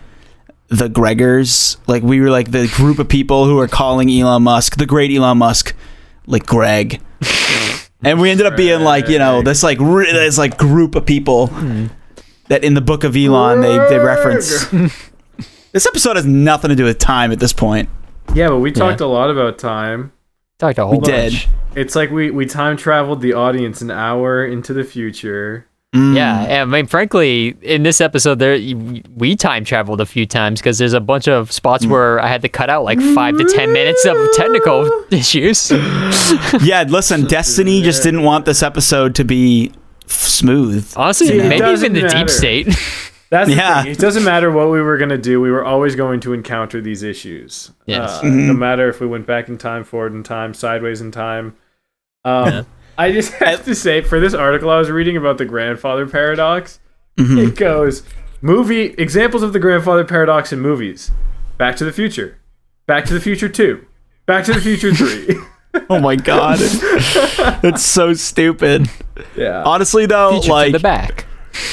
the 0.67 0.87
Gregors. 0.87 1.77
Like 1.87 2.03
we 2.03 2.21
were 2.21 2.29
like 2.29 2.51
the 2.51 2.71
group 2.75 2.99
of 2.99 3.09
people 3.09 3.45
who 3.45 3.57
are 3.57 3.67
calling 3.67 4.07
Elon 4.11 4.43
Musk, 4.43 4.77
the 4.77 4.85
great 4.85 5.09
Elon 5.09 5.39
Musk, 5.39 5.75
like 6.27 6.45
Greg. 6.45 7.01
and 8.03 8.19
we 8.19 8.29
ended 8.29 8.45
up 8.45 8.55
being 8.55 8.81
like, 8.81 9.07
you 9.07 9.19
know, 9.19 9.41
this 9.41 9.63
like 9.63 9.79
re- 9.79 10.11
this 10.11 10.37
like 10.37 10.57
group 10.57 10.95
of 10.95 11.05
people 11.05 11.47
hmm. 11.47 11.87
that 12.47 12.63
in 12.63 12.73
the 12.73 12.81
book 12.81 13.03
of 13.03 13.15
Elon 13.15 13.61
they, 13.61 13.77
they 13.89 13.99
reference. 13.99 14.67
this 15.71 15.85
episode 15.85 16.15
has 16.15 16.25
nothing 16.25 16.69
to 16.69 16.75
do 16.75 16.85
with 16.85 16.99
time 16.99 17.31
at 17.31 17.39
this 17.39 17.53
point. 17.53 17.89
Yeah, 18.33 18.49
but 18.49 18.59
we 18.59 18.71
talked 18.71 19.01
a 19.01 19.07
lot 19.07 19.29
about 19.29 19.57
time. 19.57 20.11
Talked 20.57 20.79
a 20.79 20.85
whole 20.85 20.99
We 20.99 21.05
did. 21.05 21.45
It's 21.75 21.95
like 21.95 22.11
we 22.11 22.31
we 22.31 22.45
time 22.45 22.77
traveled 22.77 23.21
the 23.21 23.33
audience 23.33 23.81
an 23.81 23.91
hour 23.91 24.45
into 24.45 24.73
the 24.73 24.83
future. 24.83 25.67
Mm. 25.95 26.15
Yeah, 26.15 26.41
and 26.41 26.61
I 26.61 26.65
mean, 26.65 26.87
frankly, 26.87 27.55
in 27.61 27.83
this 27.83 28.01
episode, 28.01 28.39
there 28.39 28.57
we 29.15 29.35
time 29.37 29.63
traveled 29.63 30.01
a 30.01 30.05
few 30.05 30.25
times 30.25 30.59
because 30.59 30.77
there's 30.77 30.93
a 30.93 30.99
bunch 30.99 31.27
of 31.29 31.51
spots 31.51 31.85
where 31.87 32.19
I 32.19 32.27
had 32.27 32.41
to 32.41 32.49
cut 32.49 32.69
out 32.69 32.83
like 32.83 32.99
five 33.13 33.37
to 33.37 33.45
ten 33.45 33.71
minutes 33.71 34.03
of 34.05 34.17
technical 34.35 34.89
issues. 35.11 35.71
Yeah, 36.61 36.83
listen, 36.87 37.25
Destiny 37.27 37.81
just 37.81 38.03
didn't 38.03 38.23
want 38.23 38.45
this 38.45 38.61
episode 38.63 39.15
to 39.15 39.23
be 39.23 39.71
f- 40.05 40.11
smooth. 40.11 40.91
Honestly, 40.97 41.27
See, 41.27 41.37
maybe 41.37 41.65
even 41.67 41.93
the 41.93 42.01
matter. 42.03 42.17
deep 42.17 42.29
state. 42.29 42.65
That's 43.29 43.49
the 43.49 43.55
Yeah. 43.55 43.83
thing. 43.83 43.91
It 43.93 43.99
doesn't 43.99 44.23
matter 44.23 44.51
what 44.51 44.69
we 44.69 44.81
were 44.81 44.97
gonna 44.97 45.17
do. 45.17 45.39
We 45.41 45.49
were 45.51 45.63
always 45.63 45.95
going 45.95 46.19
to 46.21 46.33
encounter 46.33 46.81
these 46.81 47.03
issues. 47.03 47.71
Yes. 47.85 48.19
Uh, 48.23 48.27
No 48.27 48.53
matter 48.53 48.89
if 48.89 48.99
we 48.99 49.07
went 49.07 49.25
back 49.27 49.47
in 49.49 49.57
time, 49.57 49.83
forward 49.83 50.13
in 50.13 50.23
time, 50.23 50.53
sideways 50.53 51.01
in 51.01 51.11
time. 51.11 51.55
Um, 52.23 52.47
Yeah. 52.47 52.61
I 52.97 53.11
just 53.11 53.33
have 53.33 53.65
to 53.65 53.75
say, 53.75 54.01
for 54.01 54.19
this 54.19 54.33
article 54.33 54.69
I 54.69 54.77
was 54.77 54.89
reading 54.89 55.17
about 55.17 55.37
the 55.37 55.45
grandfather 55.45 56.07
paradox, 56.07 56.79
Mhm. 57.19 57.47
it 57.47 57.55
goes 57.55 58.03
movie 58.41 58.93
examples 58.97 59.41
of 59.43 59.53
the 59.53 59.59
grandfather 59.59 60.03
paradox 60.03 60.51
in 60.53 60.59
movies: 60.59 61.11
Back 61.57 61.75
to 61.77 61.85
the 61.85 61.91
Future, 61.91 62.37
Back 62.87 63.05
to 63.05 63.13
the 63.13 63.19
Future 63.21 63.49
Two, 63.49 63.85
Back 64.25 64.45
to 64.45 64.53
the 64.53 64.61
Future 64.61 64.93
Three. 64.95 65.37
Oh 65.89 65.99
my 65.99 66.15
god. 66.15 66.59
It's 67.63 67.83
so 67.85 68.13
stupid. 68.13 68.89
yeah. 69.35 69.63
Honestly 69.65 70.05
though, 70.05 70.39
Feature 70.39 70.51
like 70.51 70.71
the 70.73 70.79
back. 70.79 71.25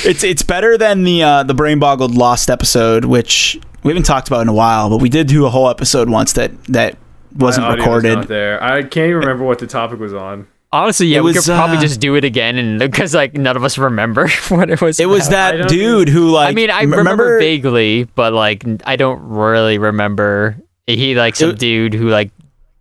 it's 0.05 0.25
it's 0.25 0.43
better 0.43 0.77
than 0.79 1.05
the 1.05 1.23
uh, 1.23 1.43
the 1.45 1.55
brain 1.55 1.79
boggled 1.79 2.15
lost 2.15 2.51
episode, 2.51 3.05
which 3.05 3.59
we 3.85 3.91
haven't 3.91 4.05
talked 4.07 4.27
about 4.29 4.41
in 4.43 4.49
a 4.49 4.53
while, 4.53 4.91
but 4.91 4.99
we 4.99 5.09
did 5.09 5.27
do 5.29 5.45
a 5.47 5.51
whole 5.51 5.69
episode 5.69 6.09
once 6.09 6.33
that 6.35 6.51
that 6.67 6.97
wasn't 7.37 7.67
My 7.67 7.75
was 7.75 7.79
recorded. 7.79 8.15
not 8.17 8.29
there. 8.29 8.63
I 8.63 8.83
can't 8.83 9.09
even 9.09 9.17
remember 9.19 9.45
what 9.45 9.59
the 9.61 9.67
topic 9.67 9.99
was 10.01 10.13
on. 10.15 10.47
Honestly, 10.73 11.07
yeah, 11.09 11.19
It 11.19 11.25
we 11.25 11.33
was, 11.33 11.45
could 11.47 11.53
probably 11.55 11.77
uh, 11.77 11.81
just 11.83 12.01
do 12.01 12.15
it 12.15 12.25
again, 12.25 12.57
and 12.57 12.79
because 12.79 13.15
like 13.15 13.35
none 13.35 13.57
of 13.57 13.65
us 13.65 13.77
remember 13.77 14.29
what 14.49 14.71
it 14.71 14.81
was. 14.81 14.99
It 15.01 15.07
was 15.07 15.29
about. 15.29 15.55
I 15.55 15.57
that 15.59 15.69
don't 15.69 15.79
dude 15.79 16.09
who 16.09 16.31
like 16.31 16.49
I 16.49 16.53
mean, 16.55 16.71
I 16.71 16.83
remember, 16.83 17.39
vaguely, 17.39 18.05
but 18.05 18.33
like 18.33 18.65
I 18.87 18.97
don't 18.97 19.21
really 19.29 19.77
remember. 19.79 20.57
He 20.87 21.15
like 21.15 21.37
some 21.37 21.51
It- 21.51 21.59
dude 21.59 21.93
who 21.95 22.09
like 22.09 22.31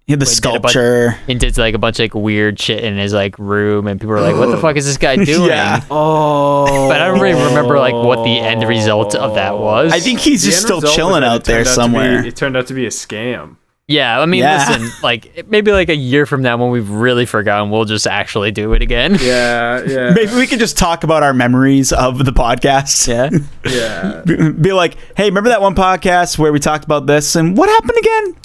he 0.07 0.13
had 0.13 0.19
the 0.19 0.25
did 0.25 0.31
a 0.55 0.59
bunch- 0.59 0.71
sculpture. 0.73 1.15
and 1.27 1.39
did 1.39 1.57
like 1.57 1.75
a 1.75 1.77
bunch 1.77 1.99
of 1.99 2.03
like 2.05 2.13
weird 2.15 2.59
shit 2.59 2.83
in 2.83 2.97
his 2.97 3.13
like 3.13 3.37
room, 3.37 3.87
and 3.87 3.99
people 3.99 4.15
were 4.15 4.21
like, 4.21 4.35
"What 4.37 4.47
the 4.51 4.57
fuck 4.57 4.75
is 4.77 4.85
this 4.85 4.97
guy 4.97 5.15
doing?" 5.23 5.49
Yeah. 5.49 5.81
Oh, 5.91 6.87
But 6.89 7.01
I 7.01 7.07
don't 7.07 7.19
really 7.19 7.43
remember 7.43 7.77
like 7.77 7.93
what 7.93 8.23
the 8.23 8.39
end 8.39 8.63
result 8.67 9.15
of 9.15 9.35
that 9.35 9.57
was. 9.59 9.91
I 9.91 9.99
think 9.99 10.19
he's 10.19 10.43
The 10.43 10.51
just 10.51 10.63
still 10.63 10.81
chilling 10.81 11.23
out 11.23 11.43
there 11.43 11.63
turned 11.63 11.67
out 11.67 11.71
to 11.73 11.79
be- 11.79 11.83
somewhere. 11.83 12.25
it 12.25 12.35
turned 12.37 12.55
out 12.57 12.67
to 12.67 12.73
be 12.73 12.85
a 12.85 12.89
scam. 12.89 13.57
Yeah, 13.91 14.19
I 14.19 14.25
mean, 14.25 14.39
Yeah. 14.41 14.67
listen, 14.69 14.89
like 15.03 15.47
maybe 15.49 15.71
like 15.71 15.89
a 15.89 15.95
year 15.95 16.25
from 16.25 16.41
now 16.41 16.57
when 16.57 16.71
we've 16.71 16.89
really 16.89 17.25
forgotten, 17.25 17.69
we'll 17.69 17.85
just 17.85 18.07
actually 18.07 18.51
do 18.51 18.73
it 18.73 18.81
again. 18.81 19.17
Yeah, 19.21 19.83
yeah, 19.85 20.11
Maybe 20.15 20.33
we 20.35 20.47
could 20.47 20.59
just 20.59 20.77
talk 20.77 21.03
about 21.03 21.23
our 21.23 21.33
memories 21.33 21.91
of 21.93 22.23
the 22.25 22.31
podcast. 22.31 23.07
Yeah. 23.07 23.29
yeah. 23.71 24.21
Be- 24.25 24.51
Be 24.51 24.73
like, 24.73 24.95
hey, 25.15 25.25
remember 25.25 25.49
that 25.49 25.61
one 25.61 25.75
podcast 25.75 26.37
where 26.39 26.51
we 26.51 26.59
talked 26.59 26.85
about 26.85 27.05
this 27.05 27.35
and 27.35 27.57
what 27.57 27.69
happened 27.69 27.97
again? 27.99 28.35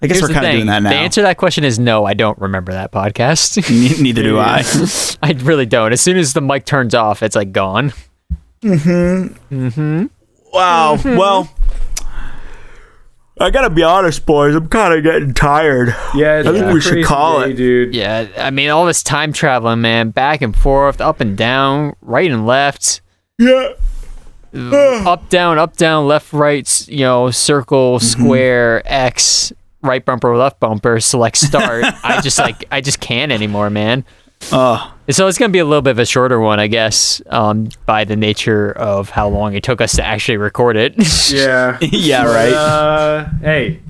I 0.00 0.06
guess 0.06 0.18
Here's 0.18 0.22
we're 0.22 0.28
the 0.28 0.34
kind 0.34 0.46
of 0.46 0.52
doing 0.52 0.66
that 0.66 0.82
now. 0.84 0.90
The 0.90 0.96
answer 0.96 1.20
to 1.22 1.26
that 1.26 1.38
question 1.38 1.64
is 1.64 1.76
no. 1.80 2.04
I 2.04 2.14
don't 2.14 2.38
remember 2.38 2.70
that 2.70 2.92
podcast. 2.92 3.58
Neither 4.00 4.22
do 4.22 4.38
I. 4.38 4.62
I 5.20 5.32
really 5.42 5.66
don't. 5.66 5.92
As 5.92 6.00
soon 6.00 6.16
as 6.16 6.34
the 6.34 6.40
mic 6.40 6.64
turns 6.66 6.94
off, 6.94 7.20
it's 7.20 7.34
like 7.34 7.50
gone. 7.50 7.92
Mhm. 8.62 9.36
Mhm. 9.50 10.10
Wow. 10.52 10.98
Well, 11.04 11.50
I 13.40 13.50
gotta 13.50 13.70
be 13.70 13.82
honest, 13.82 14.26
boys. 14.26 14.54
I'm 14.54 14.68
kind 14.68 14.94
of 14.94 15.02
getting 15.04 15.32
tired. 15.32 15.88
Yeah, 16.14 16.38
it's 16.38 16.48
I 16.48 16.52
think 16.52 16.64
been 16.66 16.74
we 16.74 16.80
should 16.80 17.04
call 17.04 17.40
day, 17.40 17.52
it. 17.52 17.56
dude. 17.56 17.94
Yeah, 17.94 18.28
I 18.36 18.50
mean, 18.50 18.70
all 18.70 18.84
this 18.84 19.02
time 19.02 19.32
traveling, 19.32 19.80
man, 19.80 20.10
back 20.10 20.42
and 20.42 20.56
forth, 20.56 21.00
up 21.00 21.20
and 21.20 21.36
down, 21.36 21.94
right 22.00 22.30
and 22.30 22.46
left, 22.46 23.00
Yeah. 23.38 23.72
Uh, 24.54 25.04
up, 25.08 25.28
down, 25.28 25.58
up, 25.58 25.76
down, 25.76 26.06
left, 26.08 26.32
right, 26.32 26.88
you 26.88 27.00
know, 27.00 27.30
circle, 27.30 27.98
mm-hmm. 27.98 28.22
square, 28.22 28.82
X, 28.86 29.52
right 29.82 30.04
bumper, 30.04 30.36
left 30.36 30.58
bumper, 30.58 30.98
select 31.00 31.36
start. 31.46 31.84
I 32.02 32.20
just 32.22 32.38
like, 32.38 32.64
I 32.70 32.80
just 32.80 32.98
can't 32.98 33.30
anymore, 33.30 33.70
man. 33.70 34.04
Oh, 34.50 34.94
So 35.10 35.26
it's 35.26 35.38
gonna 35.38 35.52
be 35.52 35.58
a 35.58 35.64
little 35.64 35.82
bit 35.82 35.92
of 35.92 35.98
a 35.98 36.06
shorter 36.06 36.38
one, 36.38 36.60
I 36.60 36.66
guess, 36.66 37.22
um, 37.28 37.70
by 37.86 38.04
the 38.04 38.14
nature 38.16 38.72
of 38.72 39.08
how 39.10 39.28
long 39.28 39.54
it 39.54 39.62
took 39.62 39.80
us 39.80 39.92
to 39.96 40.04
actually 40.04 40.36
record 40.36 40.76
it. 40.76 40.94
Yeah, 41.30 41.78
yeah. 41.82 42.24
Right. 42.24 42.52
Uh, 42.52 43.28
hey, 43.40 43.80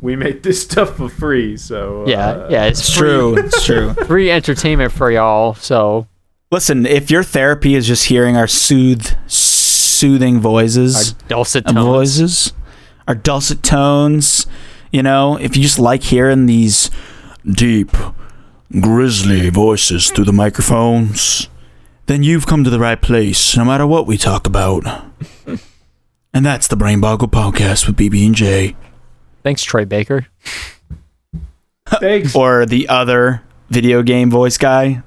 we 0.00 0.14
make 0.16 0.42
this 0.44 0.62
stuff 0.62 0.96
for 0.96 1.08
free, 1.08 1.56
so 1.56 2.04
yeah, 2.06 2.28
uh, 2.28 2.48
yeah, 2.50 2.64
it's 2.64 2.80
It's 2.80 2.96
true. 2.96 3.36
It's 3.44 3.64
true. 3.64 3.94
free 4.06 4.30
entertainment 4.30 4.92
for 4.92 5.10
y'all. 5.10 5.54
So 5.54 6.06
Listen, 6.50 6.86
if 6.86 7.10
your 7.10 7.22
therapy 7.22 7.74
is 7.74 7.86
just 7.86 8.06
hearing 8.06 8.36
our 8.36 8.46
soothe, 8.46 9.06
soothing 9.26 10.40
voices, 10.40 10.94
our 10.94 11.00
voices, 11.00 11.12
dulcet 11.28 11.66
tones. 11.66 11.84
voices, 11.86 12.52
our 13.06 13.14
dulcet 13.14 13.62
tones, 13.62 14.46
you 14.92 15.02
know, 15.02 15.36
if 15.36 15.56
you 15.56 15.62
just 15.62 15.78
like 15.78 16.02
hearing 16.04 16.46
these 16.46 16.90
deep, 17.44 17.90
grisly 18.72 19.50
voices 19.50 20.10
through 20.10 20.24
the 20.24 20.32
microphones, 20.32 21.48
then 22.06 22.22
you've 22.22 22.46
come 22.46 22.64
to 22.64 22.70
the 22.70 22.78
right 22.78 23.00
place, 23.00 23.56
no 23.56 23.64
matter 23.64 23.86
what 23.86 24.06
we 24.06 24.16
talk 24.16 24.46
about. 24.46 24.84
and 26.34 26.44
that's 26.44 26.68
the 26.68 26.76
Brain 26.76 27.00
Boggle 27.00 27.28
Podcast 27.28 27.86
with 27.86 27.96
BB 27.96 28.26
and 28.26 28.34
J. 28.34 28.76
Thanks, 29.42 29.62
Troy 29.62 29.84
Baker. 29.84 30.26
Thanks. 31.86 32.34
Or 32.36 32.66
the 32.66 32.88
other 32.88 33.42
video 33.70 34.02
game 34.02 34.30
voice 34.30 34.58
guy, 34.58 35.02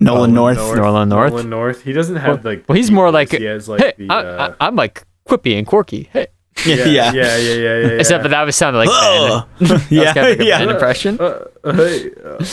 Nolan, 0.00 0.34
North. 0.34 0.56
Nolan 0.56 1.08
North. 1.08 1.32
Nolan 1.32 1.50
North. 1.50 1.82
He 1.82 1.92
doesn't 1.92 2.16
have 2.16 2.44
like. 2.44 2.64
Well, 2.68 2.76
he's 2.76 2.90
more 2.90 3.06
voice. 3.06 3.32
like, 3.32 3.40
he 3.40 3.44
has 3.44 3.68
like 3.68 3.80
hey, 3.80 3.94
the. 3.98 4.08
I, 4.10 4.16
uh, 4.16 4.54
I, 4.60 4.66
I'm 4.66 4.76
like 4.76 5.04
quippy 5.28 5.58
and 5.58 5.66
quirky. 5.66 6.08
Hey. 6.12 6.28
yeah, 6.66 6.74
yeah. 6.76 6.84
yeah, 6.84 7.12
yeah, 7.12 7.36
yeah, 7.36 7.36
yeah, 7.36 7.78
yeah. 7.78 7.86
Except 7.98 8.22
for 8.22 8.28
that 8.28 8.42
was 8.42 8.56
sounding 8.56 8.80
like 8.80 8.88
Ugh. 8.90 9.46
Ben. 9.58 9.68
That 9.68 9.74
was 9.74 9.90
yeah, 9.90 10.12
kind 10.12 10.18
of 10.18 10.24
like 10.24 10.34
a 10.34 10.38
Ben 10.38 10.68
yeah. 10.68 10.74
impression. 10.74 11.20
Uh, 11.20 11.44
hey, 11.64 12.10
uh, 12.24 12.44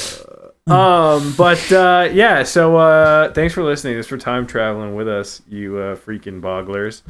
um, 0.75 1.33
but 1.37 1.71
uh, 1.71 2.09
yeah. 2.11 2.43
So 2.43 2.77
uh, 2.77 3.31
thanks 3.33 3.53
for 3.53 3.63
listening. 3.63 3.95
Thanks 3.95 4.07
for 4.07 4.17
time 4.17 4.45
traveling 4.45 4.95
with 4.95 5.07
us, 5.07 5.41
you 5.47 5.77
uh, 5.77 5.95
freaking 5.95 6.41
bogglers. 6.41 7.01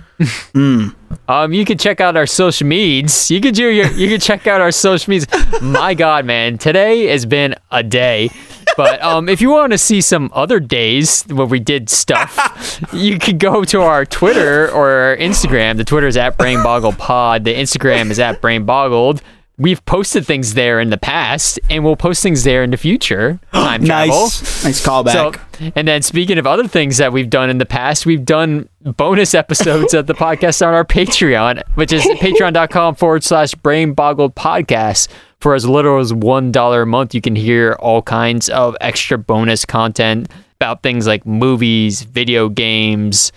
Um, 1.27 1.53
you 1.53 1.63
can 1.63 1.77
check 1.77 2.01
out 2.01 2.17
our 2.17 2.25
social 2.25 2.65
medias. 2.65 3.29
You 3.29 3.39
can 3.39 3.53
do 3.53 3.67
your, 3.69 3.85
you 3.91 4.09
can 4.09 4.19
check 4.19 4.47
out 4.47 4.61
our 4.61 4.71
social 4.71 5.11
medias. 5.11 5.27
My 5.61 5.93
God, 5.93 6.25
man, 6.25 6.57
today 6.57 7.05
has 7.05 7.25
been 7.25 7.53
a 7.69 7.83
day. 7.83 8.31
But 8.75 9.01
um, 9.03 9.29
if 9.29 9.39
you 9.39 9.51
want 9.51 9.71
to 9.71 9.77
see 9.77 10.01
some 10.01 10.31
other 10.33 10.59
days 10.59 11.23
where 11.23 11.45
we 11.45 11.59
did 11.59 11.89
stuff, 11.89 12.81
you 12.93 13.19
could 13.19 13.37
go 13.37 13.63
to 13.65 13.81
our 13.81 14.05
Twitter 14.05 14.71
or 14.71 14.89
our 14.89 15.17
Instagram. 15.17 15.77
The 15.77 15.83
Twitter 15.83 16.07
is 16.07 16.17
at 16.17 16.37
BrainBoggledPod. 16.37 17.43
The 17.43 17.53
Instagram 17.53 18.09
is 18.09 18.19
at 18.19 18.41
BrainBoggled. 18.41 19.21
We've 19.59 19.83
posted 19.83 20.25
things 20.25 20.53
there 20.53 20.79
in 20.79 20.89
the 20.89 20.97
past, 20.97 21.59
and 21.69 21.83
we'll 21.83 21.97
post 21.97 22.23
things 22.23 22.45
there 22.45 22.63
in 22.63 22.71
the 22.71 22.77
future. 22.77 23.41
Time 23.51 23.83
travel. 23.83 24.21
Nice, 24.21 24.63
nice 24.63 24.85
callback. 24.85 25.11
So, 25.59 25.71
and 25.75 25.85
then 25.85 26.01
speaking 26.01 26.37
of 26.37 26.47
other 26.47 26.65
things 26.65 26.95
that 26.97 27.11
we've 27.11 27.29
done 27.29 27.49
in 27.49 27.57
the 27.57 27.65
past, 27.65 28.05
we've 28.05 28.23
done 28.23 28.69
bonus 28.81 29.33
episodes 29.35 29.93
of 29.93 30.07
the 30.07 30.13
podcast 30.15 30.65
on 30.65 30.73
our 30.73 30.85
Patreon, 30.85 31.61
which 31.75 31.91
is 31.91 32.03
patreon.com 32.21 32.95
forward 32.95 33.25
slash 33.25 33.53
brain 33.53 33.93
boggled 33.93 34.33
podcast. 34.33 35.09
For 35.41 35.55
as 35.55 35.67
little 35.67 35.99
as 35.99 36.13
$1 36.13 36.81
a 36.81 36.85
month, 36.85 37.13
you 37.13 37.19
can 37.19 37.35
hear 37.35 37.73
all 37.79 38.01
kinds 38.01 38.47
of 38.49 38.77
extra 38.79 39.17
bonus 39.17 39.65
content 39.65 40.29
about 40.55 40.83
things 40.83 41.05
like 41.05 41.25
movies, 41.25 42.03
video 42.03 42.47
games, 42.47 43.33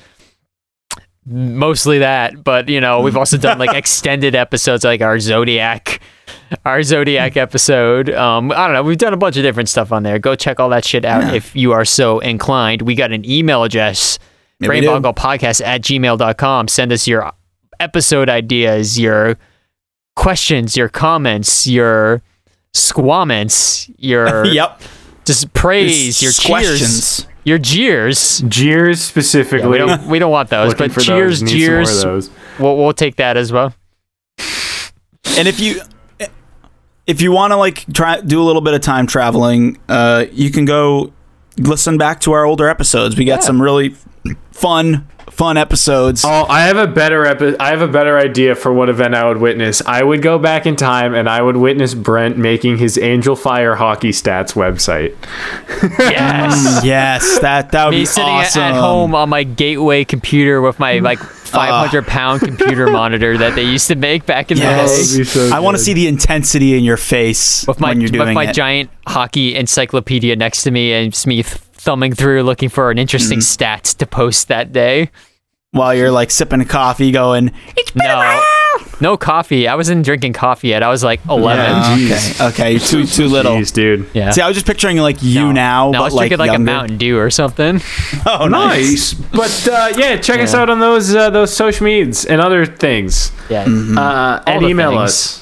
mostly 1.27 1.99
that. 1.99 2.43
But, 2.43 2.68
you 2.68 2.81
know, 2.81 3.01
we've 3.01 3.16
also 3.16 3.39
done 3.39 3.59
like 3.59 3.75
extended 3.75 4.35
episodes 4.35 4.85
like 4.85 5.01
our 5.01 5.18
Zodiac 5.18 6.01
our 6.65 6.83
Zodiac 6.83 7.37
episode. 7.37 8.11
Um, 8.11 8.51
I 8.53 8.67
don't 8.67 8.73
know. 8.75 8.83
We've 8.83 8.99
done 8.99 9.15
a 9.15 9.17
bunch 9.17 9.37
of 9.37 9.43
different 9.43 9.69
stuff 9.69 9.93
on 9.93 10.03
there. 10.03 10.19
Go 10.19 10.35
check 10.35 10.61
all 10.61 10.69
that 10.71 10.85
shit 10.85 11.05
out 11.05 11.35
if 11.35 11.55
you 11.57 11.73
are 11.73 11.85
so 11.85 12.19
inclined. 12.21 12.83
We 12.83 12.95
got 12.95 13.13
an 13.13 13.29
email 13.29 13.63
address, 13.65 14.19
Yeah, 14.61 14.69
we 14.69 14.81
do. 14.81 14.89
brainboggledpodcast 14.89 15.65
at 15.65 15.83
gmail.com. 15.83 16.69
Send 16.69 16.93
us 16.93 17.07
your 17.09 17.31
episode 17.81 18.29
ideas, 18.29 18.99
your 18.99 19.37
questions, 20.17 20.77
your 20.77 20.89
comments, 20.89 21.67
your 21.67 22.23
squaments, 22.75 23.91
your 23.99 24.45
yep. 24.47 24.81
just 25.25 25.53
praise, 25.53 26.23
your 26.23 26.33
cheers, 26.33 26.47
questions. 26.47 27.27
your 27.45 27.59
jeers. 27.59 28.41
Jeers 28.49 28.99
Yeah, 29.01 29.05
specifically. 29.09 29.69
we 29.69 29.79
don't 29.79 30.07
we 30.07 30.19
don't 30.19 30.31
want 30.33 30.51
those, 30.51 30.75
but 30.75 30.93
for 30.93 31.01
cheers, 31.01 31.41
those. 31.41 31.53
Need 31.53 31.65
some 31.65 31.73
more 31.73 31.81
of 31.81 31.87
jeers. 31.87 32.31
We'll, 32.59 32.77
we'll 32.77 32.93
take 32.93 33.17
that 33.17 33.37
as 33.37 33.53
well. 33.53 33.75
And 35.39 35.49
if 35.49 35.59
you 35.61 35.81
if 37.07 37.21
you 37.21 37.33
want 37.33 37.53
to 37.53 37.57
like 37.57 37.85
try 37.93 38.21
do 38.21 38.41
a 38.41 38.45
little 38.45 38.63
bit 38.63 38.75
of 38.75 38.81
time 38.81 39.07
traveling, 39.07 39.79
uh, 39.89 40.27
you 40.33 40.51
can 40.51 40.65
go 40.65 41.13
listen 41.59 41.99
back 41.99 42.21
to 42.21 42.33
our 42.33 42.45
older 42.45 42.69
episodes. 42.69 43.17
We 43.17 43.25
got 43.25 43.41
Yeah. 43.41 43.47
some 43.47 43.61
really 43.63 43.95
fun 44.53 45.07
fun 45.31 45.57
episodes. 45.57 46.25
Oh, 46.27 46.45
I 46.51 46.63
have 46.63 46.77
a 46.77 46.87
better 46.87 47.25
epi- 47.25 47.59
I 47.59 47.71
have 47.71 47.81
a 47.81 47.89
better 47.89 48.19
idea 48.19 48.55
for 48.55 48.71
what 48.71 48.91
event 48.91 49.15
I 49.15 49.27
would 49.27 49.39
witness. 49.39 49.81
I 49.87 50.03
would 50.03 50.21
go 50.21 50.39
back 50.39 50.67
in 50.67 50.77
time 50.77 51.15
and 51.15 51.27
I 51.27 51.41
would 51.41 51.57
witness 51.57 51.95
Brent 51.95 52.37
making 52.37 52.77
his 52.79 52.99
Angelfire 52.99 53.77
hockey 53.79 54.11
stats 54.11 54.53
website. 54.53 55.15
Yes. 55.99 56.81
yes, 56.85 57.39
that 57.41 57.73
that 57.73 57.87
would 57.87 57.93
me 57.93 58.01
be 58.01 58.05
sitting 58.07 58.29
at- 58.29 58.47
awesome. 58.47 58.63
at 58.63 58.75
home 58.75 59.15
on 59.15 59.29
my 59.31 59.43
gateway 59.43 60.05
computer 60.05 60.61
with 60.61 60.79
my 60.79 60.99
like 60.99 61.19
500 61.53 62.07
pound 62.07 62.41
computer 62.41 62.87
monitor 62.91 63.37
that 63.39 63.55
they 63.55 63.63
used 63.65 63.89
to 63.89 63.95
make 63.95 64.27
back 64.27 64.51
in 64.51 64.59
Yes. 64.59 65.11
the 65.13 65.19
day. 65.19 65.25
so 65.25 65.51
I 65.55 65.61
want 65.61 65.77
to 65.77 65.83
see 65.83 65.93
the 65.93 66.07
intensity 66.09 66.77
in 66.77 66.85
your 66.85 66.97
face 66.97 67.67
With 67.67 67.81
my 67.81 67.91
when 67.91 68.01
you're 68.01 68.11
doing 68.11 68.29
with 68.29 68.35
my 68.35 68.45
it. 68.51 68.55
giant 68.55 68.91
hockey 69.07 69.55
encyclopedia 69.55 70.35
next 70.37 70.63
to 70.65 70.71
me 70.71 70.93
and 70.93 71.13
just 71.13 71.27
me 71.27 71.43
thumbing 71.43 72.13
through 72.15 72.43
looking 72.45 72.69
for 72.69 72.91
an 72.91 72.99
interesting 72.99 73.39
Mm. 73.41 73.43
stats 73.57 73.97
to 73.99 74.07
post 74.07 74.49
that 74.49 74.73
day. 74.73 75.11
while 75.73 75.95
you're 75.95 76.11
like 76.11 76.31
sipping 76.31 76.61
a 76.61 76.65
coffee, 76.67 77.11
going. 77.11 77.51
"It's 77.77 77.95
no, 77.97 78.43
no 79.03 79.17
coffee. 79.19 79.69
I 79.69 79.75
wasn't 79.75 80.05
drinking 80.05 80.33
coffee 80.33 80.69
yet. 80.69 80.83
I 80.83 80.89
was 80.89 81.05
like 81.05 81.21
11. 81.29 81.65
Yeah, 81.67 82.17
okay, 82.17 82.45
okay, 82.47 82.71
you're 82.73 82.81
too 82.81 83.05
too 83.05 83.27
little. 83.27 83.53
Jeez, 83.57 83.73
dude. 83.75 84.09
Yeah. 84.15 84.31
See, 84.31 84.41
I 84.41 84.47
was 84.49 84.57
just 84.57 84.67
picturing 84.67 84.97
like 84.99 85.23
you 85.23 85.47
No. 85.47 85.53
now, 85.53 85.91
No, 85.91 86.01
I 86.01 86.03
was 86.03 86.15
like 86.15 86.29
drinking 86.31 86.47
like 86.47 86.57
a. 86.57 86.63
Mountain 86.63 86.97
Dew 86.99 87.19
or 87.19 87.31
something. 87.31 87.81
Oh, 88.25 88.47
nice. 88.47 89.15
Nice. 89.15 89.15
But 89.15 89.69
uh, 89.73 89.93
yeah, 89.97 90.17
check 90.17 90.41
us 90.41 90.55
out 90.55 90.71
on 90.71 90.79
those 90.79 91.15
uh, 91.15 91.29
those 91.31 91.53
social 91.55 91.85
medias 91.85 92.25
and 92.25 92.41
other 92.41 92.65
things. 92.65 93.33
Yeah. 93.51 93.65
Mm-hmm. 93.65 93.99
Uh, 93.99 94.43
and 94.47 94.63
email 94.63 94.91
things. 94.91 95.03
us. 95.03 95.41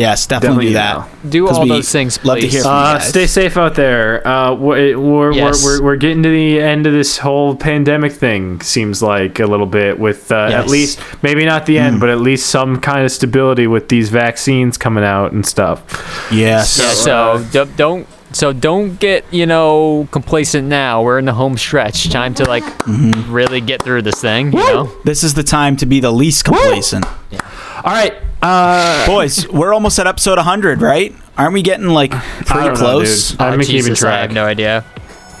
Yes, 0.00 0.26
definitely, 0.26 0.68
do 0.68 0.72
that. 0.72 1.08
Do 1.28 1.48
all 1.48 1.62
we 1.62 1.68
those 1.68 1.92
things, 1.92 2.16
please. 2.16 2.26
love 2.26 2.38
to 2.40 2.46
hear 2.48 2.62
from 2.62 2.70
you 2.72 2.76
Uh, 2.78 2.98
guys. 2.98 3.08
stay 3.08 3.26
safe 3.26 3.56
out 3.58 3.74
there. 3.74 4.26
Uh, 4.26 4.54
we're, 4.54 4.98
we're, 4.98 5.32
Yes. 5.32 5.62
we're, 5.62 5.78
we're, 5.80 5.84
we're 5.84 5.96
getting 5.96 6.22
to 6.22 6.28
the 6.30 6.58
end 6.60 6.86
of 6.86 6.94
this 6.94 7.18
whole 7.18 7.54
pandemic 7.54 8.12
thing, 8.12 8.60
seems 8.62 9.02
like 9.02 9.38
a 9.40 9.46
little 9.46 9.66
bit, 9.66 9.98
with 9.98 10.32
uh, 10.32 10.36
at 10.52 10.68
least, 10.68 11.00
maybe 11.22 11.44
not 11.44 11.66
the 11.66 11.78
end, 11.78 12.00
but 12.00 12.08
at 12.08 12.18
least 12.20 12.46
some 12.48 12.80
kind 12.80 13.04
of 13.04 13.12
stability 13.12 13.66
with 13.66 13.90
these 13.90 14.08
vaccines 14.08 14.78
coming 14.78 15.04
out 15.04 15.32
and 15.32 15.44
stuff. 15.44 15.84
Yes. 16.32 16.78
Yeah, 16.78 16.92
so 16.92 17.44
d- 17.66 17.70
don't 17.76 18.06
so 18.32 18.52
don't 18.52 18.98
get 19.00 19.24
you 19.32 19.44
know 19.44 20.08
complacent 20.12 20.68
now. 20.68 21.02
We're 21.02 21.18
in 21.18 21.24
the 21.26 21.34
home 21.34 21.58
stretch. 21.58 22.08
Time 22.10 22.32
to 22.34 22.44
like 22.44 22.62
Mm-hmm. 22.64 23.30
really 23.32 23.60
get 23.60 23.82
through 23.82 24.02
this 24.02 24.20
thing. 24.20 24.52
You 24.52 24.58
know. 24.60 24.92
This 25.04 25.22
is 25.24 25.34
the 25.34 25.42
time 25.42 25.76
to 25.78 25.84
be 25.86 26.00
the 26.00 26.10
least 26.12 26.44
complacent. 26.44 27.04
All 27.04 27.92
right. 27.92 28.14
Uh, 28.42 29.06
Boys, 29.06 29.46
we're 29.48 29.74
almost 29.74 29.98
at 29.98 30.06
episode 30.06 30.36
100, 30.38 30.80
right? 30.80 31.14
Aren't 31.36 31.52
we 31.52 31.62
getting 31.62 31.88
like 31.88 32.14
I 32.14 32.20
pretty 32.20 32.66
don't 32.68 32.74
know, 32.74 32.74
close? 32.74 33.30
dude. 33.32 33.40
I 33.40 33.44
haven't 33.44 33.60
been 33.60 33.66
keeping 33.66 33.82
Jesus, 33.86 34.02
I 34.02 34.06
track. 34.08 34.20
have 34.22 34.32
no 34.32 34.44
idea. 34.46 34.84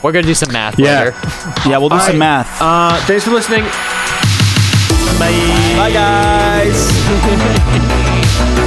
We're 0.02 0.12
gonna 0.12 0.26
do 0.26 0.34
some 0.34 0.52
math 0.52 0.78
Yeah. 0.78 0.98
later. 1.04 1.16
yeah, 1.68 1.78
we'll 1.78 1.88
do 1.88 1.94
All 1.96 2.00
some 2.00 2.18
right. 2.18 2.44
math. 2.46 2.60
Uh, 2.60 2.96
thanks 3.06 3.24
for 3.24 3.30
listening. 3.30 3.64
Bye. 5.18 5.32
Bye, 5.76 5.90
guys. 5.92 6.90